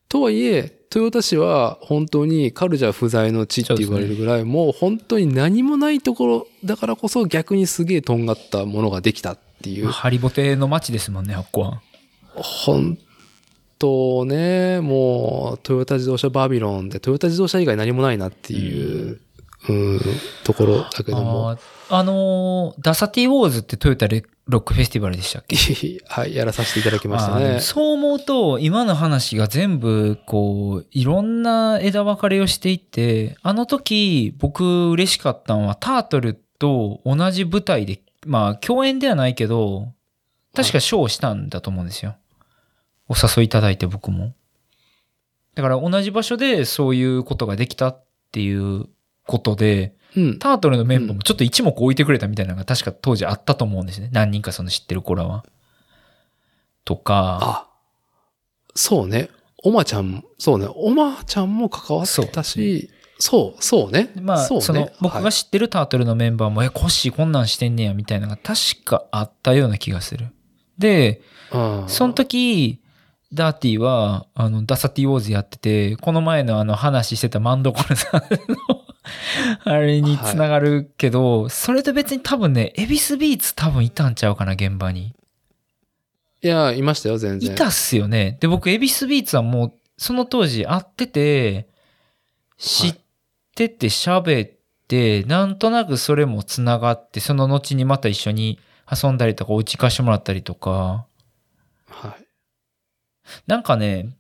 [0.09, 9.87] とはいえ、豊田市は本当にカルチャー不在の地って言われるぐらい、もう本当に何もないところだからこそ逆にすげえとんがったものができたっていう。
[9.87, 11.81] ハリボテの街ですもんね、あっこは。
[12.35, 12.99] 本
[13.79, 19.21] 当ね、もうトヨタ自動車バビロンでトヨタ自動車以外何もないなっていう、
[19.69, 20.01] うん、
[20.43, 21.57] ところだけども。
[21.91, 25.57] あのーダサティウォーズってトヨタレロックフェスティバルでしたっけ？
[26.09, 27.61] はい、やらさせていただきましたね。
[27.61, 39.93] そう思うと、今の話が全部、こう、いろんな枝分かれをしていって、あの時、僕嬉しかったのは、タートルと同じ舞台で、まあ、共演ではないけど、
[40.55, 42.17] 確かショーをしたんだと思うんですよ。
[43.09, 44.35] お誘いいただいて僕も。
[45.55, 48.87] だから同じ場所でそういうことができたっていう
[49.27, 50.39] ことで、うん。
[50.39, 54.11] タートルのメンバーもちょっと一目置いてくれたみたいなのが確か当時あったと思うんですね。
[54.13, 55.45] 何人かその知ってる子らは。
[56.85, 57.69] とか、あ、
[58.75, 59.31] そうね。
[59.63, 60.67] おまちゃん、そうね。
[60.75, 64.11] おまちゃんも関わってたし、そう、そうね。
[64.21, 70.29] まあ、そうねその、僕はいが知ってるタートルのメンバーも、え、コッシーこんなんしてんねや、みたいなのが確かあったような気がする。
[70.79, 71.21] で、
[71.53, 72.81] うんその時、
[73.33, 78.81] ダーティは、あの、ダサティウォーズやってて、この前のあの話してたマンドコルさんの、
[79.65, 85.15] あれにつながるけど、それと別に多分ね、 EVISBEATS多分いたんちゃうかな、現場に。
[86.43, 87.53] いや、いましたよ、全然。
[87.53, 88.39] いたっすよね。
[88.41, 91.69] で、僕、 EVISBEATSはもう、その当時会ってて、
[92.57, 92.95] 知っ
[93.55, 94.51] てて喋っ
[94.89, 98.59] て、なんとなくそれもつながって、その後にまた一緒に
[98.91, 101.07] 遊んだりとか、お家貸してもらったりとか、
[101.89, 102.25] はい。
[103.47, 104.17] なんかね、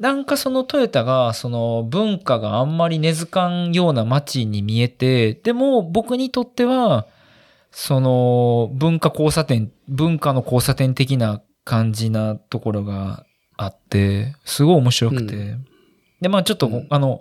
[0.00, 7.06] なんかそのトヨタが、その文化があんまり根付かんような街に見えて、でも僕にとっては、
[7.70, 13.26] その文化交差点、文化の交差点的な感じなところが
[13.58, 15.36] あって、すごい面白くて。
[15.36, 15.60] う
[16.22, 17.20] で、まあちょっと、うんあの、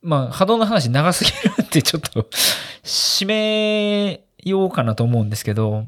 [0.00, 2.30] まあ波動の話長すぎるってちょっと
[2.82, 5.84] 締めようかなと思うんですけど、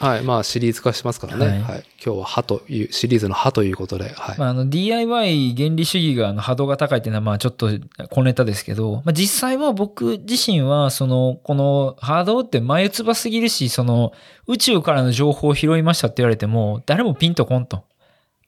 [0.00, 0.22] はい。
[0.22, 1.46] まあ、シリーズ化しますからね。
[1.46, 1.84] はいはい。
[2.04, 4.38] 今日は歯という、シリーズの歯ということで、はい。
[4.38, 7.68] まあ、あの DIY 原理主義があの波動が高いっていうのはまあちょっと
[8.10, 14.12] 小ネタですけど、まあ、実際は僕自身はそのこの波動って眉唾すぎるしその
[14.46, 17.84] 宇宙からの情報を拾いましたって言われても誰もピンとこんと。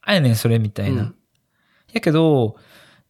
[0.03, 1.03] あやねんそれみたいな。
[1.03, 1.15] うん
[1.93, 2.57] やけど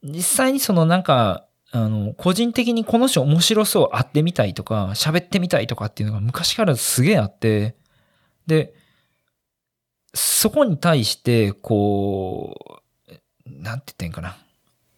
[0.03, 7.77] 実際にそのなんかあの個人的にこの人面白そう会ってみたいとか喋ってみたいとかっていうのが昔からすげえあって
[8.51, 8.75] で
[10.15, 13.13] そこに対して、こう、
[13.47, 14.37] なんて言ってんかな。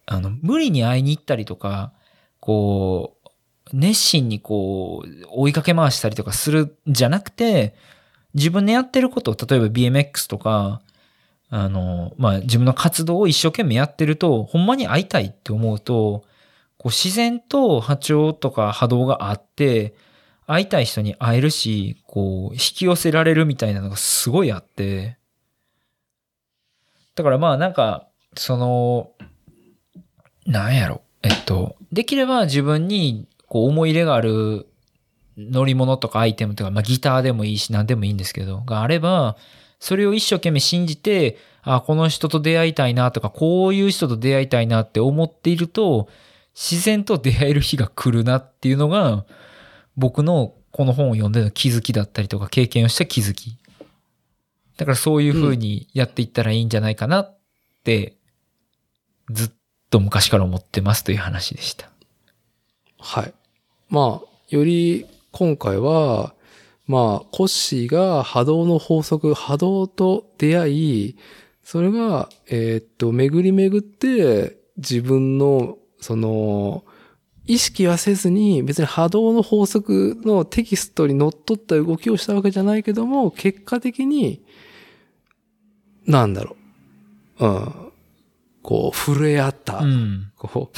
[0.05, 1.93] あの、無理に会いに行ったりとか、
[2.39, 3.29] こう、
[3.73, 7.75] 熱心にこう、追いかけ回したりとかするんじゃなくて、
[8.33, 10.81] 自分でやってることを、例えば BMX とか、
[11.49, 16.23] あの、まあ、自分の活動を一生懸命やってると、ほんまに会いたいって思うと、
[16.77, 19.93] こう自然と波長とか波動があって、
[20.45, 25.17] 会いたい人に会えるし、こう、引き寄せられるみたいなのがすごいあって。
[27.15, 29.11] だからまあなんか、その、
[30.45, 31.01] なんやろ。
[31.21, 34.67] えっと、できれば自分にこう思い入れがある
[35.37, 39.37] 乗り物とかアイテムとか、まあギターでもいいし何でもいいんですけど、があれば、
[39.79, 46.09] それを一生懸命信じて、あ、この人と出会いたいなとか、こういう人と出会いたいなって思っていると、
[46.55, 49.25] 自然と出会える日が来るなっていうのが、
[49.95, 53.57] 僕のこの本を読んでの気づきだったりとか経験をした気づき。
[54.77, 57.37] だからそういう風にやっていったらいいんじゃないかなっ
[57.83, 58.15] て、
[59.29, 59.51] ずっ
[59.89, 61.89] と昔から思ってますという話でした。
[62.99, 63.33] はい。
[63.89, 66.33] まあ、より今回は、
[66.87, 71.17] まあ、コッシーが波動の法則、波動と出会い、
[71.63, 76.83] それが、えーっと、巡り巡って、自分の、その、
[77.45, 84.45] 意識はせずに、別に波動の法則のテキストにのっとった動きをしたわけじゃないけども、結果的に、
[86.05, 86.55] なんだろ
[87.39, 87.45] う。
[87.45, 87.91] うん。
[88.61, 90.31] こう、震え合った、うん。
[90.37, 90.71] こ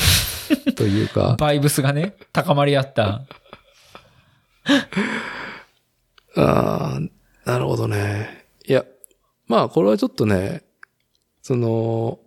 [0.68, 3.26] う、 というか、バイブスがね、高まり合った。
[6.36, 7.00] ああ、
[7.46, 8.48] なるほどね。
[8.68, 8.84] いや、
[9.48, 10.64] まあ、これはちょっとね、
[11.44, 12.20] その、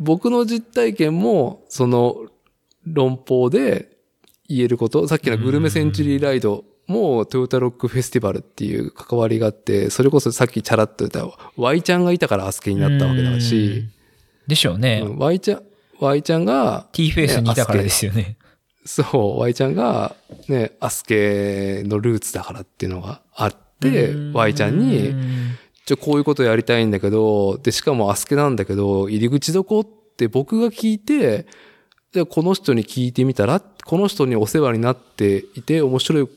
[0.00, 2.16] 僕の実体験も、その、
[2.86, 3.90] 論法で
[4.48, 13.90] 言えること、さっきのグルメセンチュリーライドもトヨタロックフェスティバルっていう関わりがあって、それこそさっきチャラッと言った、ワイちゃんがいたからアスケになったわけだし、うん。
[14.48, 15.02] でしょうね。
[15.04, 15.62] うんワイちゃん、
[16.00, 18.36] ワイちゃんが、T フェイスにいたからですよね。
[18.86, 20.16] そう、Y ちゃんが、
[20.48, 25.14] ね、アスケのルーツだからっていうのがあって、Y ちゃんに、
[25.90, 29.84] ちょ、こういうことやりたいんだけど、で、しかもアスケなんだけど、入り口どこっ
[30.16, 31.46] て僕が聞いて、
[32.12, 36.28] じゃあこの人に聞いてみたら、この人にお世話になっていて、面白い、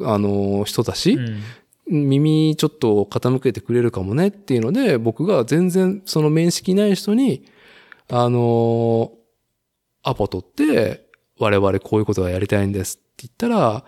[0.00, 1.42] あの、人だし、うん。
[1.90, 7.46] 耳ちょっと傾けてくれるかもねっていうので、僕が全然その面識ない人に、
[8.10, 9.10] あの
[10.02, 11.06] アポ取って、
[11.38, 13.84] 我々こういうことがやりたいんですって言ったら、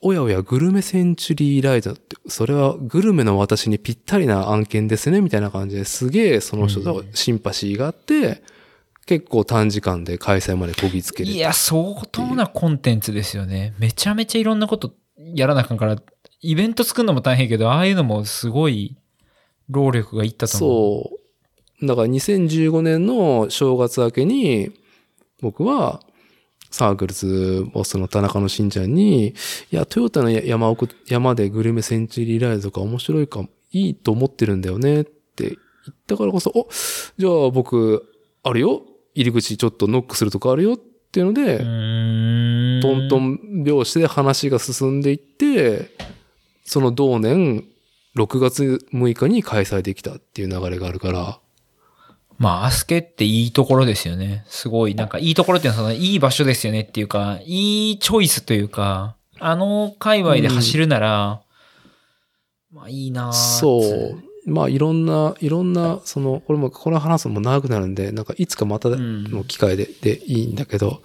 [0.00, 8.42] おやおや、グルメセンチュリーライドって、それはグルメの私にぴったりな案件ですね、みたいな感じですげえその人とシンパシーがあって、
[9.06, 11.30] 結構短時間で開催までこぎつける。
[11.30, 13.74] いや、相当なコンテンツですよね。
[13.78, 15.96] めちゃめちゃいろんなことやらなあかんから、
[16.40, 18.98] イベント作るのも大変やけど、ああいうのもすごい
[19.70, 21.02] 労力がいったと思う。
[21.04, 21.10] そ
[21.82, 21.86] う。
[21.86, 24.72] だから2015年の正月明けに、
[25.40, 26.02] 僕は、
[26.70, 29.34] サークルズボスの田中のしんちゃんに、い
[29.70, 35.50] や、トヨタの山奥、山でグルメセンチュリーライドとか面白いかも、いいと思ってるんだよねって言
[35.90, 36.68] ったからこそ、お、
[37.18, 38.04] じゃあ僕、
[38.42, 38.82] あるよ
[39.14, 41.64] 入り口ちょっとノックするとこあるよっていうので、ト
[42.96, 45.90] ントン拍子で話が進んでいって、
[46.64, 47.64] その同年
[48.16, 51.40] 6月6日に開催できたっていう流れがあるから、
[52.38, 54.44] まあ、アスケっていいところですよね。
[54.48, 61.42] すごい、なんかいいところっていうのはそのいい場所ですよねっていうか、いいチョイスというか、あの界隈で走るなら、
[62.72, 64.50] まあいいなぁそう。
[64.50, 71.02] まあいろんな、いろんな、その、これも、これ話すのも長くなるんで、なんかいつかまたんの機会で、でいいんだけど、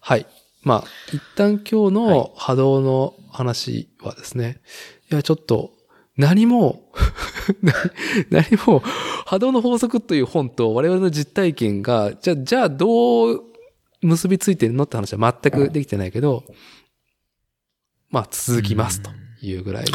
[0.00, 0.26] はい。
[0.62, 4.60] まあ、一旦今日の波動の話はですね、
[5.10, 5.72] い、や、ちょっと、
[6.20, 6.92] 何も、
[7.62, 7.74] 何
[8.30, 8.82] 何も、
[9.26, 13.42] 波動の法則という本と我々の実体験が、じゃあ、じゃあどう
[14.02, 16.44] 結びついてるのって話は全くできてないけど、
[18.10, 19.10] まあ続きますと
[19.40, 19.92] いうぐらいで。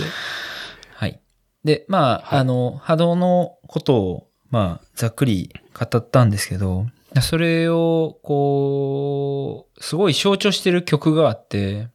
[0.96, 1.22] はい。
[1.64, 6.88] で、まあ、はいあの、波動のことを、まあ、ざっくり語ったんですけど、
[7.22, 11.90] それを、こう、すごい象徴してる曲があって、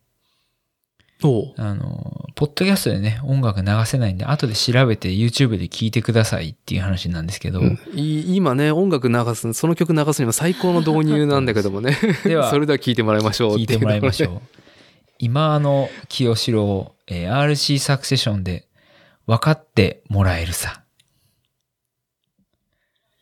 [1.59, 11.97] あの、ポッドキャストでね、音楽流せないんで、後で調べて YouTube で聴いてくださいっていう話なんですけど、うんい今ね、音楽流す、その曲流すには最高の導入なんだけどもね。
[12.25, 14.31] では それでは聞いてもらいましょう聞いてもらいましう。
[14.31, 14.41] ょう。
[15.19, 18.67] 今あの清志郎、えー RC サクセションで
[19.27, 20.83] 分かってもらえるさ。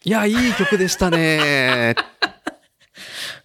[0.05, 1.97] いや、いい曲でしたね。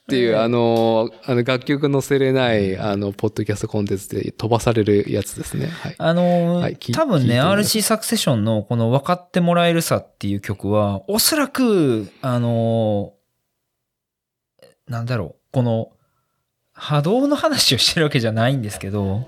[0.03, 5.67] っていう、あの、あの楽曲載せれない、あの、ポッドキャストコンテンツで飛ばされるやつですね。
[5.67, 5.95] はい。
[5.97, 13.23] あのーはい多分ね、RC サクセションのこの分かってもらえるさっていう曲は、おそらく、あのー
[14.91, 15.91] なんだろう、この
[16.73, 19.25] 波動の話をしてるわけじゃないんですけど、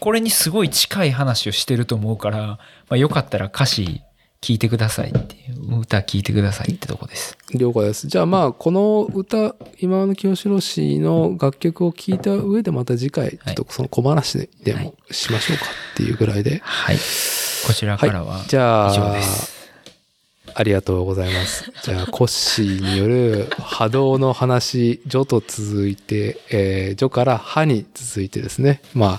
[0.00, 2.58] これにすごい近い話をしてると思うから、ま
[2.90, 4.02] あ、よかったら歌詞
[4.44, 7.38] 聞いてくださいっていう、歌聞いてくださいってとこです。
[7.54, 8.08] 了解です。
[8.08, 15.64] じゃあまあ、この歌、今の清志郎氏の楽曲を聴いた上でまた次回、ちょっとその小話でもしましょうか
[15.94, 16.60] っていうぐらいで。
[16.62, 16.96] はい。
[17.66, 19.54] こちらからはじゃ以上あです。
[20.54, 21.72] ありがとうございます。
[21.82, 28.82] じゃあ、コッシーによる波動の話、序と続いて、えー、序から波に続いてですね。
[28.92, 29.16] ま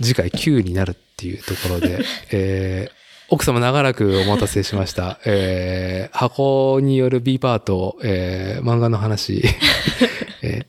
[0.00, 3.01] 次回9になるっていうところで、えー、
[3.32, 5.18] 奥様長らくお待たせしました。
[5.24, 9.42] えー、箱による B パート、えー、漫画の話。
[10.42, 10.66] え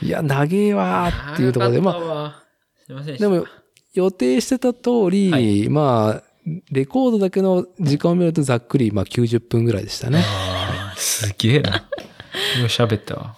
[0.00, 2.42] ー、いや、長えわーっていうところで、まあ、あ、
[2.86, 3.44] すいませんでも、
[3.92, 6.22] 予定してた通り、はいまあ、
[6.70, 10.24] レコードだけの時間を見るとざっくり、まあ90分ぐらいでしたね。
[10.94, 11.74] すげえな。
[11.74, 11.82] よ
[12.62, 13.34] う喋ったわ。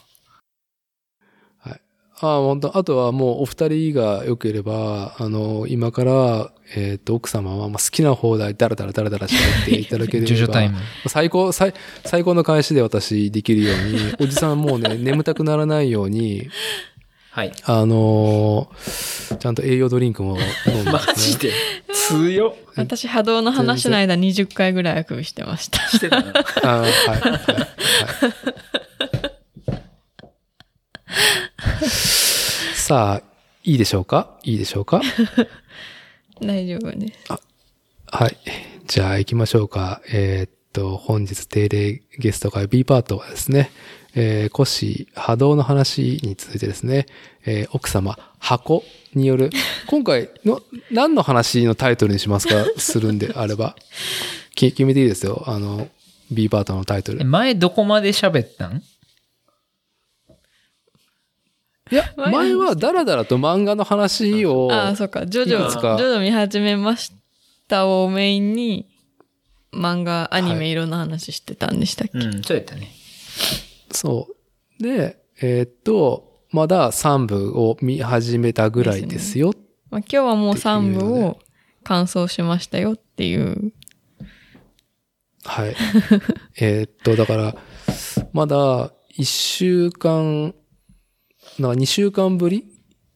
[2.22, 10.76] ああ、本当あとはもうお二人が良ければ、あの、今から、えっ、と、奥様はまあ好きな放題、ダラダラダラダラ喋っていただければ、 ジョジョタイム。
[11.08, 11.74] 最高、最、
[12.04, 16.48] 最高の返しで私できるように、おじさんもうね、 眠たくならないように、
[17.32, 17.52] はい。
[17.64, 20.36] あのーちゃんと栄養ドリンクも
[20.66, 21.50] 飲んで、マジで？
[21.92, 22.54] 強っ。
[22.76, 25.80] 私波動の話の間20回ぐらいあくびしてました。
[25.88, 28.81] してたはい、はい、はい。
[32.74, 33.22] さあ、
[33.64, 34.38] いいでしょうか？
[34.42, 35.00] いいでしょうか？
[36.42, 37.18] 大丈夫です。
[38.06, 38.36] はい。
[38.86, 40.02] じゃあ行きましょうか。
[40.12, 43.70] えーっと、本日定例ゲスト会 B パートはですね、
[44.14, 44.64] えー、コ
[45.14, 47.06] 波動の話についてですね、
[47.46, 48.82] えー奥様、箱
[49.14, 49.50] による、
[49.86, 50.60] 今回の、
[50.90, 52.66] 何の話のタイトルにしますか？
[52.76, 53.76] するんであれば。
[54.54, 55.44] き決めていいですよ。
[55.46, 55.88] あの、
[56.30, 57.24] B パートのタイトル。
[57.24, 58.82] 前どこまで喋ったん？
[61.92, 65.26] いや、 前はダラダラと漫画の話を、ああ、そっか。
[65.26, 67.12] ジョジョ、ジいくつかョジョ見始めまし
[67.68, 68.86] たをメインに、
[69.74, 72.90] 漫画、アニメいろんな話してたんでしたっけ、うん、そうやったね。
[73.90, 74.28] そ
[74.80, 74.82] う。
[74.82, 79.52] で、えーっと、まだ3部を見始めたぐらいですよ。
[79.90, 81.38] まあ、今日はもう3部を
[81.84, 83.72] 完走しましたよっていう。
[85.44, 85.76] はい。
[86.60, 87.56] えーっと、だから、
[88.32, 90.54] まだ1週間、
[91.58, 92.64] な2週間ぶり？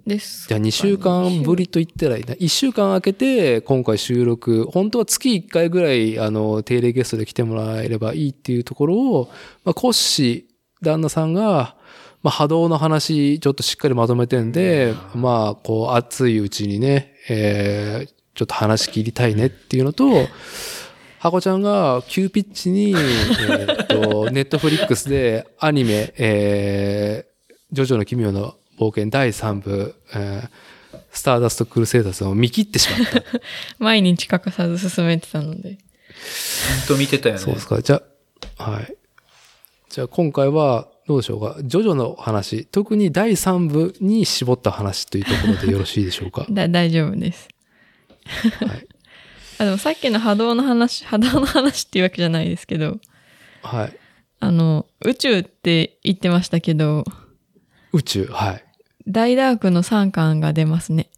[0.06, 0.46] です。
[0.46, 2.34] じゃあ2週間ぶりと言ったらいいな。
[2.34, 9.30] 1週間空けて今回収録、本当は月1回ぐらい、あの、定例ゲストで来てもらえればいいっていうところを、
[9.64, 11.76] まあ、コッシー、旦那さんが、
[12.22, 20.28] まあ、波動の話、ちょっとしっかりまとめてんで、まあ、こう、熱いうちにね、えー、ちょっと話切りたいねっていうのと、
[21.18, 27.35] ハコちゃんが急ピッチに、えーっと、ネットフリックスでアニメ、えー、
[27.72, 30.48] ジョジョの奇妙な冒険第3部、えー
[31.10, 33.22] スターダストクルセイダーズを見切ってしまった。
[33.78, 35.78] 毎日欠かさず進めてたので。
[36.78, 37.40] ほんと見てたよね。
[37.40, 37.80] そうですか。
[37.80, 38.02] じゃ
[38.58, 38.94] あ、はい。
[39.88, 41.56] じゃあ今回はどうでしょうか？
[41.62, 46.46] ジョジョの話、特に第3部に絞った話というところでよろしいでしょうか？
[46.50, 47.48] だ大丈夫です。
[48.60, 48.86] はい。
[49.58, 52.98] あ、でもさっきの波動の話、波動の話っていうわけじゃないですけど、
[53.62, 53.96] はい。
[54.40, 57.04] あの、宇宙って言ってましたけど、
[57.96, 58.64] 宇宙、はい。
[59.06, 61.08] 大ダークの3巻が出ますね。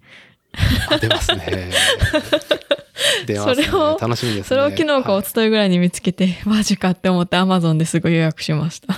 [0.90, 1.70] あ出ますね。
[3.26, 3.64] 出ますね。
[3.64, 4.42] それを楽しみですね。
[4.44, 8.94] それを昨日かはいおとといぐらいに見つけて、 マジかって思って Amazon ですぐ予約しました。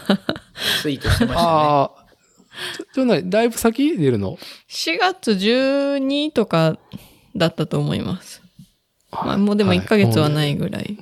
[0.82, 1.48] ツイートしてましたね。
[1.48, 1.90] ああ、
[2.76, 4.38] ちょ、ちょ、なに、だいぶ先出るの
[4.68, 6.78] ？4月12とか
[7.36, 8.42] だったと思います。
[9.12, 10.98] まあ、もうでも1ヶ月はないいぐらい。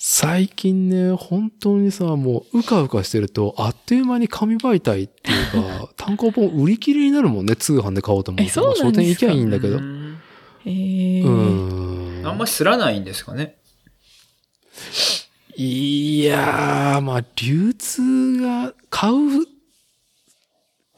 [0.00, 8.44] 最近ね、本当にさ、もう、うかうかしてると、あっという間に紙媒体っていうか、単行本売り切れになるもんね、 通販で買おうと思うと。
[8.44, 9.78] えそうなんですかまあ書店行きゃいいんだけど。
[9.78, 10.18] ううん
[10.64, 12.26] へーーん。
[12.26, 13.56] あんまりすらないんですかね。
[15.56, 19.46] いやー、まあ、流通が、買う、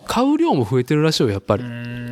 [0.06, 1.64] 買う量も増えてるらしいよ、やっぱり。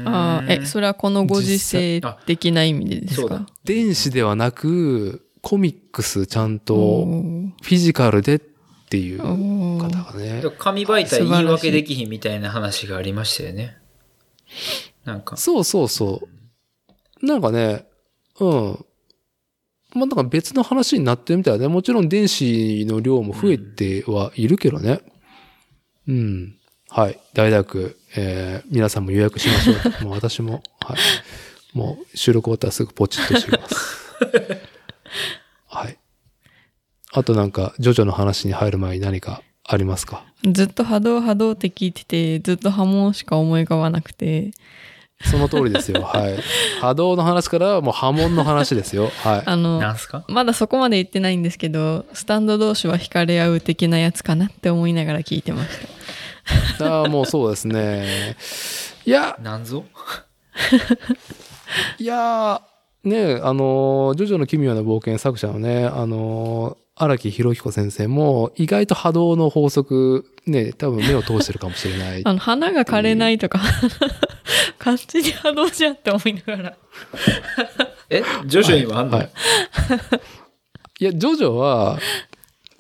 [0.07, 8.41] ああ、え、それはこのご時世的な意味でですそうだか電子ではなく、コミックスちゃんおと、ーフィジカルでっ
[8.91, 10.43] ていうお方ーがね。
[10.59, 13.77] 紙媒体言い訳できひんみたいな話がありましたよね。
[15.05, 15.37] なんか。
[15.37, 16.23] そうそうそ
[17.23, 17.27] う。
[17.27, 17.87] なんかね、
[18.41, 18.85] うん。
[19.95, 21.69] まあなんか別の話になってるみたいだね。
[21.69, 25.01] もちろん電子の量も増えてはいるけどね。
[26.07, 26.55] うん。
[26.91, 27.19] はい。
[27.35, 30.05] 大学、えー、皆さんも予約しましょう。
[30.05, 30.99] もう私も、はい。
[31.77, 34.15] もう収録終わったらすぐポチッとします。
[35.69, 35.99] はい。
[37.13, 40.25] あとなんか、ジョジョの話に入る前に何かありますか？
[40.45, 44.51] ずっと波動波動って聞いてて、ずっと波紋しか思い浮かばなくて、
[45.25, 46.03] その通りですよ。
[46.07, 46.39] はい。
[46.81, 49.11] 波動の話からはもう波紋の話ですよ。
[49.25, 49.43] はい。
[49.47, 50.25] あの、なんすか？
[50.29, 55.69] まだそこまで言ってないんですけど、スタンド同士は惹かれ合う的なやつかなって思いながら聞いてまし
[56.79, 56.87] た。
[57.03, 58.37] ああ、もうそうですね。
[59.05, 59.85] いや、なんぞ？
[61.99, 62.61] いやー、
[63.05, 72.23] ねあのー、ジョジョの奇妙な冒険作者のね、あのー、荒木博彦先生も意外と波動の法則、ね、多分目を通してるかもしれない。
[72.27, 73.61] あの、花が枯れないとか、
[74.79, 76.77] 完全に波動じゃんって思いながら。
[78.11, 78.23] え？
[78.47, 79.31] ジョジョにはあんの、はい。
[81.01, 81.99] いや、ジョジョは、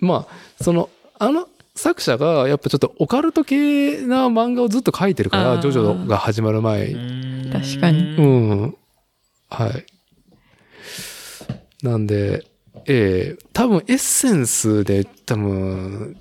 [0.00, 6.92] まあ、その、あの作者がやっぱちょっとオカルト系な漫画をずっと描いてるから、ジョジョが始まる前
[7.52, 8.76] 確かにうん。
[9.48, 9.86] はい。
[11.82, 12.44] なんで、
[12.86, 16.16] ええ多分エッセンスで多分、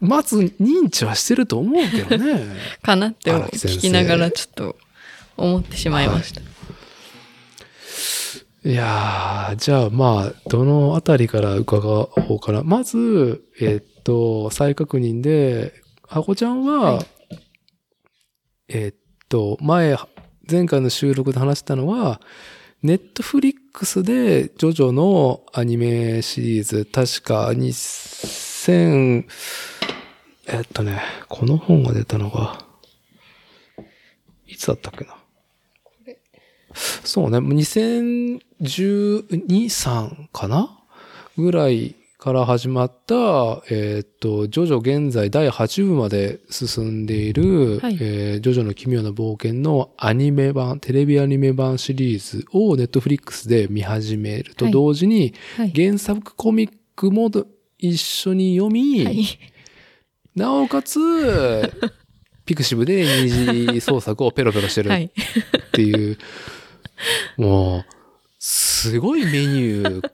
[0.00, 2.40] まず認知はしてると思うけどね。
[2.82, 4.76] かなって聞きながらちょっと
[5.36, 6.40] 思ってしまいました。
[8.68, 12.62] いやー、じゃあまあ、どのあたりから伺おうかな。
[12.64, 15.72] まず、えっと、再確認で、
[16.08, 17.06] ハコちゃんは、はい
[18.68, 18.94] えっ
[19.28, 19.96] と、前、
[20.50, 22.20] 前回の収録で話したのは、
[22.86, 29.26] ネットフリックスで、ジョジョのアニメシリーズ、確か2000、
[30.46, 32.64] えっとね、この本が出たのが、
[34.46, 35.16] いつだったっけな？
[37.02, 40.78] そうね、2012、3かな？
[41.36, 41.96] ぐらい
[42.26, 43.14] から始まった、
[43.70, 55.70] えーっと、ジョジョ現在第8部まで進んでいる、はいえージョジョの奇妙な冒険のアニメ版、テレビアニメ版シリーズをネットフリックスで見始めると同時に、はい。
[55.72, 57.30] 原作コミックも
[57.78, 59.24] 一緒に読み、はい。
[60.34, 60.98] なおかつ、
[62.44, 65.04] ピクシブで二次創作をペロペロしてるはい。
[65.04, 66.18] っていう、
[67.36, 67.94] もう、
[68.40, 70.10] すごいメニュー、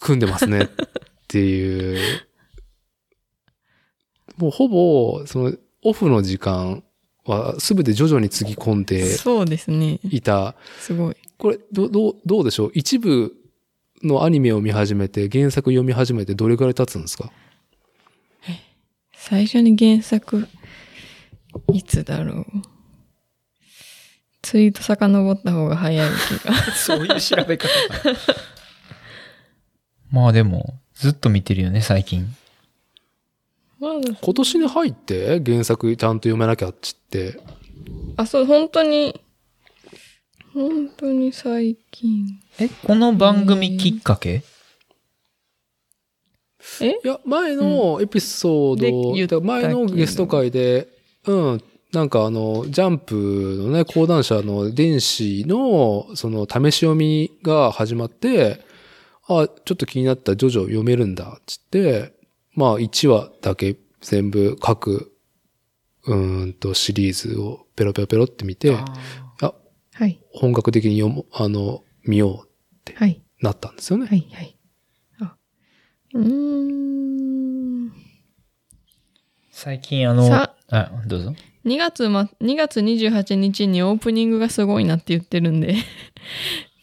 [0.00, 0.68] 組んでますね っ
[1.28, 1.98] ていう。
[4.36, 5.52] もうほぼ、その、
[5.82, 6.82] オフの時間
[7.24, 10.00] は全て徐々につぎ込んでそうですね。
[10.04, 10.56] いた。
[10.80, 11.16] すごい。
[11.38, 12.70] これ、ど、どう、どうでしょう？
[12.74, 13.34] 一部
[14.02, 17.30] のアニメを見始めて、原作読み始めてどれくらい経つんですか？
[19.14, 20.48] 最初に原作、
[21.72, 22.46] いつだろう？
[24.42, 26.10] ツイート遡った方が早い
[26.40, 26.54] 気が。
[26.72, 27.74] そういう調べ方か。
[30.10, 32.26] まあでも、ずっと見てるよね、最近。
[33.80, 34.02] 今
[34.34, 37.40] 年に入って原作ちゃんと読めなきゃっちって。
[38.16, 39.18] あ、そう、本当に、
[40.52, 42.40] 本当に最近。
[42.58, 44.42] え、この番組きっかけ？
[46.82, 46.98] え？
[47.02, 50.88] いや、前のエピソでード、言っただから前のゲスト会で、
[51.26, 51.62] うん、
[51.92, 58.68] なんかあの、ジャンプのね、講談社の電子の、その、試し読みが始まって、
[59.30, 62.12] あ、ちょっと気になったジョジョ読めるんだ、つって、
[62.54, 65.12] まあ1話だけ全部各、
[66.06, 69.54] うーんとシリーズをペロペロペロって見て、あ、
[70.00, 70.20] はい。
[70.32, 72.50] 本格的に読も、あの、見よう
[72.94, 73.22] はい。
[73.40, 74.06] なったんですよね。
[74.06, 74.26] はい。
[74.32, 74.58] はい。
[75.20, 75.36] あ。
[76.14, 77.92] うーん。
[79.50, 81.34] 最近あの、さあ、どうぞ。
[81.66, 85.74] 2月ま、2月28日にオープニングがすごいなって言ってるんで、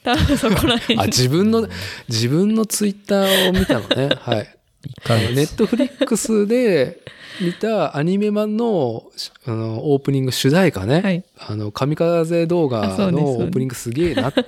[0.08, 1.00] 多分 そこら辺。
[1.00, 1.68] あ、自分の、
[2.08, 4.16] 自分のツイッターを見たのね。
[4.22, 4.58] はい。
[5.04, 5.34] 1ヶ月。
[5.34, 7.02] ネットフリックスで
[7.42, 11.02] 見たアニメ版のしあのオープニング主題歌ね。
[11.02, 11.24] はい。
[11.38, 14.42] あの、神風動画のオープニングすげえなって。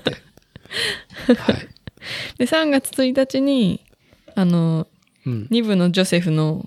[1.35, 1.67] はい。
[2.37, 3.81] で、3月1日に、
[4.35, 4.87] あの、
[5.25, 5.47] うん。
[5.51, 6.65] 2部のジョセフの、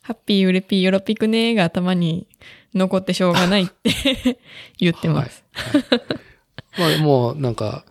[0.00, 2.26] ハッピーウレピーヨロピクネーが頭に
[2.74, 4.38] 残ってしょうがないって
[4.78, 5.44] 言ってます。
[6.78, 7.84] まあ、もうなんか、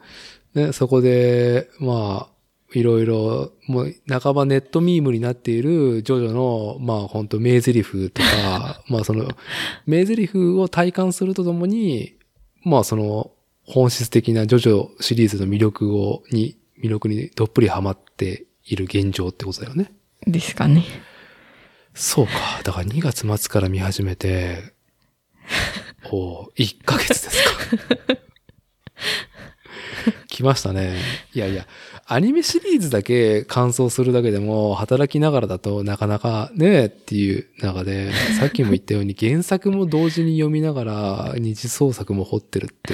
[0.54, 2.34] ね、そこで、まあ、
[2.74, 9.30] いろいろ、もう、半ばネットミームになっているジョジョの、まあ、本当名台詞とか、 まあ、その、
[9.86, 12.16] 名台詞を体感するとともに、
[12.64, 13.32] まあ、その、
[13.66, 19.92] 本質的なジョジョシリーズの魅力を、に、魅力にどっぷりハマっている現状ってことだよね。
[20.26, 20.84] ですかね。
[21.94, 22.34] そうか。
[22.64, 24.74] だから2月末から見始めて、
[26.12, 28.33] お1ヶ月ですか。
[30.30, 30.98] 来ましたね。
[31.34, 31.68] いやいや、
[32.06, 42.94] アニメシリーズだけ感想するだけでも、働きながらだとなかなかねえ、っていう中で、さっきも言ったように原作も同時に読みながら二次創作も掘ってるって。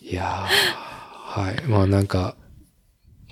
[0.00, 1.62] いやー、はい。
[1.68, 2.36] まあなんか、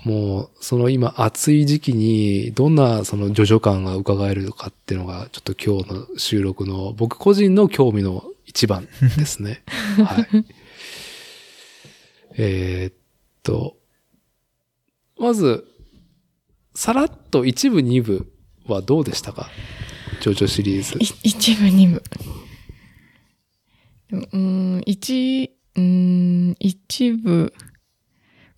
[0.03, 9.63] もう、その今暑い時期にどんなそのジョジョ感が伺えるのかっていうのが、ちょっと今日の収録の僕個人の興味の一番ですね。
[10.03, 10.45] はい。
[12.35, 12.95] えーっ
[13.43, 13.77] と、
[15.19, 15.65] まず、
[16.75, 18.31] さらっと一部二部
[18.65, 19.49] はどうでしたか？
[20.21, 20.97] ジョジョシリーズ。
[20.99, 22.03] い一部二部。
[24.11, 25.81] うーん、一、うー
[26.51, 27.53] ん、一部、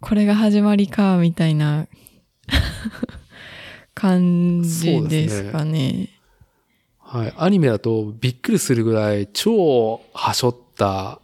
[0.02, 1.88] これが始まりか、みたいな
[3.94, 6.10] 感じですかね。
[7.00, 7.34] はい。
[7.38, 11.22] アニメだとびっくりするぐらい超はしょった、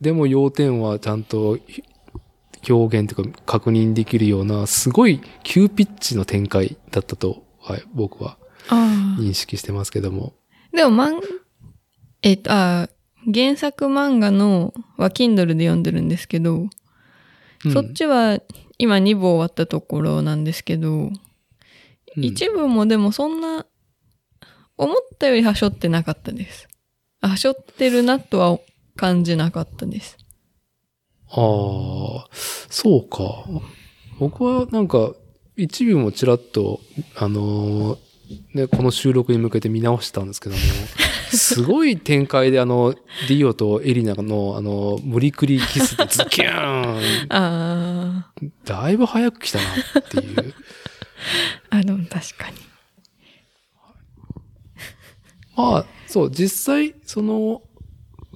[0.00, 1.58] でも要点はちゃんと
[2.68, 8.38] 表現というか確認できるような、すごい急ピッチの展開だったと、はい、僕は。
[8.70, 10.34] 認識してますけども。
[10.72, 11.20] でも、まん、
[12.22, 12.98] えっと、あー
[13.32, 16.70] 原作漫画のは Kindle で読んでるんですけど、うん
[17.72, 18.38] そっちは
[18.78, 21.12] 今2部終わったところなんですけど、うん
[22.16, 23.66] 一部もでもそんな、
[24.76, 26.68] 思ったよりはしょってなかったです。
[27.20, 28.58] あはしょってるなとは
[28.98, 30.18] 感じなかったです。
[31.30, 33.44] ああ、そうか。
[34.18, 35.14] 僕はなんか、
[35.56, 36.80] 一部もちらっと、
[37.16, 37.98] あのー
[38.54, 40.60] ね、この収録に向けて見直したんですけども、
[41.30, 42.94] すごい展開であの、
[43.28, 48.32] ディオとエリナのあの、無理くりキスでズキューンあ
[48.64, 49.64] だいぶ早く来たな
[50.00, 50.54] っていう。
[51.70, 52.56] あ、 あ、でも確かに。
[55.56, 57.62] まあ、そう、実際、その、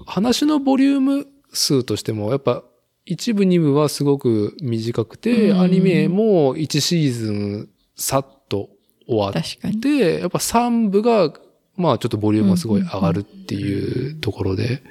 [0.07, 2.63] 話のボリューム数としても、やっぱ、
[3.05, 8.71] 一部二部はすごく短くて、うんアニメも1シーズンさっと
[9.09, 9.81] 終わっ。
[9.81, 11.33] て、やっぱ3部が、
[11.77, 14.83] まあちょっとボリュームがすごい上がるっていうところで、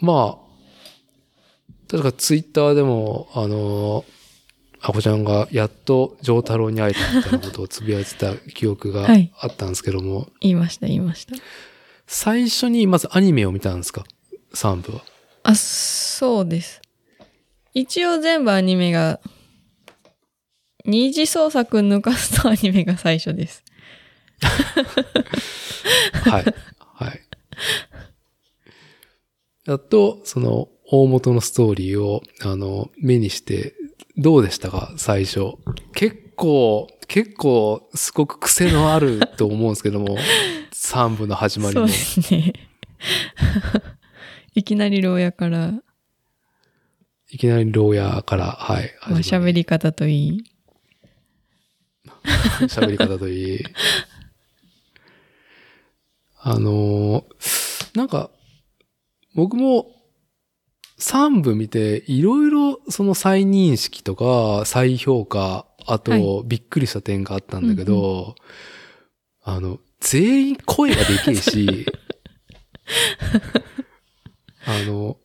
[0.00, 0.46] まあ、
[1.88, 4.04] 確かツイッターでも、あの、
[4.80, 11.34] アコちゃんがやっとジョータロウに会えたみたいなことをつぶやいてた記憶がはいあったんですけども、言いました、言いました。
[12.06, 14.04] 最初にまずアニメを見たんですか
[14.54, 15.02] ?3 部は。
[15.42, 16.80] あ、そうです。
[17.74, 19.20] 一応全部アニメが、
[20.84, 23.64] 二次創作抜かすとアニメが最初です。
[26.24, 26.44] はい。
[26.78, 27.20] はい。
[29.66, 33.74] やっと、その、大元のストーリーを、あの、目にして、
[34.16, 35.54] どうでしたか最初？
[35.92, 40.16] 結構、結構、すごく癖のあると思うんですけども、
[40.76, 41.92] 3部の始まりもそうで。
[41.92, 42.52] すね。
[44.54, 45.72] いきなり牢屋から、
[47.30, 48.94] いきなり牢屋から、はい。
[49.08, 50.44] まあ始ま喋り方といい。
[52.68, 53.64] 喋り方といい。
[56.40, 58.30] あのーなんか、
[59.34, 59.86] 僕も
[60.98, 68.34] 3部見て、いろいろその再認識とか再評価、あと、はびっくりした点があったんだけど、
[69.42, 71.86] あの、全員声がでけえし、
[74.66, 75.16] あの、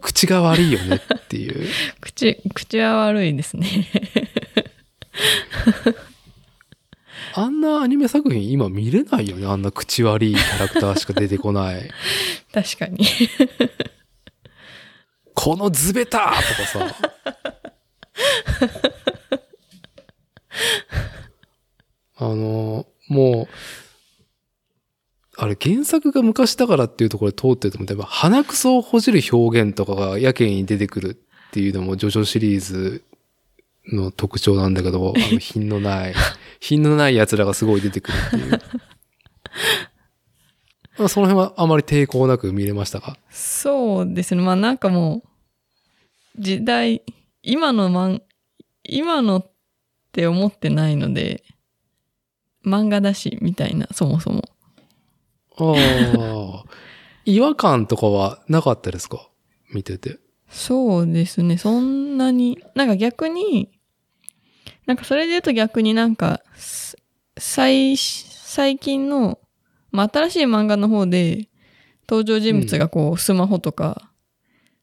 [0.00, 1.68] 口が悪いよねっていう。
[2.00, 3.88] 口、口は悪いですね。
[7.34, 9.46] あんなアニメ作品今見れないよね。
[9.46, 11.88] あんな口悪いキャラクターしか出てこない。
[12.52, 13.06] 確かに。
[15.34, 16.96] このズベターとかさ。
[22.16, 23.54] あの、もう、
[25.36, 27.88] あれ原作が昔だからっていうところで通ってると思う。
[27.88, 31.08] 例えば鼻くそをほじる表現とかがやけに出てくる
[31.48, 33.02] っていうのもジョジョシリーズ
[33.92, 36.14] の特徴なんだけど、あの 品のない、
[36.60, 38.50] 品のない奴らがすごい出てくるっていう。
[40.98, 43.16] ま あその辺はあまり抵抗なく見れましたか？
[43.30, 44.42] そうですね。
[44.42, 45.22] まあなんかも
[46.38, 47.02] う、時代、
[47.42, 48.22] 今のマン、
[48.84, 49.50] 今のっ
[50.12, 51.42] て思ってないので、
[52.64, 54.42] 漫画だし、みたいな、そもそも。
[55.56, 56.64] ああ。
[57.24, 59.28] 違和感とかはなかったですか？
[59.72, 60.18] 見てて。
[60.48, 61.58] そうですね。
[61.58, 63.70] そんなに、なんか逆に、
[64.86, 66.96] なんかそれで言うと逆になんか、す
[67.38, 69.38] 最、最近の、
[69.92, 71.48] まあ、新しい漫画の方で、
[72.08, 74.10] 登場人物がこう、スマホとか、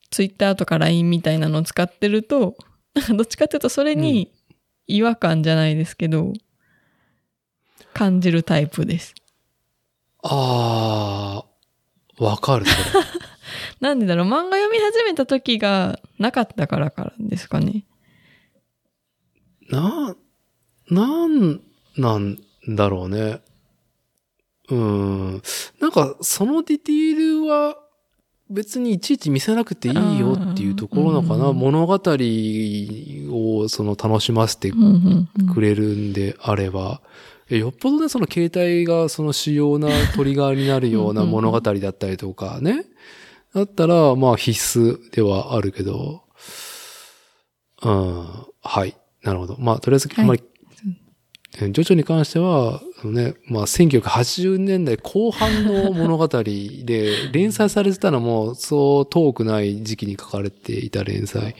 [0.10, 2.56] ツイッターとか LINE みたいなのを使ってると、
[2.94, 4.32] なんかどっちかっていうとそれに
[4.88, 6.32] 違和感じゃないですけど、
[7.98, 9.16] 感じるタイプです。
[10.24, 11.44] あ
[12.20, 13.06] あ、わかる、それ。
[13.80, 17.86] なんでだろう、漫画読み始めた時がなかったからからですかね。
[19.70, 20.16] な、
[20.90, 21.62] なん、
[21.98, 22.38] なん
[22.68, 23.42] だろうね。
[24.70, 25.42] うん。
[25.80, 27.78] なんか、そのディティールは
[28.50, 31.48] 別にいちいち見せなくていいよっていうところなのかな。
[31.50, 37.08] うん物語をその楽しませてくれるんであれば、え
[37.50, 42.86] よっぽどね、その携帯がその主要なトリガーになるようなうんうんうん物語だったりとかね。
[43.54, 46.24] だったら、まあ必須ではあるけど、
[47.84, 48.28] うん、
[48.62, 48.98] はい。
[49.24, 49.56] なるほど。
[49.60, 50.44] まあ、とりあえず、あんまり、
[51.60, 61.56] えジョジョに関しては、ね、まあ、1980年代後半の物語で、連載されてたのも、そう遠くない時期に書かれていた連載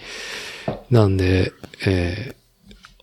[0.90, 1.52] なんで、
[1.86, 2.47] えー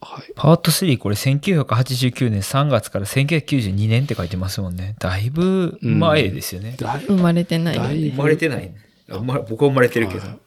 [0.04, 0.32] はい。
[0.36, 4.94] パート3これ1989年3月から1992年って書いてますもんね。
[4.98, 6.76] だいぶ前ですよね。
[6.78, 7.88] だい生まれてないので。
[7.88, 8.76] だいぶ生まれてないね。
[9.10, 10.38] あ生まれ僕は生まれてるけどはい。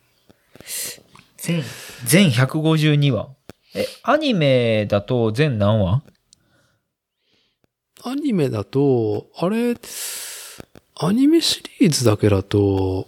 [1.38, 1.64] 全、
[2.06, 3.30] 全152話。
[3.76, 6.04] え、アニメだと全何話？
[8.04, 9.76] アニメだと、あれ、
[11.00, 13.06] アニメシリーズだけだと、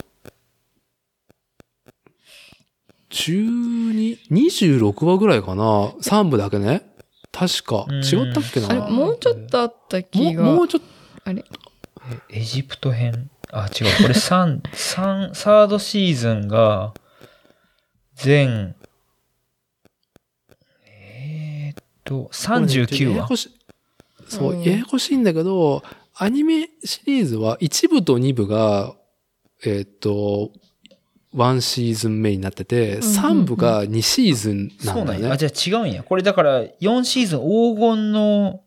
[3.12, 5.64] 12、26話ぐらいかな
[6.02, 6.84] ?3 部だけね。
[7.32, 7.86] 確か。
[7.88, 8.70] うん違ったっけな？
[8.70, 10.44] あれ、もうちょっとあった気もが。
[10.44, 10.88] もうちょっと、
[11.30, 11.44] あれ？
[12.32, 13.30] えエジプト編？
[13.52, 13.88] あ、違う。
[14.02, 16.94] これ3、 三サードシーズンが、
[18.16, 18.76] 全、
[20.86, 23.50] えーっと、39話。
[24.28, 25.84] そう、うんややこしいんだけど、
[26.16, 28.94] アニメシリーズは1部と2部が、
[29.66, 30.52] えーっと、
[31.36, 35.38] 1シーズン目になってて、んうん3部が2シーズンそうなんだねあ、。
[35.38, 36.04] じゃあ違うんや。
[36.04, 38.62] これだから、4シーズン黄金の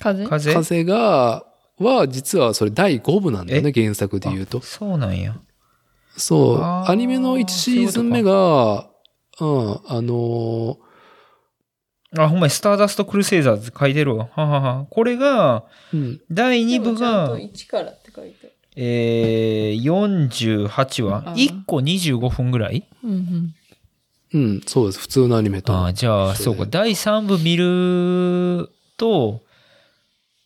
[0.00, 0.26] 風？
[0.26, 0.52] 風？
[0.54, 1.44] 風が、
[1.78, 4.60] は、実はそれ第5部なんだよね、原作で言うと。
[4.60, 5.36] そうなんや。
[6.16, 6.62] そう。
[6.62, 8.88] アニメの1シーズン目が、
[9.40, 10.78] うん、あの
[12.18, 14.28] あ、ほんまにスターダストクルセイザーズ書いてるわ。
[14.32, 14.86] ははは。
[14.90, 17.94] これが、ーうん、第2部が、1から。
[18.76, 21.16] えー、48話。
[21.26, 22.86] あー1個25分ぐらい？
[23.04, 23.54] うん
[24.34, 24.98] うん、そうです。
[25.00, 25.74] 普通のアニメと。
[25.74, 26.66] ああ、じゃあ、そううか。
[26.66, 29.42] 第3部見ると、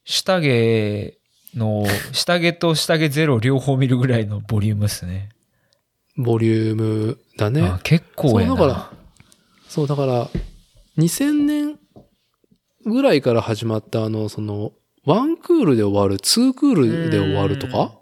[0.04, 1.14] 下着
[1.54, 5.28] の、下着と下着ゼロ両方見るぐらいのボリュームっすね。
[6.16, 7.62] ボリュームだね。
[7.62, 8.56] あ結構やな。
[8.56, 8.90] そうだから
[9.68, 10.28] そう、だから、
[10.98, 11.78] 2000年
[12.84, 14.72] ぐらいから始まったあの、その、
[15.04, 17.92] ワンクールで終わる、ツークールで終わるとうんか？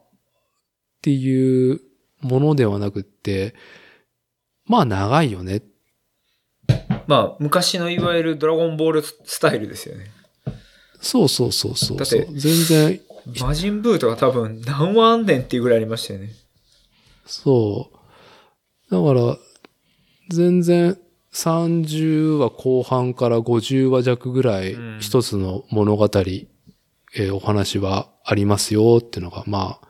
[1.04, 1.82] っていう
[2.22, 3.54] ものではなくって、
[4.64, 5.60] まあ長いよね。
[7.06, 10.06] まあ、昔のいわゆるドラゴンボールスタイルですよね。
[11.02, 11.98] そうそうそうそうそう。
[11.98, 13.00] だって全然、
[13.38, 16.30] 魔人ブーとか多分何話あんねんっていうぐらいありましたよね。
[17.26, 17.90] そ
[18.88, 18.90] う。
[18.90, 19.36] だから、
[20.30, 20.96] 全然
[21.34, 29.83] 30話後半から50話弱ぐらいうん一つの物語、えーお話はありますよっていうのが、まあ、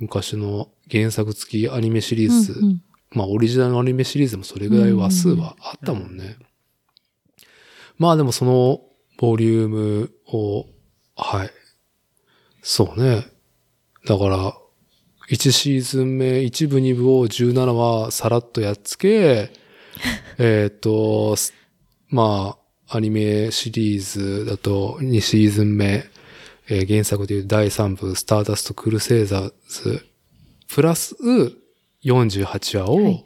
[0.00, 2.82] 昔の原作付きアニメシリーズ、うんうん
[3.12, 6.36] まあオリジナルのアニメシリーズもそれぐらい話数はあったもんね。
[7.98, 8.80] まあでもその
[9.18, 10.66] ボリュームを、
[11.16, 11.50] はい。
[12.62, 13.26] そうね。
[14.06, 14.54] だから、
[15.28, 19.50] 1シーズン目、1部2部を17話さらっとやっつけ、
[20.38, 21.52] えっと、す
[22.08, 22.56] ま
[22.88, 26.09] あ、アニメシリーズだと2シーズン目、
[26.70, 30.06] えー原作でいう第3部、スターダストクルセイザーズ、
[30.68, 31.16] プラス
[32.04, 33.22] 48話をはい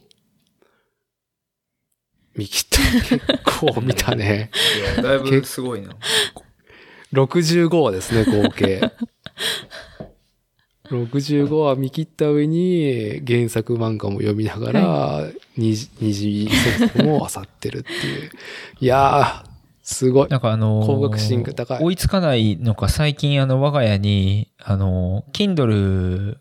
[2.36, 2.80] 見切った。
[3.16, 4.50] 結構見たね。
[4.96, 5.94] いや、だいぶすごいな。
[7.12, 8.80] 65話ですね、合計。
[10.90, 18.30] 65話見切った上に原作漫画も読みながら、二次二次創作も漁ってるっていう。
[18.80, 19.53] いやー、
[19.84, 20.28] すごい。
[20.30, 26.38] なんかあのー向学心が高い追いつかないのか、最近あの、我が家に、あのー、Kindle、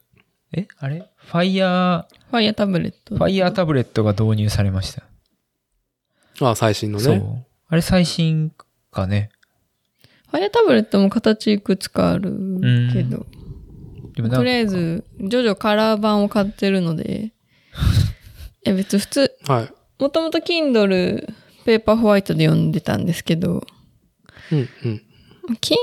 [0.53, 0.67] え？
[0.79, 1.09] あれ？
[1.17, 3.15] ファイヤファイヤータブレット。
[3.15, 5.03] ー、ファイヤータブレットが導入されました。
[6.49, 7.45] あ、最新のそうね。。
[7.67, 8.51] あれ最新
[8.91, 9.29] かね。
[10.31, 12.31] ファイヤータブレットも形いくつかある
[12.93, 13.25] けど、
[14.29, 17.33] とりあえず、ジョジョカラー版を買ってるので、
[18.65, 19.73] え、別に普通、はい。
[20.01, 21.33] もともと Kindle
[21.65, 23.65] ペーパーホワイトで読んでたんですけど、
[24.51, 25.01] うん、うん。
[25.61, 25.77] キン、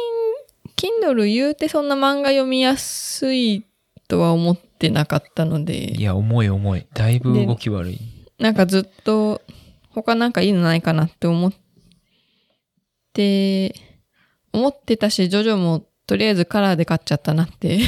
[0.77, 3.65] Kindle 言うてそんな漫画読みやすい
[4.09, 6.86] とは思ってなかったのでい、や、重い重い。
[6.94, 7.98] だいぶ動き悪い。
[8.39, 9.43] なんかずっと
[9.90, 11.52] 他なんかいいのないかなって思っ
[13.12, 13.74] て、
[14.52, 17.78] 思ってたし、ジョジョもとりあえずカラーで買っちゃったなって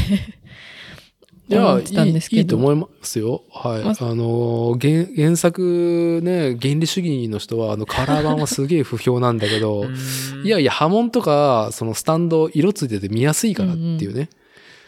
[1.56, 2.38] 思ってたんですけど。
[2.38, 3.42] いいいいと思いますよ。
[3.50, 3.84] はい。
[3.84, 9.84] まあのー、原、原作ね、原理主義の人は、あの、カラー版はすげえ不評なんだけど、
[10.44, 14.28] いやいや、波紋とか、そのスタンド、色ついてて見やすいからっていうね。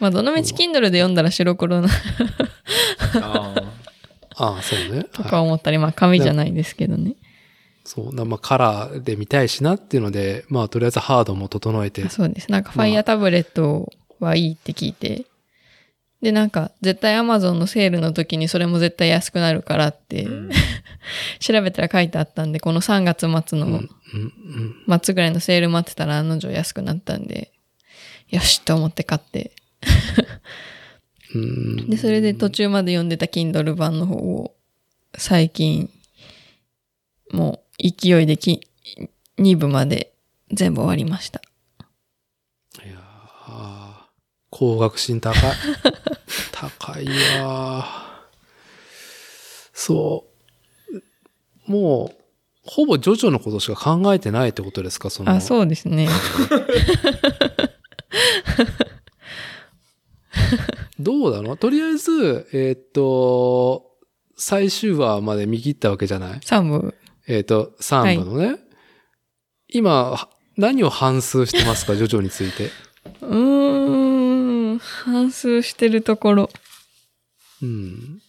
[0.01, 1.89] まあ、どのみち Kindle で読んだら白黒な
[3.23, 3.85] あー
[4.37, 5.05] ああ、そうね。
[5.13, 7.15] とはいか思ったり、まあ紙じゃないですけどね。
[7.85, 8.15] そう。
[8.15, 12.09] なまあ、カラーで見たいしなっていうので、まあ、とりあえずハードも整えて。
[12.09, 12.51] そうです。
[12.51, 15.25] なんかファイヤータブレットはいいって聞いて。
[16.25, 20.27] で、なんか絶対 Amazon のセールの時にそれも絶対安くなるからって、
[21.39, 23.91] 調べたら書いてあったんで、この3月末のうん、
[24.89, 25.01] うん。
[25.03, 27.53] 末ぐらいのセール待ってたら案の定安くなったんで、
[28.31, 29.53] よしと思って買って。
[31.35, 31.91] うん。
[31.91, 34.55] で、それで途中まで読んでた Kindle 版の方を
[35.15, 35.91] 最近、
[37.33, 38.67] もう勢いでき
[39.39, 40.15] 2部まで
[40.51, 41.43] 全部終わりました。
[42.83, 43.84] いやー
[44.57, 45.41] 高学心高い。
[46.53, 47.07] 高い
[47.41, 48.15] わー
[49.73, 50.27] そ
[51.67, 51.71] う。
[51.71, 52.17] もう、
[52.65, 55.11] ほぼジョジョのことしか考えてないってことですか？
[55.11, 55.33] その。
[55.33, 56.09] あ、そうですね。
[61.01, 61.57] どうなの？
[61.57, 63.91] とりあえず、えーっと、
[64.37, 66.95] 最終話まで見切ったわけじゃない？3部。
[67.27, 68.59] えーっと、3部のね。
[69.69, 71.97] 今、は何を反数してますか？
[71.97, 72.71] ジョジョについて。
[73.21, 74.04] うーん、
[75.05, 76.51] 反数してるところ。
[77.63, 78.23] うん。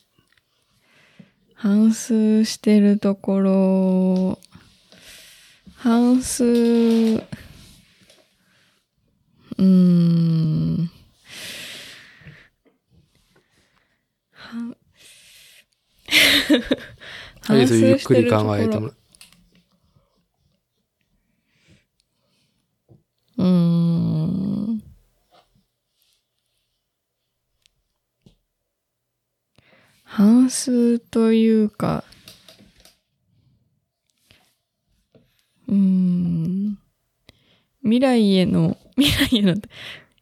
[1.53, 4.39] 反数してるところ。
[5.77, 10.91] 反数、うーん。
[14.33, 14.75] 反
[17.47, 18.93] はい、そうゆっくり考えてもら
[23.37, 24.84] うーん。
[30.15, 32.05] 半数というか、
[35.67, 36.77] うーん。
[37.83, 39.55] 未来への、 未来への、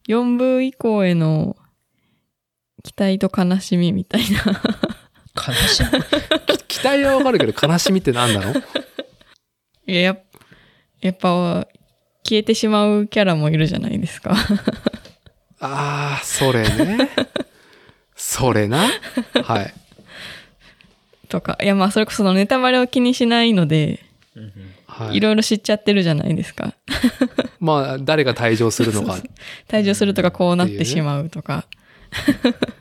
[0.08, 1.56] 4部以降への
[2.82, 4.60] 期待と悲しみみたいな。
[5.36, 5.84] 悲しい。
[6.66, 8.52] 期待はわかるけど、悲しみって何なの？
[9.86, 10.18] いや、
[11.02, 11.68] やっぱ、
[12.24, 14.34] 消えてしまうキャラもいるじゃないですか。
[15.60, 17.10] ああ、それね。
[18.16, 18.88] それな。
[19.44, 19.83] はい。
[21.28, 21.58] とか。
[21.62, 24.00] いや、まあ、それこそそのネタバレを気にしないので、
[24.86, 26.74] はいいろいろ知っちゃってるじゃないですか。
[27.58, 29.18] まあ、誰が退場するのか。
[29.68, 31.66] 退場するとかこうなっってしまうとか。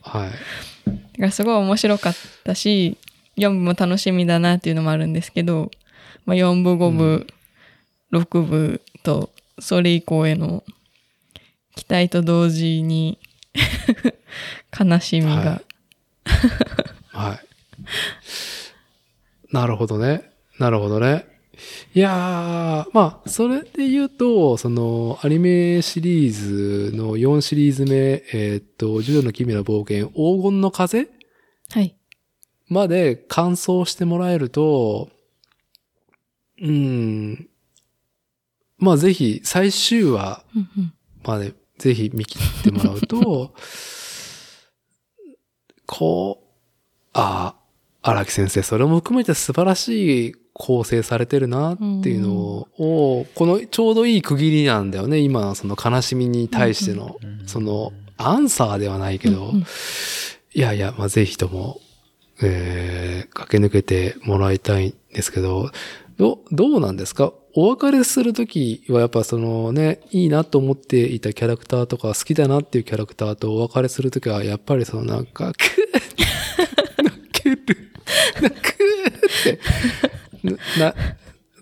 [0.01, 0.29] はい。
[0.29, 2.97] だからすごい面白かったし、
[3.37, 5.71] 4部も楽しみだなっていうのもあるんですけど、
[6.25, 7.27] まあ、4部、5部、
[8.11, 10.63] 6部と、それ以降への
[11.75, 13.19] 期待と同時に
[14.77, 15.61] 悲しみが、はい
[17.13, 17.39] はい。
[19.53, 20.33] なるほどね。
[20.59, 21.25] なるほどね。
[21.93, 31.07] いやー、まあ、それで言うと、その、アニメシリーズの4シリーズ目、えーっと、ジュドの奇妙な冒険、黄金の風
[31.69, 31.95] はい。
[32.67, 35.09] まで完走してもらえると、
[36.61, 37.47] うん、
[38.77, 40.43] まあぜひ最終話
[41.23, 43.53] までぜひ見切ってもらうと、
[45.85, 47.55] こう、あ
[48.03, 52.67] 荒木先生、それも含めて素晴らしい構成されてるなっていうのを、
[53.33, 55.17] このちょうどいい区切りなんだよね。
[55.19, 57.17] 今、その悲しみに対しての、
[57.47, 59.53] その、アンサーではないけど、
[60.53, 61.79] いやいや、まあ、ぜひとも、
[62.41, 65.71] えー、駆け抜けてもらいたいんですけど、
[66.17, 67.33] ど、どうなんですか？
[67.55, 75.53] お別れするときはやっぱそのね、いいなと思っていたキャラクターとか好きだなっていうキャラクターとお別れするときはやっぱりそのなんか、
[77.03, 77.59] 泣ける、
[78.41, 79.59] 泣くって、
[80.79, 80.93] な、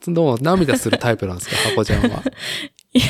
[0.07, 1.55] どう涙するタイプなんですか？
[1.69, 2.23] 箱ちゃんは。
[2.93, 3.05] いや、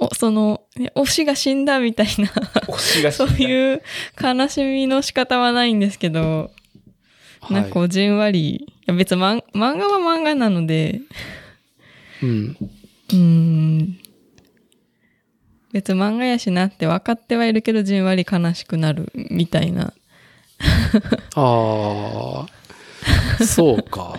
[0.00, 0.62] お、その、
[0.96, 2.26] 推しが死んだみたいな、
[2.68, 3.82] 推しがそういう
[4.22, 6.50] 悲しみの仕方はないんですけど、
[7.50, 11.00] なんかこうじんわり、いや別に漫漫画は漫画なので、
[12.22, 12.56] うん。
[13.10, 13.98] うーん、
[15.72, 19.92] 別に漫画やしなって分かってはいるけどじんわり悲しくなるみたいな。
[21.34, 22.46] ああ、
[23.46, 24.18] そうか。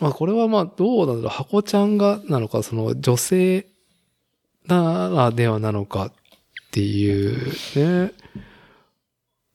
[0.00, 1.28] まあこれはまあどうなんだろう。
[1.28, 3.66] 箱ちゃんがなのか、その女性
[4.66, 6.12] ならではなのかっ
[6.70, 8.12] ていうね。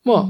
[0.03, 0.25] まあ、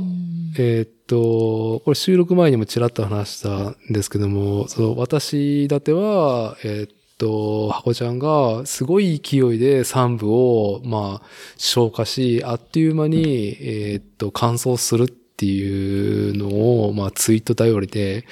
[0.57, 11.27] えーっと、これ収録前にもちらっと話したんですけども、その私立ては、えーっと、箱ちゃんがすごい勢いで3部を、まあ、
[11.57, 18.25] 消化し、あっという間に、えーっと、完走するっていうのを、まあ、ツイート頼りで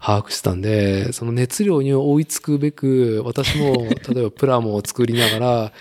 [0.00, 5.72] 把握したんで、その熱量に追いつくべく、私も、 例えばプラモを作りながら、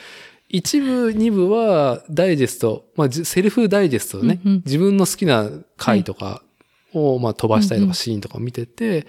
[0.50, 4.62] 一部、二部はダイジェスト、まあ、じセルフダイジェストね、うんうん。
[4.66, 6.44] 自分の好きな回とか
[6.92, 7.94] を、まあ、飛ばしたりとうんうん。
[7.94, 9.08] かシーンとかを見てて、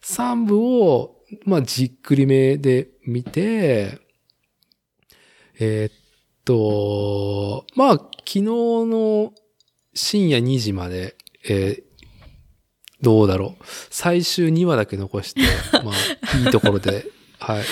[0.00, 3.98] 三部を、まあ、じっくりめで見て、
[5.60, 5.94] えーっ
[6.44, 9.32] と、まあ、昨日の
[9.98, 11.16] 深夜2時まで、
[11.48, 11.88] えー
[13.00, 13.64] どうだろう。
[13.90, 15.42] 最終2話だけ残して、
[15.84, 17.06] まあ、いいところで、
[17.38, 17.62] はい、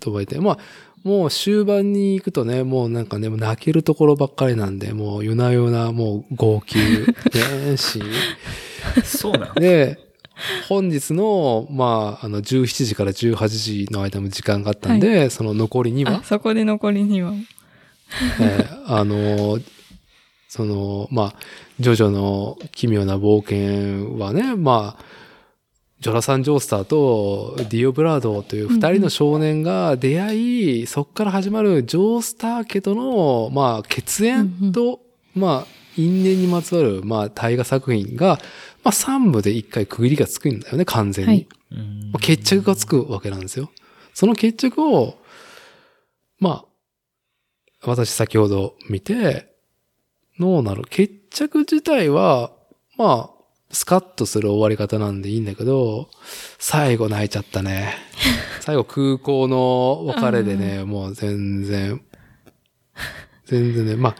[0.00, 0.40] 飛ばえて。
[0.40, 0.58] まあ、
[1.04, 8.02] もう終盤に行くとね、もうなんかね、もう泣けるところばっかりなんで、もう夜な夜なもう号泣、ね、し。
[9.06, 9.54] そうなの？
[9.54, 10.00] で、
[10.68, 17.34] 本日の、まあ、あの、17時から18時の間も時間があったんで、その残り2話あ、、そこで残りには。
[18.40, 19.62] えーあのー
[20.52, 21.34] その、まあ、
[21.80, 25.04] ジョジョの奇妙な冒険はね、まあ、
[26.00, 35.00] ジョナサン・ジョースターとディオ・ブランドーという二人の少年が出会い、そこから始まるジョースター家との、まあ、血縁と、
[35.34, 35.66] まあ、
[35.96, 38.38] 因縁にまつわる、まあ、大河作品が、
[38.84, 41.32] まあ、三部で一回区切りがつくんだよね、完全に。
[41.32, 43.70] はいうんまあ決着がつくわけなんですよ。
[44.12, 45.16] その決着を、
[46.38, 46.66] ま
[47.80, 49.51] あ、私先ほど見て、
[50.38, 50.84] どうなる？
[50.88, 52.52] 決着自体は、
[52.96, 56.08] まあ、スカッとする終わり方なんでいいんだけど、
[56.58, 57.94] 最後泣いちゃったね。
[58.60, 62.02] 最後空港の別れでね、もう全然、
[63.46, 64.16] 全然ね、まあ、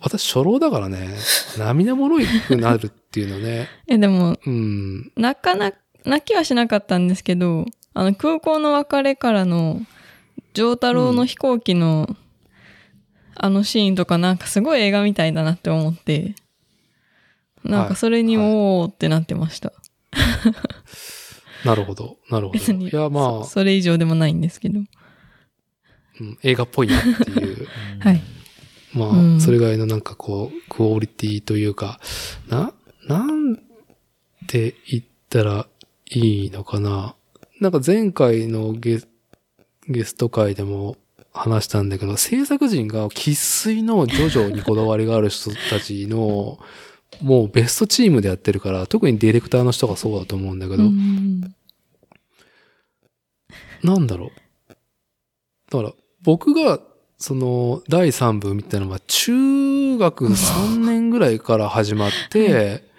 [0.00, 1.16] 私初老だからね、
[1.58, 5.72] 涙もろいくなるっていうのね、 え、でも、うん、泣かな、
[6.04, 7.64] 泣きはしなかったんですけど、
[7.94, 9.80] あの、空港の別れからの、
[10.54, 12.16] 丈太郎の飛行機の、
[13.40, 16.34] あのシーンとかなんかすごい映画みたいだなって思って、
[17.64, 19.72] なんかそれにはいおーってなってました。
[21.64, 22.58] なるほど、なるほど。
[22.58, 22.88] 別に。
[22.88, 24.80] いや、まあそ、それ以上でもないんですけど。
[24.80, 24.82] う
[26.24, 27.68] ん映画っぽいなっていう。
[28.00, 28.20] はい。
[28.92, 32.00] まあ、うんそれぐらいのなんかこう、クオリティというか、
[32.48, 32.72] な、
[33.06, 33.56] なん
[34.46, 35.68] て言ったら
[36.10, 37.14] いいのかな。
[37.60, 39.00] なんか前回のゲ
[39.88, 40.96] ゲスト会でも
[41.32, 46.58] 話したんだけど、制作陣が喫水のジョジョにこだわりがある人たちの、
[47.22, 51.54] もうベストチームでやってるから、特にディレクターの人がそうだと思うんだけど、うん
[53.82, 54.30] なんだろう。
[55.70, 55.92] だから、
[56.22, 56.80] 僕が、
[57.16, 62.84] その、第3部みたいなのが、中学3年ぐらいから始まって、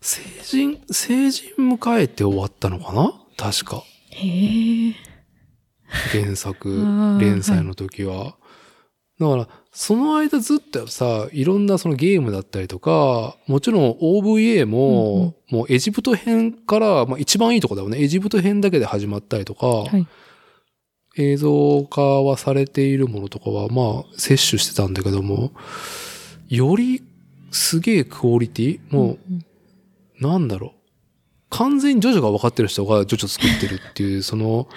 [0.00, 3.12] 成人、成人迎えて終わったのかな？
[3.36, 3.82] 確か。
[4.10, 4.94] へえ。
[6.12, 6.68] 原作
[7.20, 8.36] 連載の時は。
[9.18, 18.00] だから、その間ずっとさ、いろんなそのゲームだったりとか、もちろん OVA も、もうエジプト編から、まあ一番いいとこだよね。
[18.00, 20.06] エジプト編だけで始まったりとか、はい。
[21.16, 25.52] 映像化はされているものとかは、まあ、摂取してたんだけども、
[26.48, 27.02] より
[27.50, 29.44] すげえクオリティもうん
[30.20, 30.70] う、なんだろう。
[31.50, 34.68] 完全にジョジョが分かってる人がジョジョ作ってるっていう、その、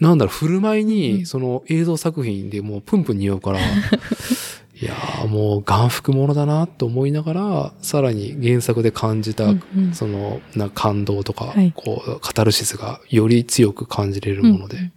[0.00, 0.88] なんだろう、振る舞いうん。
[0.88, 3.62] に、その映像作品でもうプンプン匂うから、い
[4.82, 9.54] いやーもう眼福ものだなと思いながら、さらに原作で感じた、
[9.92, 11.72] その、な感動とか、はい。
[11.76, 14.92] こう、カタルシスがより強く感じれるもので、うん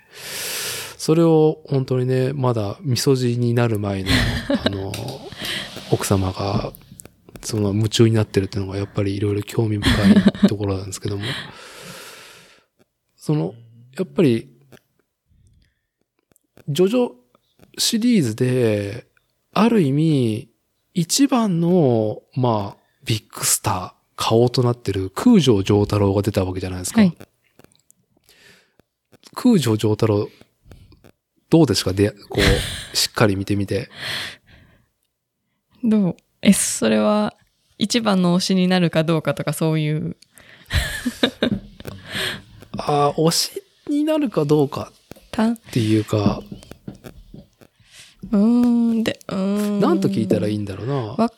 [1.04, 4.10] それを本当にね、まだ味噌汁になる前の、
[4.64, 4.94] あの、
[5.92, 6.72] 奥様が、
[7.42, 11.24] その夢中になってるっていうのがやっぱりいろいろ興味深いところなんですけども、
[13.18, 13.54] その、
[13.98, 14.48] やっぱり、
[16.69, 17.11] ジョジョ
[17.77, 19.07] シリーズで、
[19.53, 20.49] ある意味、
[20.94, 27.02] 一番の、まあ、ビッグスター、顔となってる空城城太郎が出たわけじゃないですか。
[27.02, 27.18] はい
[29.35, 30.30] 空城城太郎、
[31.49, 31.91] どうですか？
[31.91, 32.41] で、こう、
[32.95, 33.90] しっかり見てみて。
[35.84, 36.15] どう？
[36.44, 37.35] え、それは
[37.80, 40.18] 一番の推しになるかどうかとかそういう。
[42.77, 44.91] ああ、推しになるかどうか
[45.34, 45.47] た？
[45.47, 49.80] うっていうか、ーん、で、うーん。
[49.80, 50.93] なんと聞いたらいいんだろうな。
[50.95, 51.31] わ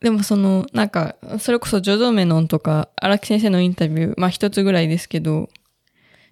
[0.00, 5.48] でもその、なんか、それこそジョジョメノンとか荒木先生のインタビュー、まあ一つぐらいですけど、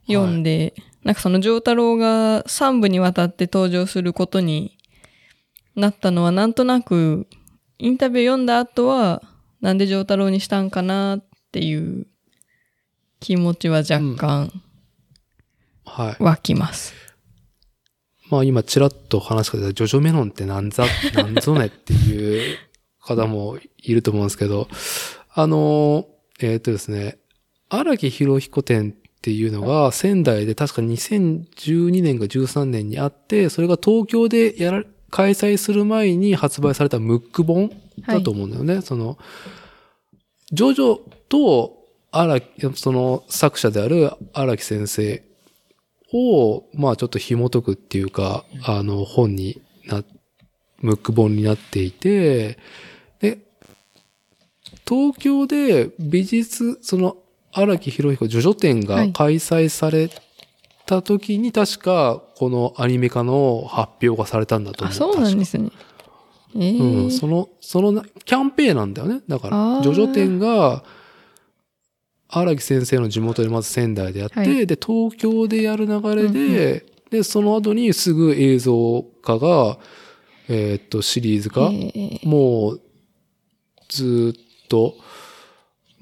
[0.07, 4.77] 読んで、なんかその丈太郎が3部にわたって登場することに
[5.77, 7.27] なったのはなんとなく、
[7.79, 9.23] インタビュー読んだ後は、
[9.61, 12.07] なんで丈太郎にしたんかなっていう
[13.21, 14.74] 気持ちは若干はい。
[15.85, 16.95] 湧きます。
[18.31, 22.59] まあ今ちらっと話が出たジョジョメノンってなんざ、 なんぞねっていう
[23.01, 24.69] 方もいると思うんですけど、
[25.35, 26.09] あの、
[26.41, 27.19] えっ、とですね、
[27.69, 37.71] 荒木博彦展っていうのが仙台で確か2012年か13年にあって、それが東京でやら、開催する前に発売されたムック本
[38.09, 38.81] だと思うんだよね。
[38.81, 39.17] その、
[40.51, 41.79] ジョジョと
[42.11, 45.23] 荒木、その作者である荒木先生
[46.13, 50.03] を、まあちょっと紐解くっていうか、あの本にな、
[50.81, 52.59] ムック本になっていて、
[53.21, 53.39] で、
[54.89, 57.17] 東京で美術、その
[57.53, 60.11] 荒木博彦ジョジョ展が開催され
[60.87, 64.95] た時に確かこのアニメ化の発表がされたんだと思あ、う。
[64.97, 65.71] そうなんですね。
[66.57, 69.23] ええうん、その、そのな、キャンペーンなんだよね。
[69.27, 70.85] だかあら、ージョジョ展が、
[72.39, 74.67] 荒木先生の地元でまず仙台でやって、はい。
[74.67, 79.79] で、東京でやる流れで、うんで、その後にすぐ映像化が、
[80.49, 82.81] えーっと、シリーズ化、ええもう、
[83.89, 84.35] ずーっ
[84.69, 84.97] と、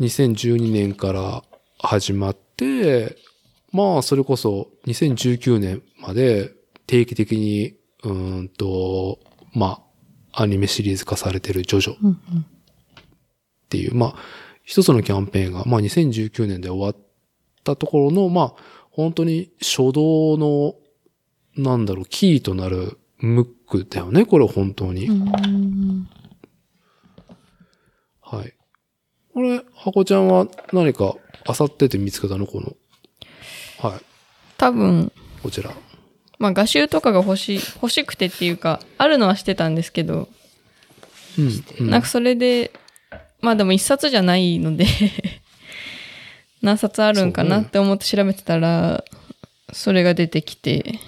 [0.01, 1.45] 2012年から
[1.79, 3.17] 始まって、
[3.73, 6.53] まあ、それこそ2019年まで
[6.87, 9.19] 定期的に、うーんと、
[9.55, 9.83] ま
[10.33, 12.47] あ、アニメシリーズ化されてるジョジョっうんうん。
[13.69, 14.15] ていう、まあ、
[14.65, 16.97] 一つのキャンペーンが、まあ2019年で終わっ
[17.65, 18.55] たところの、まあ、
[18.91, 20.75] 本当に初動の、
[21.57, 25.07] なんだろう、キーとなるムックだよね、これ本当に。
[25.07, 26.09] うん
[28.21, 28.55] はい。
[29.35, 32.47] これ、箱ちゃんは何か、あさってて見つけたの？
[32.47, 32.73] この。
[33.79, 34.01] はい。
[34.57, 35.13] 多分、
[35.43, 35.71] こちら。
[36.39, 40.29] まあ画集とかが欲しい、欲しくてっていうか、あるのはしてたんですけど、
[41.39, 41.65] うん。
[41.81, 42.73] うんなんかそれで、
[43.43, 44.87] まあでも一冊じゃないので、
[46.63, 49.05] 何冊あるんかなって思って調べてたら、
[49.73, 50.99] それが出てきて、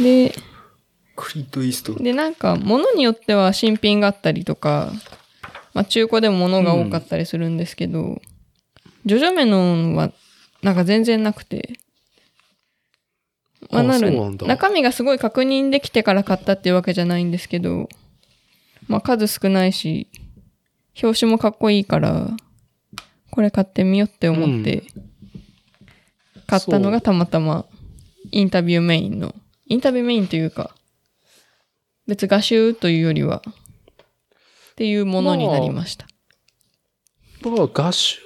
[0.00, 0.34] で、
[1.14, 1.94] クリント・イースト。
[1.94, 4.92] で、なんか、物によっては新品があったりとか、
[5.74, 8.22] まあ中古でも物が多かったりするんですけど、
[9.04, 10.12] ジョジョメノンは、
[10.62, 11.74] なんか全然なくて、
[13.70, 14.12] まああなる
[14.46, 17.88] 中身がすごい確認できてから買ったっていうわけじゃないんですけど、
[18.86, 20.08] まあ数少ないし、
[21.02, 22.28] 表紙もかっこいいから、
[23.30, 24.84] これ買ってみようって思って、
[26.46, 27.66] 買ったのがたまたま
[28.30, 29.34] インタビューメインの、
[29.66, 30.74] インタビューメインというか、
[32.06, 36.06] 別画集というよりは、っていうものになりました。
[37.42, 38.18] だから画集、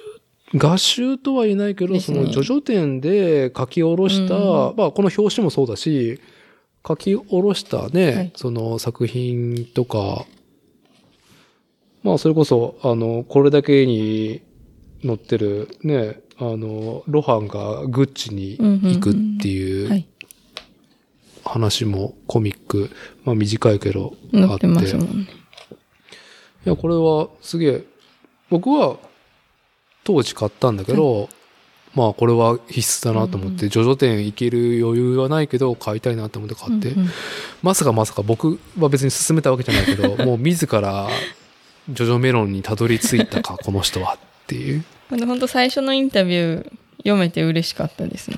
[0.55, 6.19] 画集とは言えないけど、その、ジョジョ展で書き下ろした、うまあ、この表紙もそうだし、
[6.85, 8.31] 書き下ろしたね、はい。
[8.35, 10.25] その作品とか、
[12.03, 14.41] まあ、それこそ、あの、これだけに
[15.05, 20.07] 載ってるね、あの、ロハンがグッチに行くっていうはい。
[21.45, 22.89] 話もコミック、
[23.25, 24.47] まあ短いけどあっ。
[24.47, 24.87] 載って。
[24.87, 24.95] い
[26.63, 27.83] や、これはすげえ、
[28.49, 28.97] 僕は
[30.03, 31.27] 当時買ったんだけど、
[31.95, 37.09] まあこれは必須だなと思って、ジョジョ店行ける余裕はないけど買いたいなと思って買って、うんうん
[37.61, 41.07] まさかまさか僕は別に勧めたわけじゃないけど、 もう自ら
[41.89, 44.83] ジョジョメロンにたどり着いたか、この人はっていう。
[45.09, 48.37] 本当最初のインタビュー読めて嬉しかったですね。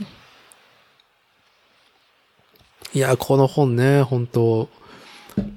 [2.94, 4.70] いや、この本ね、本当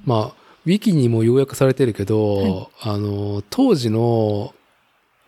[0.04, 0.26] まあ、
[0.66, 4.54] ウィキにも要約されてるけど、あの、当時の、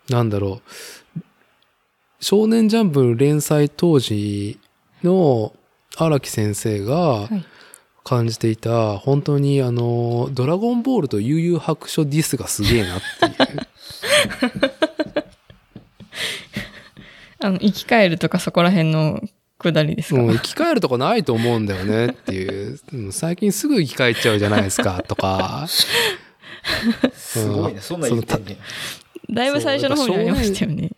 [0.09, 0.61] なんだろ
[1.17, 1.21] う、
[2.21, 4.59] 少年ジャンプの連載当時
[5.03, 5.55] の
[5.97, 7.45] 荒木先生がはい
[8.11, 13.35] 感じていた、本当にあの、ドラゴンボールと悠々白書ディスがすげえなっていう。
[17.39, 19.23] あの、生き返るとかそこら辺の
[19.59, 22.81] くだりですか、もう生き返るとこないと思うんだよねっていう。
[22.93, 25.67] うん最近すぐ生き返っちゃうじゃないですか、とか。
[27.15, 27.81] すごいね。
[27.81, 28.57] そんなん言ってんね
[29.31, 30.91] だいぶ最初の方にありましたよね。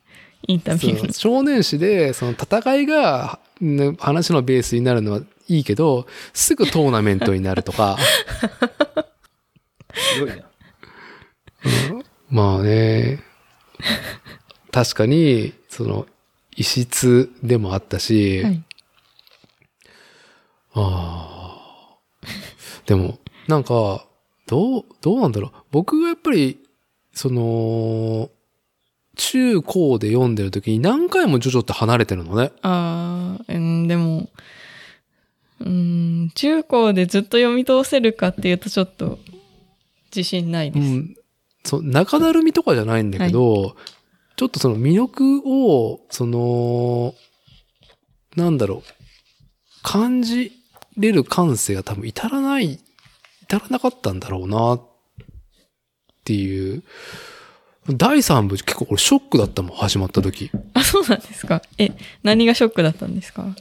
[0.48, 1.12] インタビュー。
[1.12, 5.20] 少年誌で、その戦いが、ね話のベースになるのは
[5.56, 7.98] いいけど、すぐトーナメントになるとか、
[9.94, 10.44] すごいな。
[12.30, 13.22] まあね、
[14.70, 16.06] 確かに、その、
[16.56, 18.64] 異質でもあったし、はい。
[20.74, 21.98] ああ。
[22.86, 23.18] でも、
[23.48, 24.06] なんか、
[24.46, 25.52] どう、どうなんだろう。
[25.70, 26.58] 僕がやっぱり、
[27.12, 28.30] その、
[29.16, 32.52] 中高で読んでる時に何回もジョジョって離れてるのね。
[32.62, 34.30] あー、うん、でも、
[35.64, 39.18] うん、中高でずっと読み通せるかっていうとちょっと
[40.14, 40.86] 自信ないうです。
[40.88, 41.14] ん。
[41.64, 43.76] そう、中だるみとかじゃないんだけど、
[44.36, 47.14] ちょっとその魅力を、その、
[48.36, 50.52] なんだろう、感じ
[50.96, 52.80] れる感性が多分至らない、
[53.42, 54.82] 至らなかったんだろうな、っ
[56.24, 56.82] ていう。
[57.88, 60.50] 第3部結構これショックだったもん、始まった時。
[60.74, 61.62] あ、そうなんですか。
[61.78, 63.54] え、何がショックだったんですか？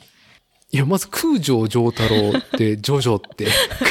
[0.73, 3.47] いや、まず空城城太郎って、 ジョジョって、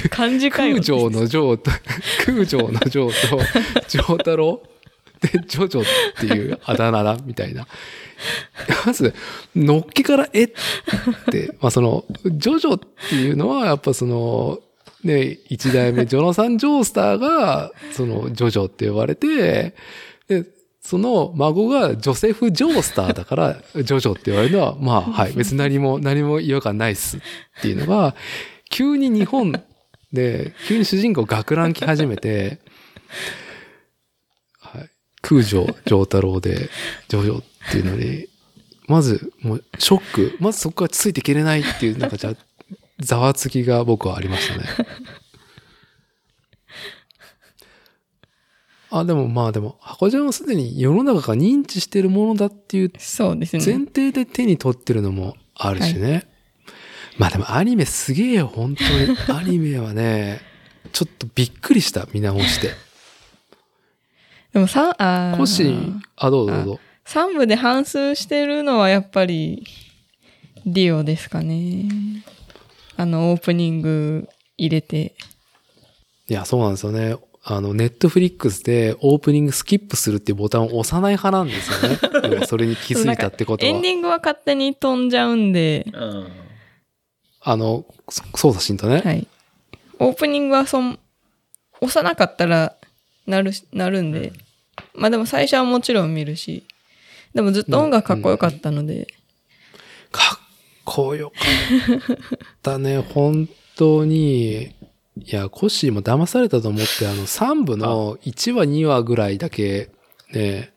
[0.09, 0.77] 漢字かよ。
[0.77, 1.71] 空城の城と、
[2.25, 3.13] 空城の城と、
[3.87, 4.63] 城太郎
[5.21, 5.85] で、ジョジョっ
[6.19, 7.67] ていうあだ名だ、みたいな。
[8.87, 9.15] まず、
[9.55, 10.49] のっけからえっ
[11.31, 12.81] て、まあその、ジョジョっ
[13.11, 14.61] ていうのは、やっぱその、
[15.05, 19.75] ね、一代目、ジョナサン・ジョースターが、その、ジョジョって呼ばれて、
[20.29, 20.47] で、
[20.81, 27.21] その孫がジョセフ・ジョースターだから、 ジョジョって言われるのは、まあ、はい、別に何も、何も違和感ないっすっ
[27.63, 28.15] ていうのが、
[28.71, 29.53] 急に日本
[30.13, 32.61] で、急に主人公学ラン来始めて、
[34.59, 34.91] はい、
[35.21, 36.71] 空城城太郎で、
[37.09, 38.27] ジョジョっていうのに、
[38.87, 40.37] まず、もう、ショック。
[40.41, 42.35] まずそこからついていけれないっていう、なんかじゃあ、
[42.99, 44.65] ざわつきが僕はありましたね。
[48.91, 53.65] あ、でもまあでも、箱ちゃんはすでに世の中が認知してるものだっていうそうですね。
[53.65, 56.29] 前提で手に取ってるのもあるしね。
[57.17, 59.17] まあでもアニメすげえよ、本当に。
[59.39, 60.41] アニメはね、
[60.93, 62.71] ちょっとびっくりした、見直して。
[64.53, 65.73] でもさ、あーコシ、
[66.17, 66.81] あ、どうぞどうぞ。
[67.05, 69.65] 3部で半数してるのはやっぱり、
[70.67, 71.89] ディオですかね。
[72.97, 75.15] あの、オープニング入れて。
[76.29, 77.17] いや、そうなんですよね。
[77.53, 82.47] あの、ネットフリックスでオープニングスキップするっていうボタンを押さない派なんですよね。
[82.47, 83.91] それに気づいたってことはエンデ。
[83.91, 86.29] ィングは勝手に飛んじゃうんで、うん。
[87.41, 89.03] あの、そ操作しんとね。
[89.05, 89.27] はい。
[89.99, 91.01] オープニングはそん、
[91.81, 92.77] 押さなかったら、
[93.27, 94.33] なるし、なるんで。
[94.95, 96.63] まあでも最初はもちろん見るし。
[97.35, 99.09] でもずっと音楽かっこよかったので。
[100.13, 100.47] かっ
[100.85, 101.37] こよか
[102.15, 102.19] っ
[102.63, 104.73] たね、本当に。
[105.25, 109.91] いや、コッシーも騙されたと思って、あの、3部の1話2話ぐらいだけ、
[110.33, 110.73] ね、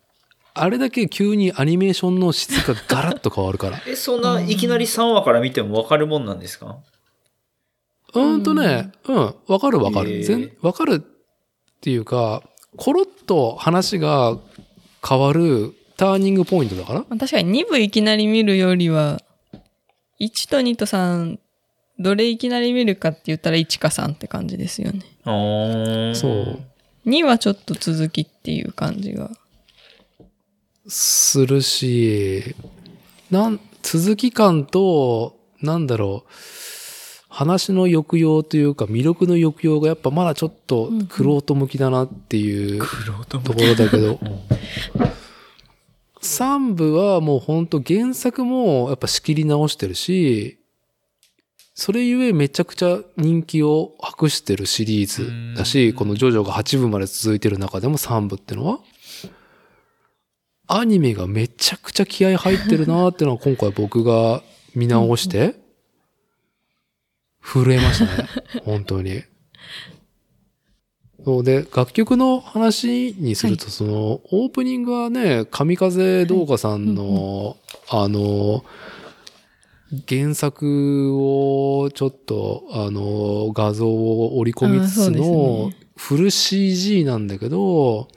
[0.54, 3.82] あれだけ急にアニメーションの質がガラッと変わるから。
[3.88, 6.78] え、そんないきなり3話から見てもわかるもんなんですか？
[8.14, 10.24] うーんとね、うん、わかるわかる。
[10.24, 12.44] 全わかるっていうか、
[12.78, 14.38] コロッと話が
[15.08, 17.00] 変わるターニングポイントだから。
[17.02, 19.20] まあ確かに2部いきなり見るよりは、
[20.20, 21.40] 1と2と3、
[22.00, 25.02] どれいきなり見るかって言ったら1か3って感じですよね。
[25.24, 26.60] あーそう。
[27.06, 29.30] 2はちょっと続きっていう感じが。
[30.88, 32.56] するし、
[33.32, 36.32] なん、続き感と、なんだろう、
[37.30, 42.80] 話の抑揚というか魅力の抑揚がやっぱまだちょっとクロート向きだなっていう
[43.28, 44.20] ところだけど、
[46.22, 50.60] 3部はもうほんと原作もやっぱ仕切り直してるし、
[51.76, 58.80] それゆえめちゃくちゃ人気を博してるシリーズだし、このジョジョが8部まで続いてる中でも3部ってのは、
[60.68, 64.44] アニメがめちゃくちゃ気合入ってるなーってのは今回僕が
[64.76, 65.56] 見直して、
[67.42, 68.30] 震えましたね。
[68.64, 69.24] 本当に。
[71.26, 77.58] そうで、楽曲の話にすると、その、オープニングはね、神風動画さんの、
[77.90, 78.64] あの、
[80.08, 88.08] 原作をちょっと、あの、画像を織り込みつつのフル CG なんだけど、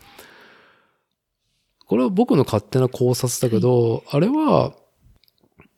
[1.86, 4.74] これは僕の勝手な考察だけど、あれは、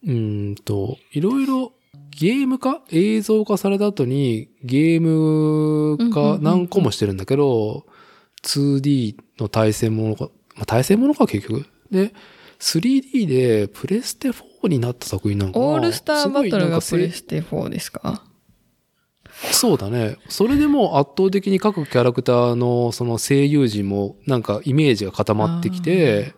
[0.04, 1.72] うーんと、いろいろ
[2.10, 7.86] ゲーム化映像化された後にゲーム化うん何個もしてるんだけど、
[8.42, 11.66] 2D の対戦ものか、まあ、対戦ものか結局。
[11.90, 12.14] で、
[12.58, 15.64] 3D でプレステ4になった作品なんかな？
[15.66, 18.24] オールスターバトルがプレすステ4ですか？
[19.52, 20.16] そうだね。
[20.28, 26.34] それでも圧倒的に各キャラクターのその声優陣もなんかイメージが固まってきて、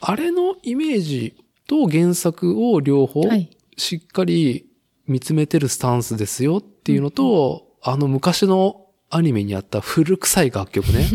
[0.00, 1.34] あれのイメージ
[1.66, 3.50] と原作を両方はい。
[3.76, 4.66] しっかり
[5.08, 11.06] 見つめてるスタンスですよっていうのと、あの昔のアニメにあった古臭い楽曲ね。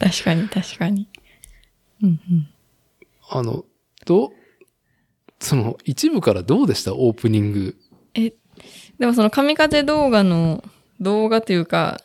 [0.00, 1.08] 確かに、確かに。
[2.02, 2.48] うんうん。
[3.30, 3.64] あの、
[4.04, 4.32] と、
[5.40, 6.94] その一部からどうでした？
[6.94, 7.76] オープニング。
[8.14, 8.32] え、
[8.98, 10.64] でもその神風動画の
[11.00, 12.00] 動画というか、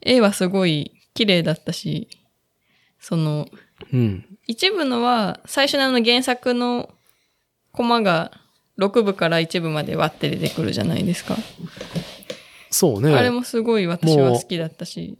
[0.00, 2.08] 絵はすごい綺麗だったし、
[2.98, 3.48] その、
[3.92, 4.24] うん。
[4.46, 6.90] 一部のは、最初のあの原作の
[7.72, 8.32] コマが
[8.78, 11.36] 6部から1部まで割って出てくるじゃないですか。
[12.70, 13.14] そうね。
[13.14, 15.18] あれもすごい私は好きだったし。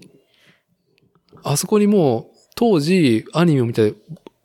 [1.42, 2.29] あそこにもう、
[2.60, 3.94] 当時、アニメを見て、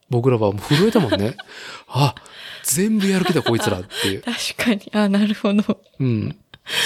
[0.10, 1.36] 僕らはもう震えたもんね。
[1.90, 2.16] あ、
[2.64, 4.22] 全部やる気だ、こいつらっていう。
[4.56, 4.90] 確かに。
[4.94, 5.82] あ、なるほど。
[6.00, 6.38] うん。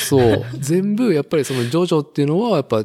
[0.08, 0.44] そう。
[0.58, 2.84] 全部、やっぱりそのジョジョっていうのは、やっぱ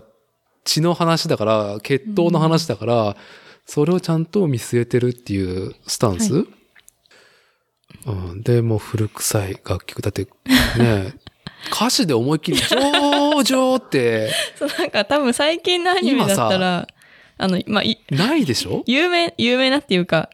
[0.62, 3.16] 血の話だから、血統の話だから、
[3.65, 6.45] それをちゃんと見据えてるっていうスタンス、は
[8.05, 8.43] うん。
[8.43, 10.03] で、もう古臭い楽曲。
[10.03, 10.29] だって、
[10.77, 11.15] ね、
[11.73, 16.87] 歌詞で思いっきり、ジョージョーって、そう、なんか多分最近のアニメだったら、
[17.36, 18.82] あの、まあ、いないでしょ？
[18.89, 20.31] 有名、有名なっていうか、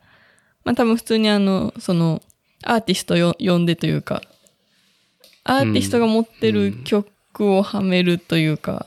[0.65, 2.23] まあ多分普通にあの、その、
[2.63, 4.23] アーティストよ呼んでというか、
[5.45, 7.11] アーティストが持ってる曲
[7.57, 8.87] をはめるというか、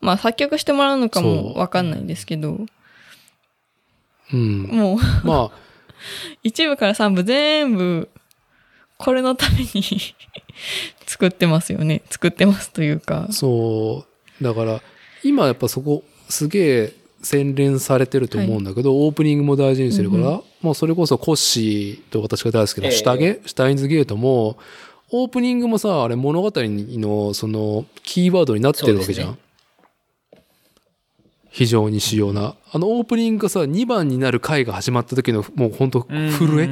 [0.00, 2.66] まあ作曲してもらうのかもわかんないんですけど、
[4.32, 4.62] うん。
[4.64, 5.58] もうまあ、
[6.44, 8.10] 一部から三部全部、
[8.98, 9.82] これのために
[11.06, 12.02] 作ってますよね。
[12.10, 13.28] 作ってますというか。
[13.30, 14.04] そ
[14.40, 14.44] う。
[14.44, 14.82] だから、
[15.24, 16.92] 今やっぱそこ、すげえ
[17.22, 24.58] 洗練されてると思うんだけど、オープニングも大事にしてるから、うんもうそれこそコッシーと私が大好きなええシュタゲ、シュタインズゲートも、
[25.10, 29.26] オープニングもさ、あれ物語のそのキーワードになってるわけじゃん。
[29.28, 29.38] そう
[31.50, 32.54] 非常に主要な。
[32.72, 36.68] あのオープニングがさ、2番になる回が始まった時のもう本当震え。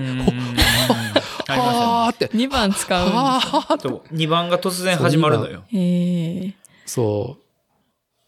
[1.48, 2.26] あーって。
[2.28, 3.88] 2番使うんはですーって。
[3.88, 5.62] そう2番が突然始まるのよ。
[5.68, 6.54] へえ。
[6.84, 7.45] そう。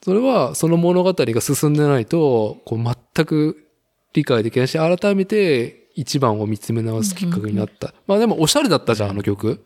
[0.02, 3.68] それは、その物語が進んでないと、こう、全く
[4.12, 7.92] 理解できないし、改めて一番を見つめ直すきっかけになった。
[8.06, 9.64] まあでも、おしゃれだったじゃん、あの曲。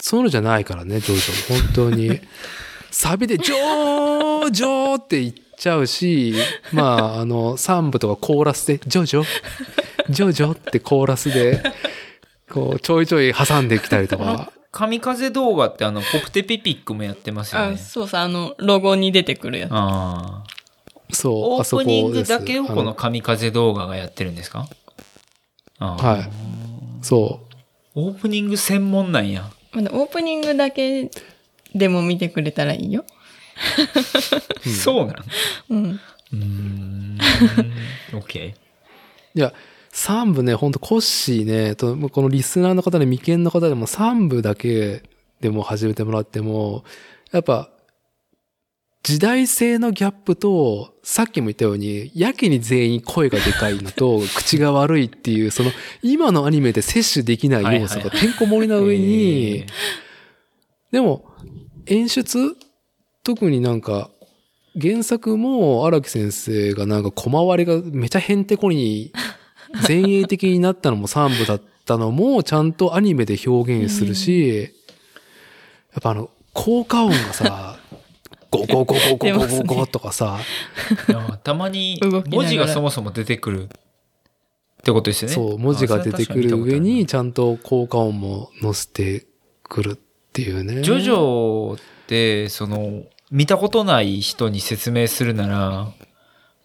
[0.00, 1.60] そういうのじゃないからね、ジョジョ。
[1.60, 2.20] 本当に。
[2.90, 6.34] サビで、ジョージョーって言っちゃうし、
[6.72, 6.82] ま
[7.16, 9.24] あ、あの、3部とかコーラスで、ジョジョ
[10.10, 11.62] ジョジョってコーラスで、
[12.50, 14.52] こう、ちょいちょい挟んできたりとか。
[14.78, 17.76] 神風動画ってあの、ポプテピピックもやってますよあ、ね。
[17.78, 19.72] そうさ、あの、ロゴに出てくるやつ。
[19.72, 20.58] ああ。
[21.10, 24.68] そう、オープニングだけをこあの神風動画がやってるんですか？
[25.80, 26.30] ああはい。
[27.02, 27.56] そう。
[27.96, 29.50] オープニング専門なんや。
[29.72, 31.10] まだオープニングだけ
[31.74, 33.04] でも見てくれたらいいよ。
[34.62, 35.16] そうなん
[35.70, 36.00] うん。
[36.32, 37.18] うーん。
[38.14, 38.54] オッケ
[39.34, 39.52] いや、
[39.98, 45.02] 3部ね、ほんとコッシーね、とこのリスナーの方で未見の方でも3部だけ
[45.40, 46.84] でも始めてもらっても、
[47.32, 47.68] やっぱ、
[49.02, 55.72] 時代性のギャップと、さっきも言ったように、やけに全員声がでかいのと、口が悪いっていう、その、
[56.02, 58.80] 今のアニメで摂取できない要素がてんこ盛りなー。
[58.80, 59.66] 上に、えー
[60.90, 61.24] でも、
[61.86, 62.56] 演出
[63.22, 64.10] 特になんか、
[64.80, 69.12] 原作も荒木先生がなんか小回りがめちゃへんてこに
[69.86, 74.58] 前衛的になったのも3部だったのもちゃんとアニメで表現するし、
[75.92, 77.78] やっぱあの、効果音がさ、
[78.50, 80.38] ゴゴゴゴゴゴゴゴゴとかさ、
[81.44, 83.68] たまに文字がそもそも出てくるっ
[84.82, 85.34] てことですよね。
[85.34, 89.26] そう、文字が出てくる上にちゃゃんと効果音も載せて
[89.64, 89.96] くるっ
[90.32, 90.82] ていうね。
[90.82, 95.92] ジョジョって、その、見たことない人に説明するなら、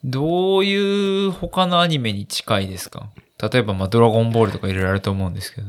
[0.03, 3.09] どういう他のアニメに近いですか？
[3.41, 5.67] 例えば、まあ、ドラゴンボールとかいろいろあると思うんですけど。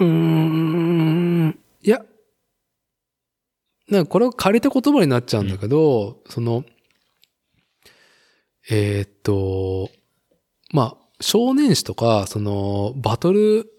[0.00, 1.58] うーん。
[1.82, 2.04] いや。
[3.88, 6.64] なんかこれは借りた言葉になっちゃうんだけど、その、
[8.70, 9.90] えーっと、
[10.72, 13.70] まあ、少年誌とか、その、バトル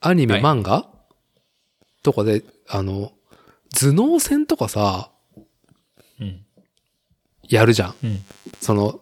[0.00, 0.88] アニメ、はい漫画
[2.02, 3.12] とかで、あの、
[3.74, 5.15] 頭脳戦とかさ、うん。
[7.48, 7.94] やるじゃん。
[8.04, 8.24] うん。
[8.60, 9.00] その、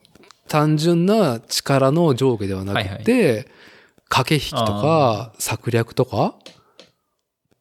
[0.49, 3.49] 単純な力の上下ではなくて、
[4.09, 6.37] 駆け引きとか、策略とか、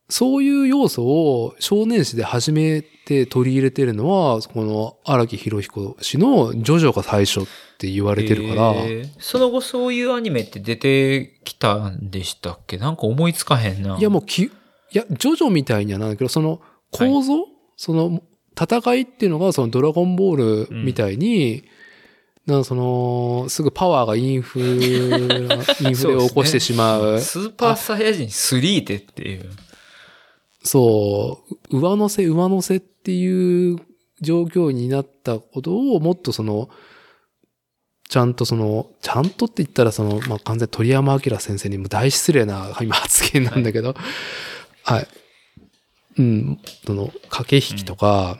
[0.09, 7.43] そういう要素を少年誌で初めて取り入れてるのは、この荒木博彦氏のジョジョが最初っ
[7.79, 9.09] て言われてるから、へー。
[9.17, 12.77] その後そういうアニメって出てきたんでしたっけ？
[12.77, 13.97] なんか思いつかへんな。
[13.97, 14.51] いやもうき、い
[14.91, 16.61] や、ジョジョみたいにはなんだけど、その
[16.91, 17.47] 構造、
[17.77, 18.21] その
[18.59, 21.63] 戦いっていうのがそのドラゴンボールみたいに、
[22.45, 24.63] なんかその、すぐパワーがインフ、イ
[25.89, 27.19] ンフレを起こしてしまう。
[27.21, 29.49] スーパーサイヤ人3ってっていう。
[30.63, 33.79] そう、上乗せ、上乗せっていう
[34.21, 36.69] 状況になったことをもっとその、
[38.09, 43.95] ちゃんとその、ちゃんとって言ったらその、まあ、完全に鳥山明先生にも大失礼な今発言なんだけど、
[44.83, 45.07] はい。
[46.17, 48.39] うん、その、駆け引きとか、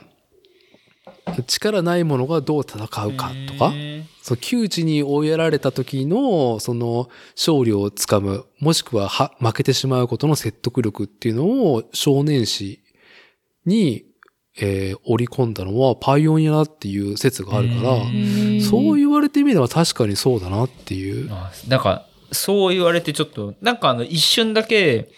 [1.46, 12.80] 力ないものがどう戦うかとか、へその窮地に追いやられた時の、その、勝利をつかむ、もしくはは負けてしまうことの説得力っていうのを少年誌
[13.66, 14.04] に、
[14.56, 18.60] えー織り込んだのはパイオニアだっていう説があるから、うん。
[18.60, 21.28] そう言われてみれば確かにそうだなっていう。
[21.68, 25.10] なんか、そう言われてちょっと、なんかあの一瞬だけ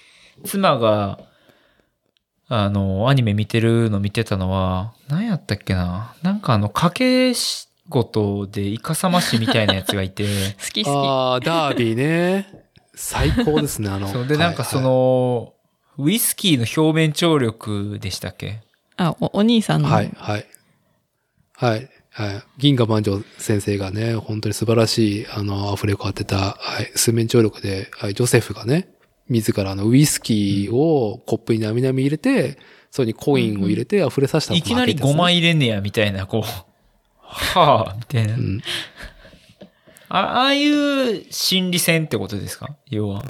[0.45, 1.20] 妻が、
[2.48, 10.24] あの、アニメ見てるの見てたのは、何やったっけななんかあの、賭け仕事でイカサマ師みたいなやつがいて、
[10.64, 12.66] 好き好ああ、ダービーね。
[12.94, 14.06] 最高ですね、あの。
[14.12, 15.55] そうで、なんかその、
[15.98, 18.60] ウイスキーの表面張力でしたっけ？
[18.62, 18.66] き。
[18.97, 19.89] あ、おお兄さんの。
[19.89, 20.47] はい、はい。
[21.55, 21.90] はい。
[22.10, 22.43] はい。
[22.59, 28.89] 銀河万丈先生がね、本当に素晴らしい、あの、アフレコ当てた、はい、数面張力で、はい、ジョセフがね、
[29.28, 32.59] 自らのウイスキーをコップになみなみ入れて、
[32.90, 36.43] それにコインを入れて溢れさせたいきなり5枚入れんねや、みたいな、こう、
[37.23, 38.36] はあ、みたいなう。
[38.39, 38.61] ん。
[40.09, 42.77] あああいう心理戦ってことですか？
[42.89, 43.24] 要は。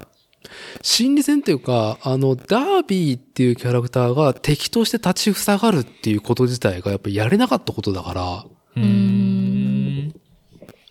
[0.82, 8.44] 心理戦っていうか、あの、ダービーっていうキャラクターが敵として立ちふさがるっていうこと自体がやっぱりやれなかったことだから、
[8.76, 10.14] うーん。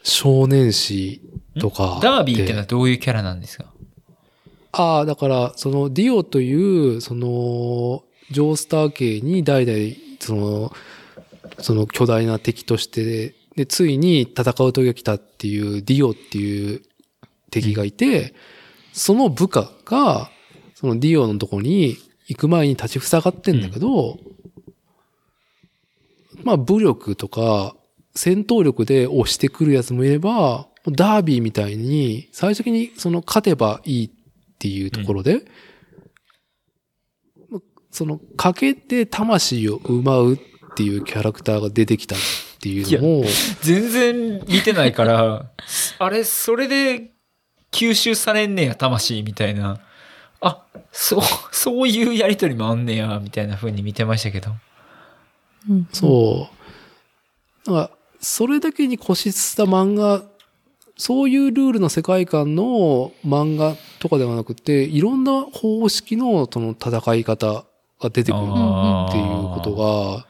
[0.03, 1.21] 少年誌
[1.59, 1.99] とか。
[2.01, 3.71] ダービーってのはどういうキャラなんですか？
[4.77, 6.53] ああ、だから、その、ディオとい
[6.95, 10.73] う、その、ジョースター系に代々、その、
[11.59, 16.81] その巨大な敵として、で、ついに戦う時が来たっていう、ディオっていう
[17.51, 18.33] 敵がいて、
[18.91, 20.29] その部下が、
[20.73, 21.95] そのディオのとこに
[22.27, 24.19] 行く前に立ちふさがってんだけど、
[26.43, 27.77] まあ、武力とか、
[28.13, 34.14] 戦闘力で押してくるやつもいれば、ダービーみたいに、最終的にその勝てばいい
[34.65, 35.43] っていうところで、
[37.91, 40.39] その、かけて魂を奪うっ
[40.75, 42.17] ていうキャラクターが出てきたっ
[42.59, 43.25] ていうのも、
[43.61, 45.51] 全然見てないから、
[45.99, 47.11] あれ、それで
[47.71, 49.79] 吸収されんねや、魂みたいな。
[50.41, 51.21] あ、そう、
[51.51, 54.51] そういうやりとりもあんねや、みたいな風に見てましたけど。
[55.69, 56.49] うんそ
[57.65, 57.67] う。
[57.67, 60.23] だから、それだけに固執した漫画、
[60.97, 67.65] そういうルールの世界観の漫画とかではなくて、いろんな方式のその戦い方
[67.99, 70.25] が出てくるっていうことが、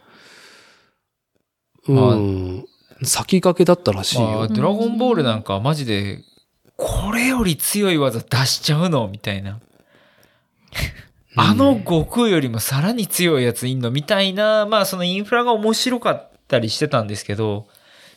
[1.87, 2.65] うん、
[3.03, 4.47] 先駆けだったらしいまあ、よ。
[4.47, 6.23] ドラゴンボールなんかはマジで、
[6.77, 9.59] これより強い技出しちゃうのみたいな。
[11.37, 17.67] あの悟空よりもさらに強いやついんのみたいな、まあそのインフラが面白かったりしてたんですけど、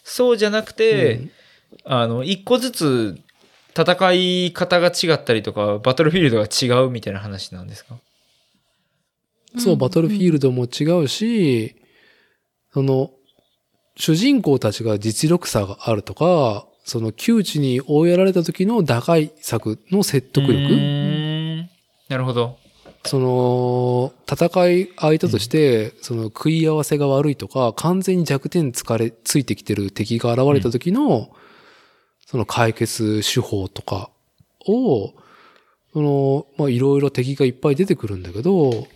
[0.02, 1.30] そうじゃなくて、うん
[1.84, 3.20] あの、一個ずつ
[3.76, 7.96] 戦い方が違ったりとか、バトルフィールドが違うみたいな話なんですか？
[9.59, 11.76] そう、バトルフィールドも違うし、
[12.72, 13.10] その、
[13.96, 21.68] 主人公たちが実力差があるとか、その窮地に追いやられた時の打開策の説得う力。
[22.09, 22.59] なるほど。
[23.05, 31.30] その、戦い相手として、その食い合わせが悪いとか、完全に弱点つかれ、ついてきてる敵が現れた時の、
[32.30, 34.10] その解決手法とか
[34.66, 35.14] を、
[35.94, 38.86] その、まあ、いろいろ敵がいっぱい出てくるんだけど、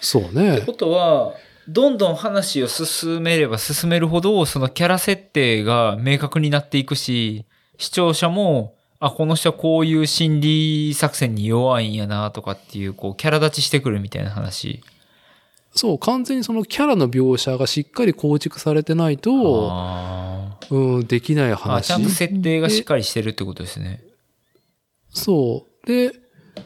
[0.00, 0.74] そうねってこ。
[0.74, 1.34] とは、
[1.66, 7.46] どんどん話を進めれば進めるほど、そのキャラ設定が明確になっていくし、
[7.78, 14.84] 視聴者も、あ、この人はこういう心理作戦に弱いんやなとかっていう、こう、キャラ立ちしてくるみたいな話。
[15.74, 21.86] そう、完全にそのキャラの描写がしっかり構築されてないと、あうん、できない話。
[21.86, 24.02] ちゃんと設定がしっかりしてるってことですね。
[25.10, 25.86] そう。
[25.86, 26.12] で、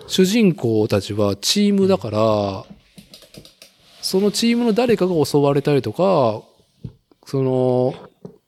[0.06, 2.64] 主人公たちはチームだから、
[4.02, 6.42] そのチームの誰かが襲われたりとか、
[7.24, 7.94] その、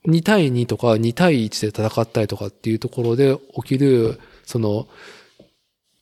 [0.06, 4.88] 2対2とか2対1で戦ったりとかっていうところで起きる、その、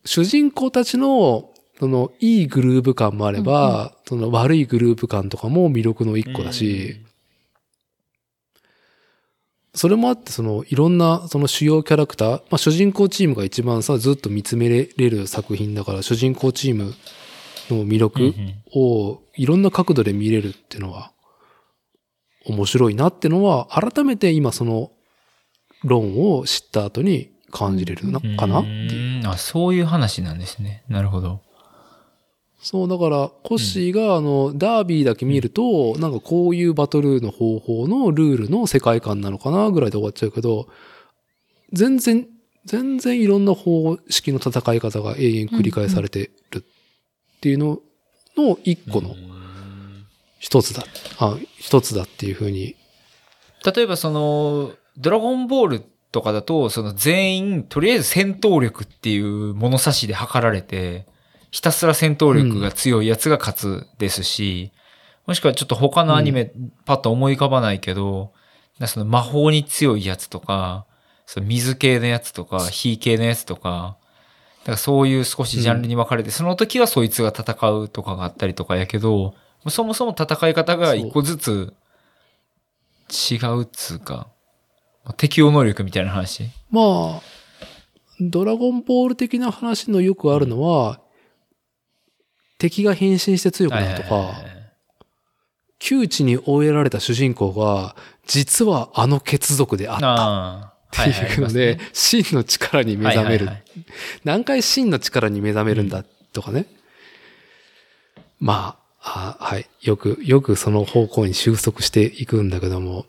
[0.05, 7.03] 主人公たちの、その、いいグルーヴ感もあれば、その悪いグルーヴ感とかも魅力の一個だし、
[9.75, 16.95] それもあって、その、いろんな、その主要キャラクター、まあ、主人公チームが一番さ、ずっと見つめれる作品だから、主人公チーム
[17.69, 18.35] の魅力
[18.75, 21.13] をいろんな角度で見れるっていうのは、
[22.47, 24.93] 面白いなってのは、改めて今その
[25.85, 29.21] 論を知った後に感じれるのかなっていう。
[29.21, 30.85] うんあ、そういう話なんですね。
[30.89, 31.43] なるほど。
[32.59, 40.69] そう、だから、コッシーが、あの、ダービーだけ見ると、なんかこういうバトルの方法のルールの世界観なのかなぐらいで終わっちゃうけど、
[41.73, 42.27] 全然、
[42.65, 46.63] 全然いろんな方式の戦い方が永遠繰り返されてるっ
[47.41, 47.81] ていうの
[48.37, 49.15] の一個の
[50.39, 50.85] 一つだ。
[51.19, 52.75] あ、一つだっていうふうに。
[53.65, 61.07] 例えばその、ドラゴンボールとかだと、その全員、とりあえず戦闘力っていう物差しで測られて、
[61.51, 64.73] ひたすら戦闘力が強いやつが勝つですし、
[65.27, 66.53] もしくはちょっと他のアニメ、
[66.85, 68.33] パッと思い浮かばないけど、
[68.79, 70.87] なその魔法に強いやつとか、
[71.27, 73.97] その水系のやつとか、火系のやつとか、
[74.61, 79.35] だからそういう少しジャンルに分かれて、その時はそいつが戦うとかがあったりとかやけど、
[79.69, 81.75] そもそも戦い方が一個ずつ
[83.09, 84.29] 違うっつうか、
[85.17, 86.45] 適応能力みたいな話。
[86.71, 87.23] まあ、
[88.21, 91.01] ドラゴンボール的な話のよくあるのは、
[92.59, 94.35] 敵が変身して強くなるとか、
[95.79, 103.49] 窮地に追えられた主人公が、実はあの血族であったあっていうので、真の力に目覚める。
[104.25, 106.67] 何回真の力に目覚めるんだとかね。
[108.41, 109.67] まあ、あはい。
[109.83, 113.07] よく、よくその方向に収束していくんだけども。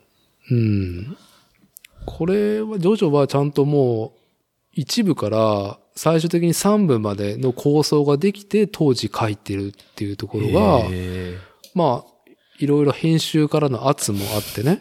[0.50, 1.16] うん。
[2.06, 4.18] これは、ジョジョはちゃんともう、
[4.72, 10.84] 一部から最終的に三部までの構想ができて当時書いてるっていうところが、
[11.74, 14.80] まあ、いろいろ編集からの圧もあってね。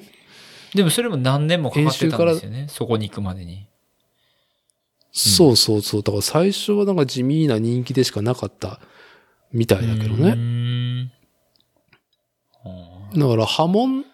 [0.75, 2.67] でもそれも何年もかかってたんですよね。
[2.69, 3.67] そこに行くまでに。
[5.11, 6.03] そうそうそう。
[6.03, 8.79] だから最初はなんか地味な人気でしかなかった
[9.51, 10.35] みたいだけどね。
[10.35, 11.11] ね。
[13.15, 14.05] だから波紋、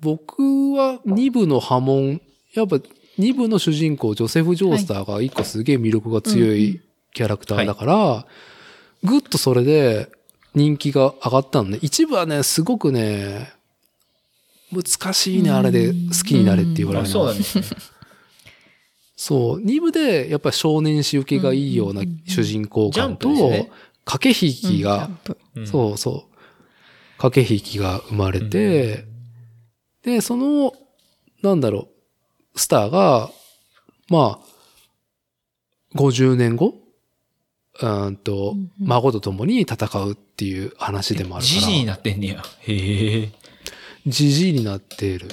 [0.00, 2.20] 僕は2部の波紋、
[2.54, 2.80] やっぱ
[3.18, 6.80] 2部の主人公、ジョセフ・ジョースターが一個すげえ魅力が強い
[7.12, 8.26] キャラクターだから、
[9.04, 10.08] ぐっとそれで
[10.54, 11.78] 人気が上がったのね。
[11.82, 13.52] 一部はね、すごくね、
[14.72, 17.12] 難しいね、あれで好きになれって言われあるの。
[17.12, 17.64] そうなんですね。
[19.16, 23.28] そう、 2部でやっぱり少年誌受けがいいような主人公感と、
[24.04, 25.10] 駆け引きが、
[25.64, 29.04] そうそう、駆け引きが生まれて、
[30.02, 30.72] で、その、
[31.42, 31.91] なんだろう、
[32.54, 33.30] スターが、
[34.08, 36.74] まあ、50年後、
[37.80, 42.42] うーんと、孫と共に戦うっていう話でもあるから、じじいになってんねや。
[42.60, 43.32] へえ。
[44.06, 45.28] じじいになっている。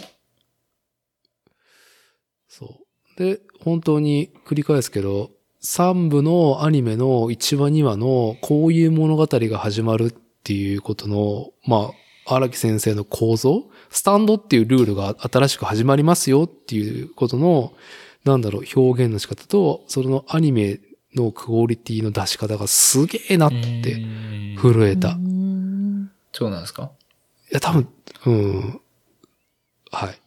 [2.48, 2.80] そ
[3.18, 3.22] う。
[3.22, 5.32] で、本当に繰り返すけど、
[5.62, 11.92] 3部のアニメの1話2話のこういう物語が始まるっていうことの、ま
[12.26, 17.74] あ、荒木先生の構造スタンドっていうルールが新しく始まりますよっていうことの、
[18.24, 20.80] なんだろう、表現の仕方と、そのアニメ
[21.16, 25.18] のクオリティの出し方がすげえなってうん震えた。
[26.34, 26.92] そうなんですか？
[27.52, 27.88] や、多分、
[28.26, 28.82] うん。
[29.92, 30.22] はい。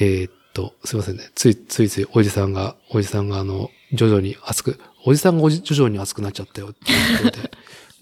[0.00, 1.30] えーっと、すいませんね。
[1.34, 7.50] つい、ついついおじさんが、おじさんがあの、徐々に熱く、おじさんがおじ徐々に熱くなっちゃったよっていうことで、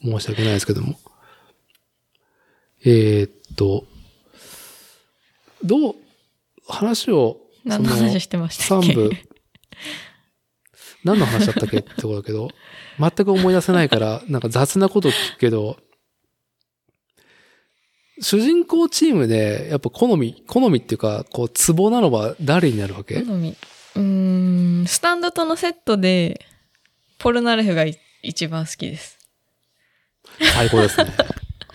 [0.03, 0.99] 申し訳ないですけども。
[2.85, 3.85] えーっと、
[5.65, 5.95] どう、
[6.69, 8.93] 話を、何の話してましたっけ？
[8.93, 9.11] 三部。
[11.05, 11.79] 何の話だったっけ？
[11.79, 12.49] ってところだけど、
[12.99, 15.79] 全く思い出せないから、なんか雑なこと聞くけど、
[18.21, 23.23] 主人公チームで、やっぱ好み、好みっていうか、こう、ツボなのは誰になるわけ？
[23.23, 23.57] 好み。
[23.95, 26.47] うーんスタンドとのセットで
[27.19, 29.19] ポルナレフがい一番好きです。
[30.55, 31.13] 最高ですね。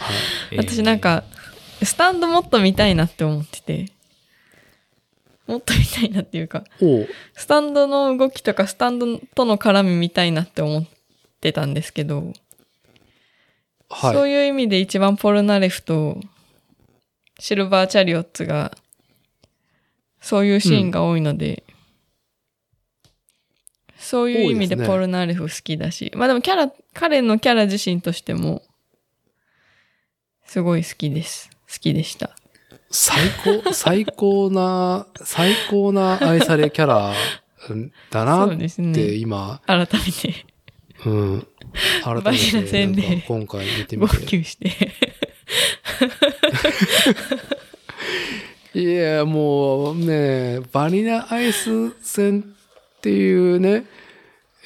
[0.04, 0.14] は
[0.54, 0.58] い。
[0.58, 1.24] 私なんか
[1.84, 3.92] スタンドもっと見たいなって思ってて。
[5.46, 6.64] もっと見たいなっていうか
[7.36, 10.86] スタンドの動きとかスタンドとの絡み見たいなって思っ
[11.42, 12.32] てたんですけど、
[13.90, 14.14] はい。
[14.14, 16.18] そういう意味で一番ポルナレフと
[17.40, 18.72] シルバーチャリオッツが
[20.22, 21.64] そういうシーンが多いので、
[23.98, 28.64] そういう意味でポルナレフ好きだし、まあでもキャラ、彼のキャラ自身としても、
[30.54, 31.50] すごい好きです。
[31.68, 32.30] 好きでした。
[32.92, 37.12] 最高、最高な、最高な愛されキャラ
[38.12, 39.16] だなってね。
[39.16, 40.46] 今、改めて、
[41.08, 41.48] うん。
[42.04, 44.16] 改めて今回見て号みて。
[44.18, 44.70] 泣して。
[48.80, 53.86] いや、もうね、バニラアイス戦っていうね、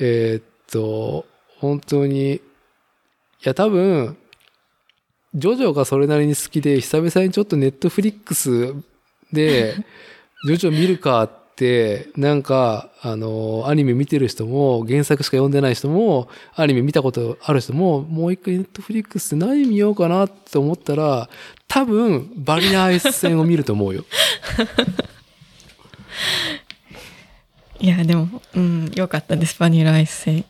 [0.01, 1.25] えーっと、
[1.59, 2.41] 本当に、い
[3.43, 4.17] や、多分、
[5.37, 8.73] ジョジョがそれなりに好きで、久々にちょっとネットフリックス
[9.31, 9.75] で、
[10.47, 21.29] ジョジョ見るかって、なんか、あの、アニメ見てる人も、原作しか読んでない人も、アニメ見たことある人も、もう一回ネットフリックスで何見ようかなって思ったら、
[21.67, 24.05] 多分、バニラアイス戦を見ると思うよ。
[27.79, 30.45] いや、でも、うん、良かったです、バニラアイス戦。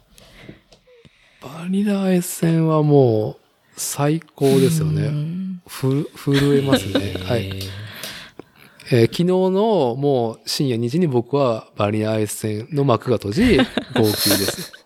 [1.41, 3.47] バニラアイス戦はもう、
[3.77, 5.07] 最高ですようね。
[5.09, 7.14] んふ、震えますね。
[7.23, 7.49] はい。
[8.89, 13.73] えー昨日のもう深夜2時に僕はバニラアイス戦の幕が閉じ、号泣
[14.03, 14.77] ですよ。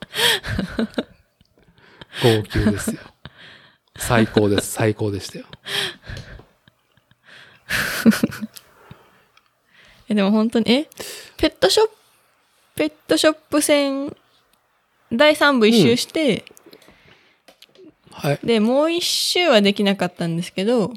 [2.24, 3.00] 号泣ですよ。
[3.98, 4.72] 最高です。
[4.72, 5.46] 最高でしたよ。
[10.10, 10.90] え、でも本当に、え？
[11.38, 11.94] ペットショップ、
[12.76, 14.16] ペットショップ戦、
[15.14, 16.44] 第3部一周して、
[18.22, 18.40] はい。
[18.44, 20.94] で、もう一周はできなかったんですけど、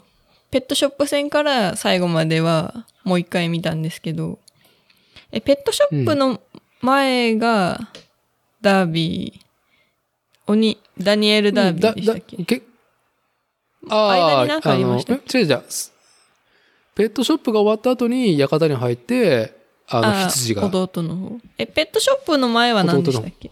[0.51, 4.39] ペットショップ戦から最後まではもう一回見たんですけど、
[5.33, 6.41] え、ペットショップの
[6.83, 7.89] 前が
[8.61, 12.63] ダービー、鬼、ダニエル・ダービーでしたっけ、け
[13.89, 15.63] あ間に何かありましたっあの、違う違う。
[15.69, 15.93] す
[16.95, 19.57] ペットショップが終わった後に館に入って、
[19.89, 20.67] あの、あ羊が。
[20.67, 21.39] 弟の方。
[21.59, 23.51] え、ペットショップの前は何でしたっけ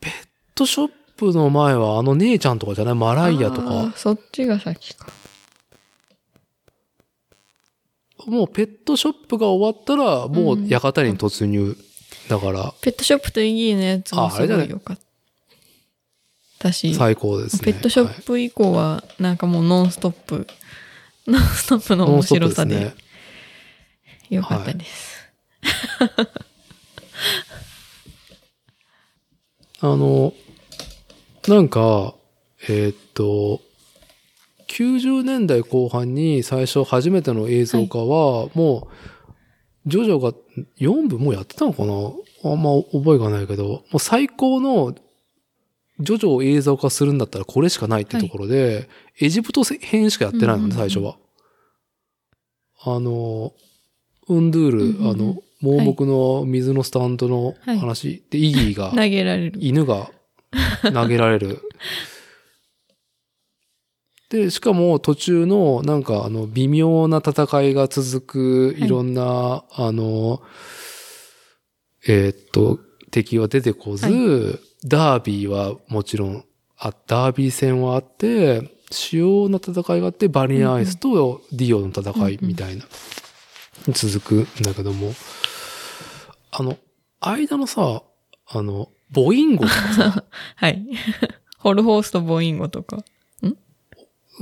[0.00, 0.12] ペッ
[0.58, 2.94] トショップの前はあの姉ちゃんとかじゃない？
[2.94, 3.92] マライアとか。
[3.96, 5.06] そっちが先か。
[8.26, 11.76] もうペットショップが終わったら、もう館に突入。
[12.28, 14.98] だから、ペットショップとイギーのやつもすごい良かっ
[16.58, 17.72] たし、最高ですね。
[17.72, 20.46] ペットショップ以降はなんかもうノンストップ、
[21.26, 22.92] ノンストップの面白さで。
[24.28, 25.30] 良かったです。
[29.80, 30.34] あの、
[31.48, 32.14] なんか、
[32.68, 33.60] えーっと、
[34.68, 38.88] 90年代後半に最初初めての映像化は、も
[39.86, 40.32] う、ジョジョが
[40.78, 41.92] 4部もうやってたのかな？
[42.44, 44.94] あんま覚えがないけど、もう最高の
[46.00, 51.16] ジョジョを映像化するんだったらこれしかないってところで、エジプト編しかやってないのね、最初は。
[52.84, 53.54] あの、
[54.28, 55.10] ウンドゥール、うんうんうん。
[55.10, 59.58] あの、盲目の水のスタンドの話、で、イギーが、 投げられる。
[59.60, 60.10] 犬が
[60.92, 61.62] 投げられる。
[64.30, 68.86] で、しかも途中のなんかあの微妙な戦いが続くはい。
[68.86, 70.42] いろんな、あの、
[72.06, 72.78] えーっと、
[73.10, 76.44] 敵は出てこず、はダービーはもちろん
[76.78, 82.84] あ、ダービー戦はあって、主要な戦いがあって、バニラアイスとディオの戦いみたいな、
[83.88, 85.12] 続くんだけども、
[86.52, 86.78] あの、
[87.20, 88.02] 間のさ、
[88.46, 90.24] あの、ボインゴとかさ、
[90.56, 90.84] はい。
[91.58, 93.04] ホルホースとボインゴとか。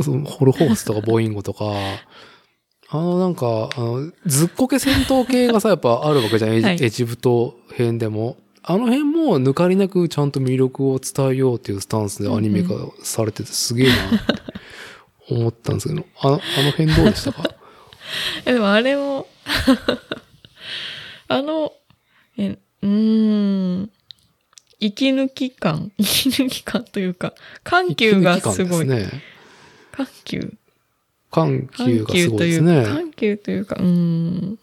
[0.03, 1.65] そのホルホースとかボインゴとか、
[2.91, 6.79] あのなんか、あの、ずっこけ戦闘系がさ、 やっぱあるわけじゃん、エジ,、はい。
[6.85, 8.37] エジプト編でも。
[8.69, 17.45] あの辺も抜かりなくちゃんと魅力を伝えようっていうスタンスでアニメ化されててすげえなって思ったんですけど、あの、あの辺どうでしたか？
[18.45, 19.29] え、でもあれも、
[21.29, 21.73] あの、
[22.37, 23.91] え、うーん、
[24.81, 28.87] 息抜き感 息抜き感というか、緩急がすごい。
[28.87, 29.23] ね。
[29.93, 30.53] 緩急
[31.31, 32.85] 緩急緩がす急というか、ごいですね。
[32.85, 34.59] 緩急というか、うーん。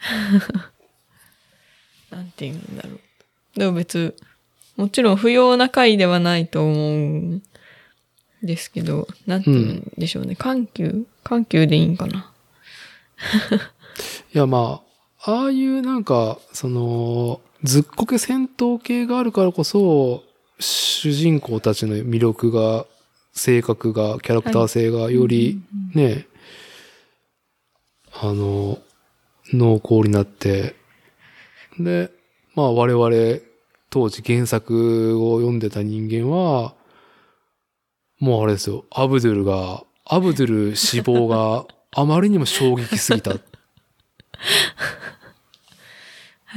[2.10, 3.00] なんて言うんだろう。
[3.58, 4.16] でも別、
[4.76, 7.42] もちろん不要な回ではないと思うん
[8.42, 10.36] ですけど、なんて言うんでしょうね。
[10.36, 11.06] 緩急？
[11.24, 12.32] 緩急でいいんかな。
[14.34, 14.82] いや、ま
[15.22, 20.24] あ、ああいうなんか、その、ずっこけ戦闘系があるからこそ、
[20.58, 22.86] 主人公たちの魅力が、
[23.32, 25.62] 性格が、キャラクター性がより
[25.94, 26.26] ね、
[28.12, 28.78] あの、
[29.52, 30.74] 濃厚になって、
[31.78, 32.10] で、
[32.54, 33.40] まあ我々、
[33.90, 36.74] 当時原作を読んでた人間は、
[38.18, 43.30] もうあれですよ、アブドゥルが、アブドゥル死亡が あまりにも衝撃すぎた。
[43.30, 43.36] は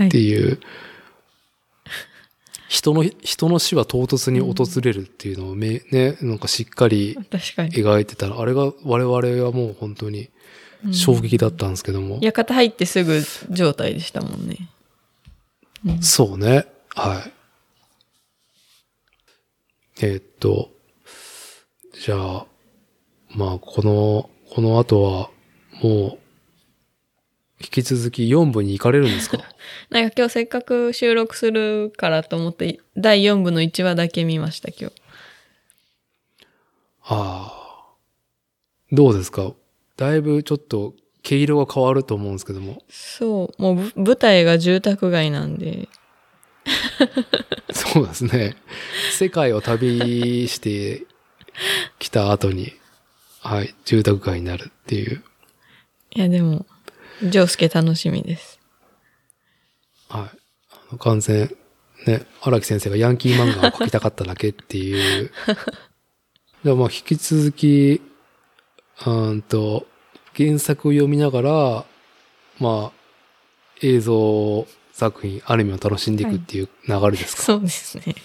[0.06, 0.20] いって。
[0.20, 0.60] いう、
[2.74, 7.14] 人の、人の死は唐突に訪れるっていうのをめ、ね、なんかしっかり。
[7.14, 10.30] 描いてたら、あれが我々はもう本当に
[10.84, 12.20] うん衝撃だったんですけども。
[12.20, 13.22] 館入ってすぐ
[13.52, 14.70] 状態でしたもんね。
[15.86, 16.66] うんそうね。
[16.96, 17.34] はい。
[20.02, 20.72] えーっと、
[22.04, 22.46] じゃあ、
[23.30, 25.30] まあ、この、この後は、
[25.84, 26.20] もう、
[27.62, 29.38] 引き続き4部に行かれるんですか？
[29.90, 34.96] なんか今日せっかく収録するからと思って、第4部の1話だけ見ました、今日。
[37.06, 37.96] ああ。
[38.92, 39.54] どうですか？
[39.98, 42.82] だいぶちょっと毛色が変わると思うんですけども。
[42.90, 45.90] そう、もうぶ舞台が住宅街なんで、
[47.74, 48.56] そうですね。
[49.12, 51.06] 世界を旅して
[52.00, 52.74] きた後に、
[53.42, 55.24] はい、住宅街になるっていう。
[56.16, 56.66] いやでも、
[57.24, 58.53] ジョースケ楽しみです。
[61.00, 61.56] 完全、
[62.06, 65.32] ね、荒木先生がヤンキー漫画を描きたかっただけっていう。
[66.64, 68.02] でまあ、引き続き、
[69.02, 69.86] うーんと、
[70.36, 71.86] 原作を読みながら、
[72.60, 73.00] まあ、
[73.82, 78.16] 映像作品、アニメを楽しんでいくっていう流れですか、そうですね。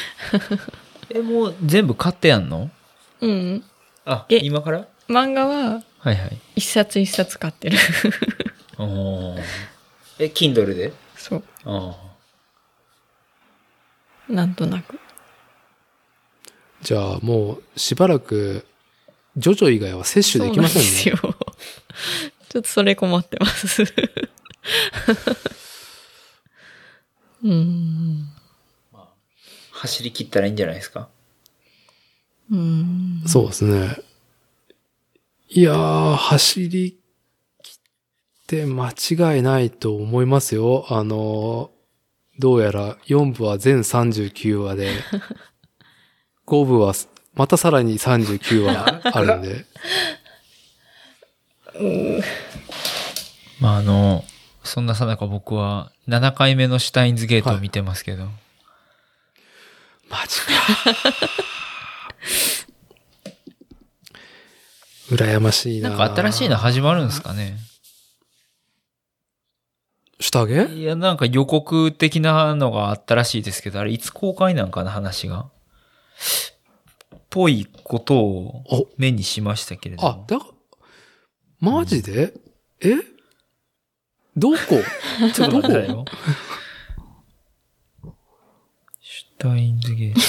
[1.10, 2.70] え、もう全部買ってやんの？
[3.20, 3.64] うん。
[4.04, 4.86] あ、え今から？
[5.08, 6.38] 漫画ははいはい。
[6.56, 7.78] 一冊一冊買ってる。
[8.78, 9.42] おー
[10.20, 10.92] え、Kindle で？
[11.28, 11.44] そう。
[11.64, 11.96] あ
[14.28, 14.98] なんとなく。
[16.82, 18.66] じゃあ、もう、しばらく、
[19.36, 20.88] ジョジョ以外は摂取できませんね。
[20.88, 21.36] そうなんですよ。
[22.48, 23.84] ちょっとそれ困ってます。
[27.42, 28.28] うん。
[29.72, 31.08] 走り切ったらいいんじゃないですか？
[32.50, 33.22] うん。
[33.26, 33.96] そうですね。
[35.48, 36.97] いやー、走り
[38.48, 40.86] て間違いないと思いますよ。
[40.88, 41.70] あの、
[42.38, 44.90] どうやら4部は全39話で、
[46.48, 46.94] 5部は
[47.34, 49.66] またさらに39話あるんで。
[53.60, 54.24] まああの、
[54.64, 58.30] そんなさなか僕は7回目のシュタインズゲートを見てますけど、
[60.08, 60.46] マジか。
[65.14, 65.90] 羨ましいな。
[65.90, 67.58] なんか新しいの始まるんですかね
[70.20, 70.74] 下着？
[70.74, 75.50] いや、なんか予告的なのがあったらしいですけど、あれいつ公開なんかな話が？
[77.30, 80.38] ぽいことをお、目にしましたけれども。、あだ
[81.60, 82.34] マジで、
[82.80, 82.96] え？
[84.36, 84.56] どこ？
[85.34, 86.04] ちょっと待ってよ。
[89.00, 90.20] シュタインズゲート。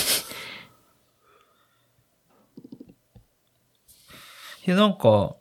[4.68, 5.36] いや、なんか、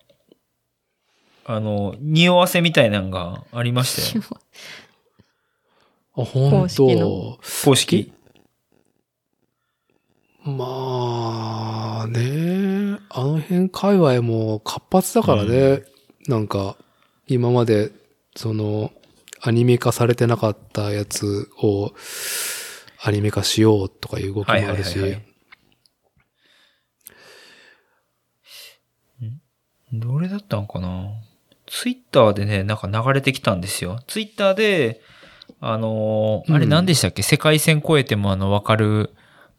[1.50, 4.24] あの、匂わせみたいなのがありましたよ。
[6.18, 7.38] あ、本当。
[7.64, 8.12] 公式。
[10.44, 15.84] まあね、あの辺界隈も活発だからね、
[16.26, 16.76] なんか
[17.26, 17.92] 今まで
[18.36, 18.92] その
[19.40, 21.94] アニメ化されてなかったやつを
[23.02, 25.20] アニメ化しようとかいう動きもあはいはいるし、はいはい。
[29.96, 29.98] ん？
[29.98, 31.08] どれだったのかな？
[31.70, 34.00] ツイッターでね、なんか流れてきたんですよ。
[34.06, 35.00] ツイッターで、
[35.60, 39.14] あのーあれうん何でしたっけ、世界線超えてもあの、わかる、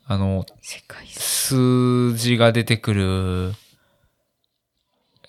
[0.06, 0.46] あの。
[1.08, 3.54] 数字が出てくる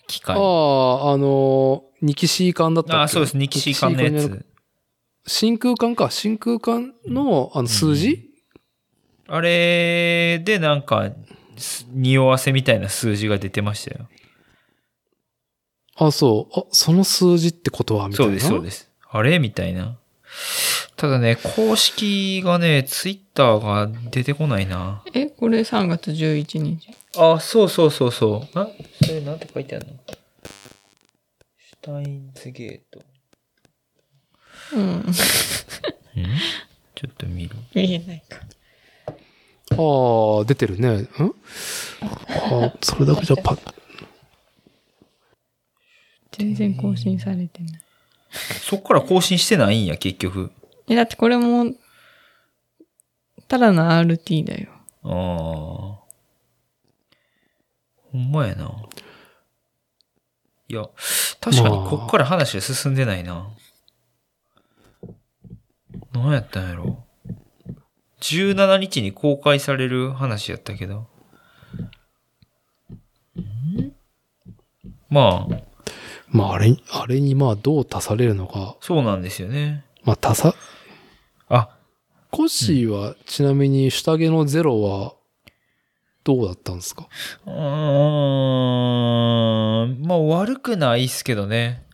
[0.06, 0.36] 機械。
[0.36, 2.96] ああ、あの、ニキシー管だったっけ？
[2.96, 3.36] ああ、そうです。
[3.36, 4.46] ニキシー管のやつ。
[5.26, 6.10] 真空管か。
[6.10, 8.30] 真空管のあの数字、
[9.28, 11.10] あれでなんか、
[11.56, 14.08] す匂わせみたいな数字が出てましたよ。
[16.02, 16.60] あそう。
[16.60, 18.32] あ、その数字ってことはみたいな？
[18.32, 18.90] そうです、そうです。
[19.10, 19.38] あれ？
[19.38, 19.96] みたいな。
[20.96, 25.02] ただね、公式がね、ツイッターが出てこないな。
[25.12, 26.90] え、これ3月11日。
[27.16, 28.58] あ、そうそうそうそう。
[28.58, 28.68] あ
[29.04, 29.92] それなんて書いてあるの？
[31.58, 33.02] シュタインズゲート。
[34.74, 34.82] うん。
[35.04, 35.12] ん？
[36.94, 37.56] ちょっと見る。
[37.74, 38.38] 見えないか。
[39.72, 40.88] ああ、出てるね。
[40.88, 41.08] ん？
[42.02, 43.74] あそれだけじゃパッ。
[46.40, 47.80] 全然更新されてない。
[48.30, 50.52] そっから更新してないんや、結局。
[50.88, 51.72] え、だってこれも、
[53.48, 54.70] ただの RT だよ。
[55.02, 56.00] ああ。
[58.12, 58.72] ほんまやな。
[60.68, 60.88] いや、
[61.40, 63.50] 確かにまあこっから話が進んでないな。
[66.12, 67.04] 何やったんやろ。
[68.20, 71.08] 17日に公開される話やったけど。
[73.36, 73.92] ん？
[75.08, 75.56] まあ、
[76.30, 78.76] まあ、あれ、あれにまあ、どう足されるのか。
[78.80, 79.84] そうなんですよね。
[80.04, 80.54] まあ、多さ、
[81.48, 81.76] あ、
[82.30, 85.14] コッシーは、ちなみに下着のゼロは、
[86.22, 87.08] どうだったんですか？
[87.46, 87.56] うーん、
[90.06, 91.86] まあ悪くないっすけどね。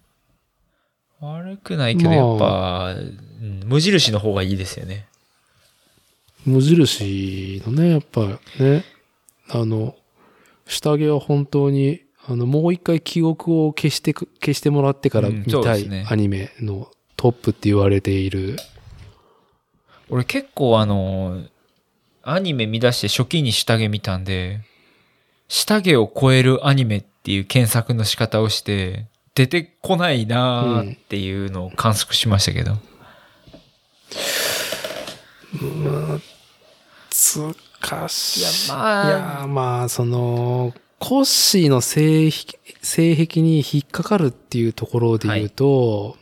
[1.20, 5.06] 悪くないけど、まあやっぱ、うん無印の方がいいですよね。
[6.44, 8.23] 無印のね、やっぱ
[8.58, 8.84] ね、
[9.48, 9.94] あの、
[10.66, 18.56] 下着は本当に、あの、もう一回記憶を消してく、消してもらってからうん見たいアニメのトップって言われている。
[20.08, 21.44] 俺結構あの、
[22.22, 24.60] アニメ見出して初期に下着見たんで、
[25.48, 32.78] 下着を超えるアニメっていう検索の仕方をして、出てこないなーっていうのを観測しましたけど。
[37.12, 38.40] 難しい。
[38.40, 46.16] いやまあいや、まあ、その、コッシーの性癖性癖に引っかかるっていうところで言うと、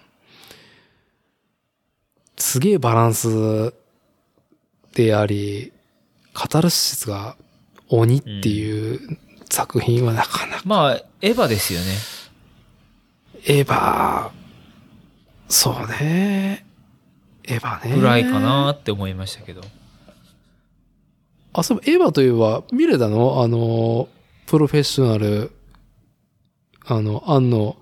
[2.36, 3.73] すげえバランス
[4.93, 5.73] であり、
[6.33, 7.36] カタルシスが
[7.89, 9.19] 鬼っていう
[9.51, 11.86] 作品はなかなか、まあ、エヴァですよね。
[13.47, 14.31] エヴァ、
[15.49, 16.67] そうね。
[17.44, 17.97] エヴァね。
[17.97, 19.61] ぐらいかなって思いましたけど。
[21.53, 23.43] あ、そう、エヴァといえば、見れたの？
[23.43, 24.09] あの、
[24.47, 25.52] プロフェッショナル、
[26.84, 27.76] あの、安野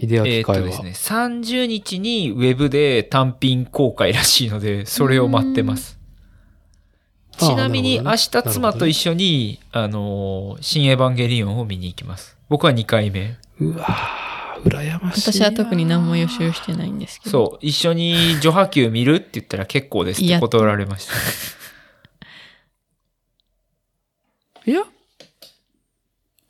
[0.00, 0.68] 秀えー明会は。
[0.68, 5.94] っとですね、30日にウェブで単品公開らしいので、それを待ってます。
[5.94, 6.00] うん
[7.40, 12.36] ちなみに明日妻と一緒に、あのー、新エヴァンゲリオンを見に行きます。
[12.50, 13.38] 僕は2回目。
[13.60, 15.32] うわぁ、羨ましいな。
[15.32, 17.30] 私は特に何も予習してないんですけど。
[17.30, 21.14] そう、一緒に女波球見るって言ったら結構ですって断られました。
[24.70, 24.82] いや、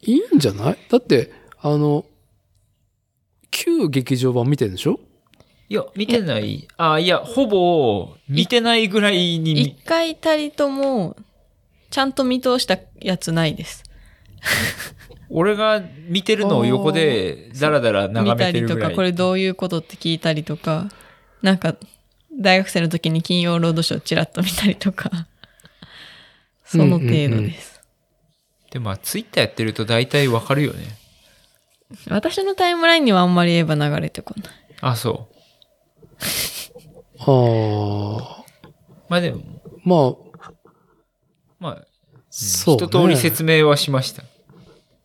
[0.03, 0.79] いいんじゃない？
[0.89, 2.05] だって、あの、
[3.51, 5.01] 旧劇場版見てるんでしょ？
[5.69, 6.67] いや、見てない。
[6.77, 11.17] あ、いや、ほぼ見てないぐらいに一回たりとも、
[11.91, 13.85] ちゃんと見通したやつないです。
[15.29, 18.97] 俺が見てるのを横でダラダラ見眺たりとか、めてるぐらい。
[18.97, 20.89] これどういうことって聞いたりとか、
[21.43, 21.77] なんか、
[22.33, 25.29] 大学生の時に金曜ロードショーチラッと見たりとか、
[26.65, 27.70] その程度です。
[28.71, 30.97] でもまあ、ツイッターやってると大体わかるよね。
[32.09, 34.51] 私のタイムラインにはあんまり言えば流れてこない。
[34.81, 35.41] あ、そう。
[37.19, 38.45] ああ、
[39.09, 39.41] まあでも、
[39.85, 39.97] ま
[40.39, 40.53] あ、
[41.59, 41.87] まあ、
[42.31, 42.87] そう、ね。
[42.87, 44.23] 一通り説明はしました。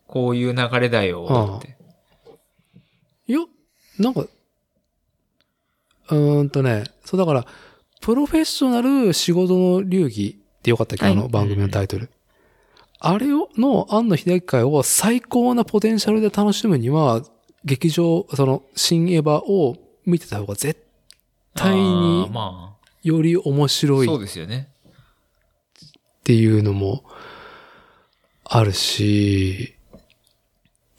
[0.06, 1.76] こういう流れだよって。
[3.26, 3.40] いや、
[3.98, 7.46] なんか、うーんとね、そうだから、
[8.00, 12.08] プロフェッショナル仕事の流儀ってよかったっけ、はいあの番組のタイトル。
[12.98, 17.22] あれを、の、安野秀明会を最高なポテンシャルで楽しむには、
[17.64, 19.76] 劇場、その、新エヴァを
[20.06, 20.80] 見てた方が絶
[21.54, 24.68] 対にまより面あ、白いそうですよね。
[25.84, 25.90] っ
[26.24, 27.04] ていうのも
[28.44, 29.74] あるし、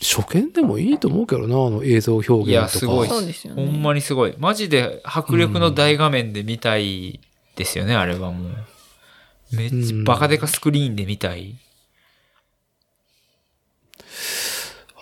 [0.02, 2.52] 初見でもいいと思うけどな、あの映像表現とか。
[2.52, 3.66] いやすごいそうですよね。
[3.66, 4.36] ほんまにすごい。
[4.38, 7.20] マジで迫力の大画面で見たい
[7.56, 9.56] ですよね、あれはもう。
[9.56, 11.56] めっちうんゃバカデカスクリーンで見たい。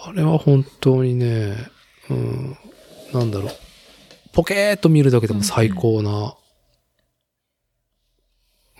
[0.07, 1.55] あれは本当にね、
[2.09, 2.57] うん、
[3.11, 3.49] なんだろう。
[4.33, 6.35] ポケーっと見るだけでも最高な。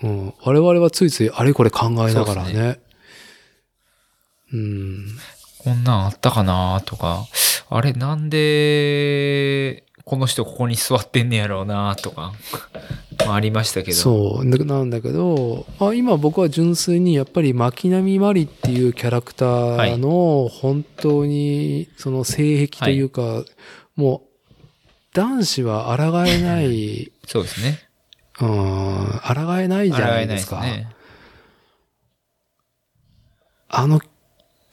[0.02, 2.80] うん、我々はついついあれこれ考えながらそうね。
[4.52, 5.06] うん。
[5.58, 7.26] こんなんあったかなとか、
[7.68, 12.32] あれなんで、この人ここに座ってんねやろうなとか、
[13.26, 13.96] まあありましたけど。
[13.96, 14.44] そう。
[14.44, 23.42] ななんだけど、まあ、今僕は純粋にやっぱり巻波まりっていうキャラクターの本当にその性癖というか、
[23.96, 24.54] もう
[25.12, 27.80] 男子は抗えない、 そうですね。
[28.40, 30.88] うん、抗えないじゃないですすね。
[33.68, 34.00] あの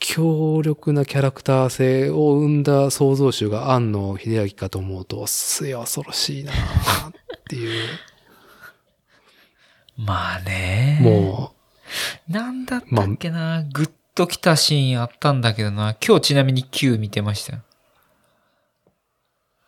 [0.05, 6.55] 強力なキャラクター性を生んだ創造主が庵野秀明かと思うと、すや恐ろしいなっ
[7.47, 7.87] ていう。
[9.95, 10.99] まあね。
[11.01, 11.53] も
[12.27, 15.95] なんだったっけな、グッときたシーンあったんだけどな。
[16.05, 17.55] 今日ちなみに Q 見てました。
[17.55, 17.63] う、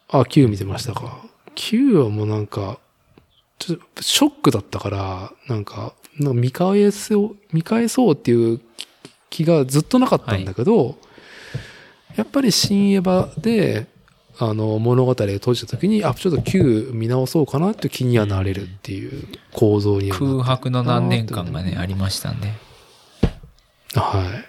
[0.09, 1.25] あ、Q 見てましたか。
[1.55, 2.79] Q はもうなんか、
[3.57, 8.59] ちょっとショックだったから、なんか、なんか見返そう、見返そうっていう
[9.29, 10.97] 気がずっとなかったんだけど、
[12.15, 13.87] やっぱり新エヴァで、
[14.37, 22.51] あの、物語を閉じた時に、あ、ちょっと Q 見直そうかなって気にはなれるっていう構造に空白の何年間がね、ありましたんで。
[23.93, 24.43] は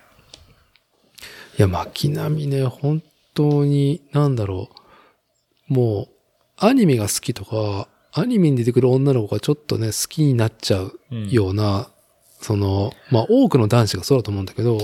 [1.57, 1.59] い。
[1.59, 3.03] いや、巻波ね、本
[3.35, 4.71] 当に、なんだろ
[5.71, 5.73] う。
[5.73, 6.17] もう、
[6.57, 11.91] アニメが好きとか、アニメに出てくる女の子がちょっとね、好きになっちゃううんような、
[12.40, 14.78] その、まあ多くの男子がそうだと思うんだけど、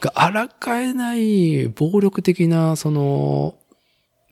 [0.00, 3.54] が荒かえない暴力的な、その、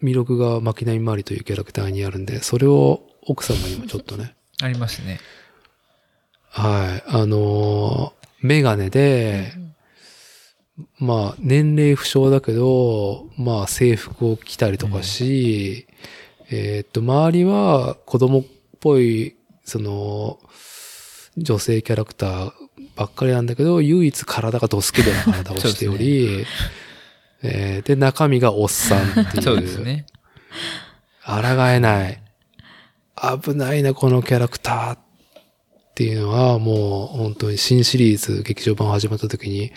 [0.03, 5.21] 魅力が巻波まりというキャラクターにあるんで、それを奥様にもちょっとね、 ありますね。
[6.51, 9.55] はい、あのーメガネで、
[10.99, 15.87] まあ、年齢不詳だけど、まあ、制服を着たりとかし、
[16.51, 18.45] えーっと、周りは子供っ
[18.81, 19.35] ぽい、
[19.65, 20.39] その、
[21.37, 22.53] 女性キャラクター
[22.97, 26.47] ばっかりなんだけど、唯一体がドスケベな体をしており、
[27.43, 29.43] えーで、中身がおっさんっていう。
[29.43, 30.07] そうですね。
[31.27, 32.23] 抗えない。
[33.43, 34.99] 危ないな、このキャラクターっ
[35.95, 39.73] ていうのは、もう本当に新シリーズ劇場版始まった時に、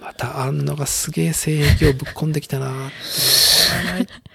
[0.00, 2.92] またあんのがすげえ性癖をぶっ込んできたなっ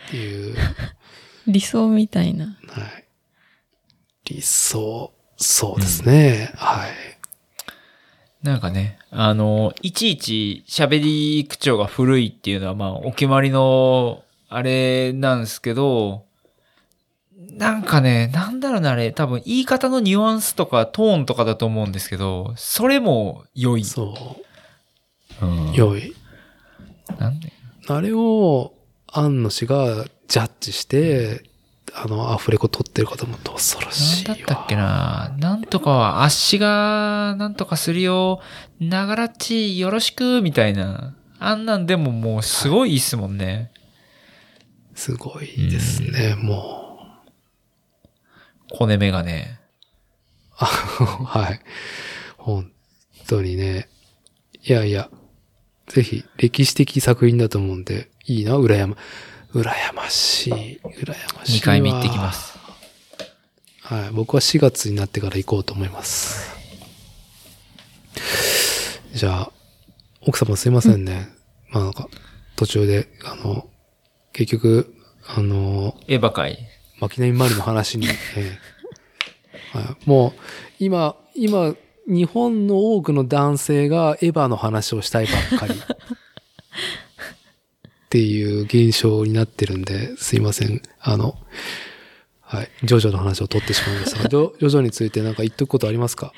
[0.09, 0.55] ていう、
[1.47, 2.57] 理想みたいな。
[2.67, 3.05] はい。
[4.25, 6.51] 理想、そうですね。
[6.55, 6.91] はい。
[8.41, 16.25] なんかね、あの、いちいち喋り口調が古いっていうのは、まあ、お決まりの、あれなんですけど、
[17.51, 23.83] なんかね、なんだろうな、あれ、多分言い方のニュアンスとかトーンとかだと思うんですけど、それも良い。
[23.83, 24.37] そ
[25.41, 25.49] うう。
[25.49, 26.15] ん良い。
[27.17, 27.51] なんで？
[27.87, 28.73] あれを、
[29.07, 31.43] 安野氏がジャッジして、
[31.97, 34.35] あの、アフレコ撮ってる方も恐ろしいわ。
[34.35, 35.35] なんだったっけな？
[35.39, 38.41] なんとかは、あっしが、なんとかするよ、
[38.81, 41.15] ながらっち、よろしく、みたいな。
[41.39, 43.71] あんなんでももうすごいいいっすもんね。
[44.93, 46.97] すごいですね、も
[48.71, 48.77] う。
[48.77, 49.59] コネメガネ。
[50.57, 51.59] あはい。
[52.37, 52.71] 本
[53.27, 53.89] 当にね。
[54.63, 55.09] いやいや、
[55.87, 58.97] ぜひ歴史的作品だと思うんで、いいな、羨ま、
[59.55, 61.61] 羨ましい、羨ましいわ。
[61.61, 62.33] 2回目行ってきま。
[62.33, 62.59] す。
[63.83, 64.09] はい。
[64.11, 66.53] 僕は4月になってから行こうと思います。
[69.13, 69.51] じゃあ、
[70.27, 71.29] 奥様すいませんね。
[71.69, 72.09] まあなんか、
[72.57, 73.69] 途中で、あの、
[74.33, 74.93] 結局、
[75.25, 76.59] あの、エヴァ界。
[76.99, 78.59] 巻波まりの話に、え
[79.73, 80.41] えはい、もう、
[80.79, 81.75] 今、今、
[82.07, 85.75] 日本の多くの男性がエヴァの話をしたいばっかり。
[88.15, 90.81] っていう現象になってるんで、すいません。
[91.01, 91.37] あの、
[92.39, 92.69] はい。
[92.85, 96.31] ジョジョの話を取ってしまいましたが、 ジョジョについて何か言っとくことありますか？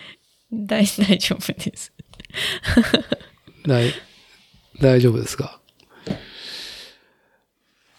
[0.52, 1.94] 大大丈夫です。
[3.68, 3.94] 大、
[4.82, 5.62] 大丈夫ですか？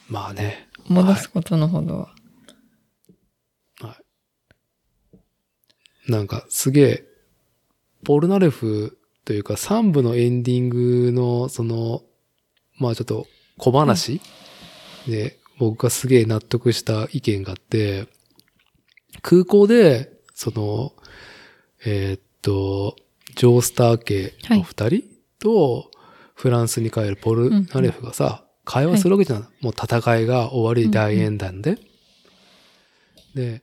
[0.09, 0.67] まあね。
[0.89, 2.15] 戻すことのほどは。
[6.09, 7.05] なんかすげえ、
[8.05, 12.03] ポルナレフというか3部のエンディングのその、
[12.79, 14.21] まあちょっと小話？
[15.07, 18.07] で僕がすげえ納得した意見があって、
[19.23, 20.93] 空港で、その、
[21.85, 22.97] えーっと、
[23.35, 25.05] ジョースター家の二人
[25.41, 25.91] と
[26.35, 29.49] フランスに帰るポルナレフがさ、会話するわけじゃん。
[29.61, 31.79] もう戦いが終わり大演談で。
[33.35, 33.63] で、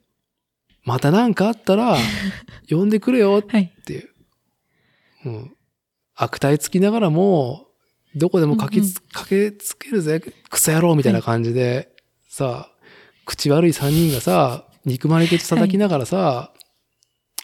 [0.83, 1.97] また何かあったら、
[2.69, 3.73] 呼んでくれよはい。
[3.79, 4.09] っていう。
[5.25, 5.55] うん。
[6.15, 7.64] 悪態つきながらも、
[8.15, 11.89] どこでも駆けつ、駆けつけるぜ、クソ野郎みたいな感じで、
[12.29, 12.71] さ、
[13.25, 16.53] 口悪い三人がさ、憎まれ口叩きながらさ、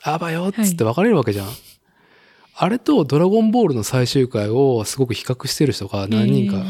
[0.04, 1.48] あばよっつって別れるわけじゃん。
[2.56, 6.64] あれとドラゴンボールの最終回をすごく比較してる人が何人か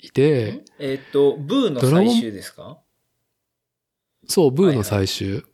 [0.00, 2.78] いて、えーっと、ブーの最終ですか？
[4.26, 5.44] そう、ブーの最終。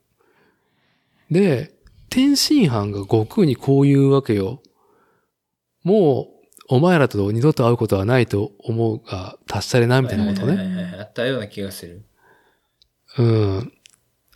[1.31, 1.75] で、
[2.09, 4.63] 天津飯が悟空にこう言うわけよ。
[5.83, 6.36] もう、
[6.69, 10.57] お前らと二度と会うことはないと思うが、達したれな、みたいなことね。
[10.57, 12.05] はいはいはいはいあったような気がする。
[13.19, 13.73] うん。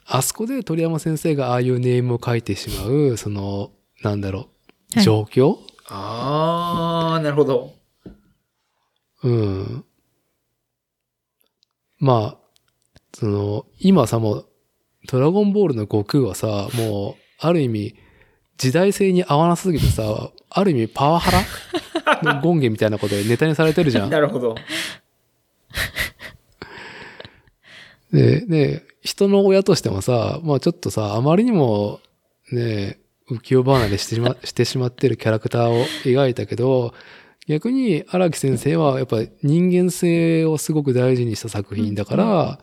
[0.06, 4.48] あそこで鳥山先生がああいうネームを書いてしまう、その、なんだろ
[4.94, 7.74] う、はい状況、あー、なるほど。
[9.22, 9.84] うん。
[11.98, 12.38] まあ、
[13.12, 14.46] その、今さ、もう、
[15.08, 17.94] ドラゴンボールの悟空はさ、もう、ある意味、
[18.60, 21.40] 時代性に合わなすぎてさ、ある意味パワハラ？
[22.34, 24.10] の権限みたいなことでネタにされてるじゃん。
[24.10, 24.54] なるほど。
[28.12, 32.00] で、ね、人の親としてもさ、まあちょっとさ、あまりにも、
[32.52, 32.98] ね、
[33.30, 36.92] 浮世離れしてしま してしまってるキャラクターを描いたけど、
[37.46, 42.58] 逆に荒木先生はやっぱ人間性をすごく大事にした作品だから、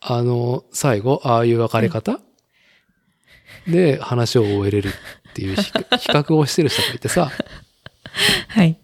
[0.00, 2.18] あの、最後、ああいう別れ方、
[3.66, 5.72] で話を終えれるっていう比比
[6.08, 7.30] 較をしてる人がいてさ、
[8.48, 8.78] はい。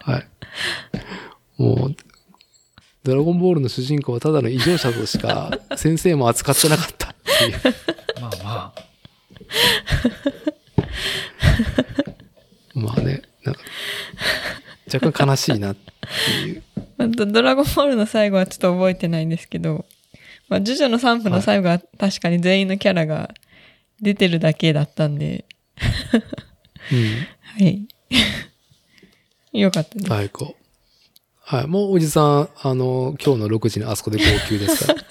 [0.00, 0.26] はい。
[1.58, 1.96] もう、
[3.04, 7.14] ドラゴンボールの主人公はただの異常者としか先生も扱ってなかったっ
[7.48, 7.60] いう。
[8.20, 8.82] まあまあ。
[12.74, 13.60] まあね、なんか、
[14.92, 16.62] 若干悲しいなっていう。
[16.98, 19.84] あとドラゴンボールの最後はちょっと覚えてないんですけど、
[20.52, 23.32] まあ、ジョジョの3部の最後は確かに全員のキャラが
[24.02, 25.46] 出てるだけだったんで、
[26.92, 27.26] うん。
[27.40, 27.88] はい。
[29.58, 30.08] よかったです。
[30.08, 30.54] 最高。
[31.40, 31.66] はい。
[31.66, 34.98] もうおじさん、あの、今日の6時にあそこで号泣ですから。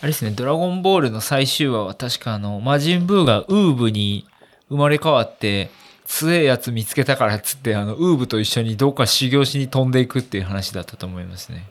[0.00, 4.26] あれですね、ドラゴンボールの最終話は確かあの、魔人ブーがウーブに
[4.70, 5.68] 生まれ変わって、
[6.10, 11.70] 強えやつ見つけたからっつって、あの、ウーブと一緒にどっか修行しに飛んでいくっていう話だったと思いますね。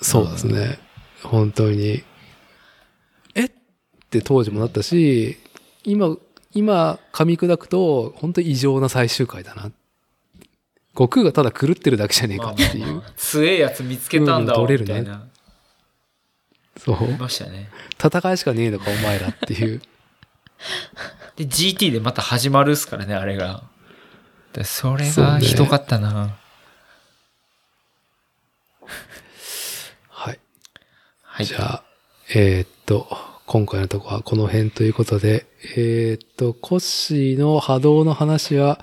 [0.00, 0.78] そうですね。
[1.22, 2.02] 本当に。
[3.34, 3.44] え？
[3.44, 3.50] っ
[4.08, 5.36] て当時もなったし、
[5.84, 6.16] 今、
[6.54, 9.70] 今噛み砕くと、本当に異常な最終回だな。
[10.94, 13.02] 悟空がただ狂ってるだけじゃねえかっていう。
[13.16, 15.26] 強えやつ見つけたんだわ、うん取れるねみたいな。
[16.78, 17.04] そう。
[17.04, 17.68] いましたね。
[18.02, 19.82] 戦いしかねえのか、お前らっていう。
[21.36, 23.62] で、GT でまた始まるっすからね、あれが。
[24.52, 26.38] でそれがひどかったな。
[30.08, 30.40] はい。
[31.22, 31.46] はい。
[31.46, 31.84] じゃあ、
[32.34, 33.06] えーっと、
[33.44, 38.80] 今回のとこはこの辺ということで、えーっと、コッシーの波動の話は、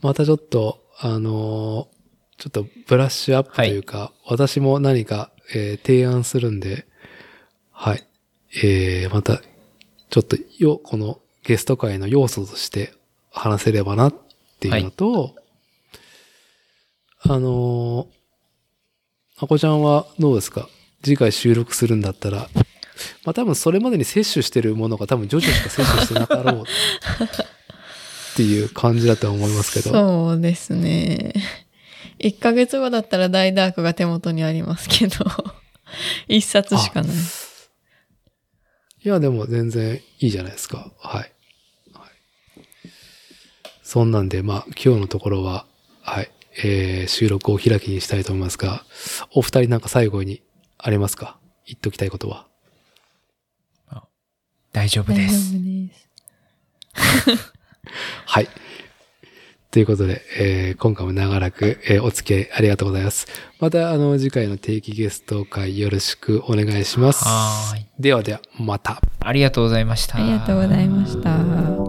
[0.00, 1.98] またちょっと、あのー
[2.38, 6.86] ちょっとブラッシュアップというか、私も何か、えー提案するんで、
[7.72, 8.06] はい。
[8.62, 9.42] えー、また、
[10.08, 11.18] ちょっとよ、この
[11.48, 12.92] ゲスト会の要素として
[13.30, 14.14] 話せればなっ
[14.60, 15.34] ていうのと、
[17.22, 18.06] あのー
[19.40, 20.68] あこちゃんはどうですか？
[21.02, 22.48] 次回収録するんだったら、
[23.24, 26.62] まあ多分それまでに摂取してるものが多分徐々しか摂取してなかろう
[28.34, 29.90] っていう感じだとは思いますけど。
[29.90, 31.32] そうですね。
[32.18, 35.24] 1ヶ月後だったら大ダークが手元にありますけど、
[36.28, 37.16] 一冊しかない。
[39.04, 40.92] いや、でも全然いいじゃないですか。
[40.98, 41.20] はい。
[41.20, 41.32] はい、
[43.88, 45.64] そんなんで、まあ今日のところは、
[46.02, 46.30] はい。
[46.62, 48.84] えー、収録を開きにしたいと思いますが、
[49.32, 50.42] お二人なんか最後に
[50.76, 51.38] ありますか？
[51.64, 52.46] 言っときたいことは。
[54.72, 55.52] 大丈夫で大す。
[55.52, 56.08] 丈夫です。
[58.26, 58.48] はい。
[59.70, 63.26] ということで、えー今回も長らく、えーお付き合いありがとうございます。
[63.58, 67.24] また、あの、次回の定期ゲスト会よろしくお願いします。
[67.98, 69.00] ではでは、また。
[69.20, 70.18] ありがとうございました。
[70.18, 71.87] ありがとうございました。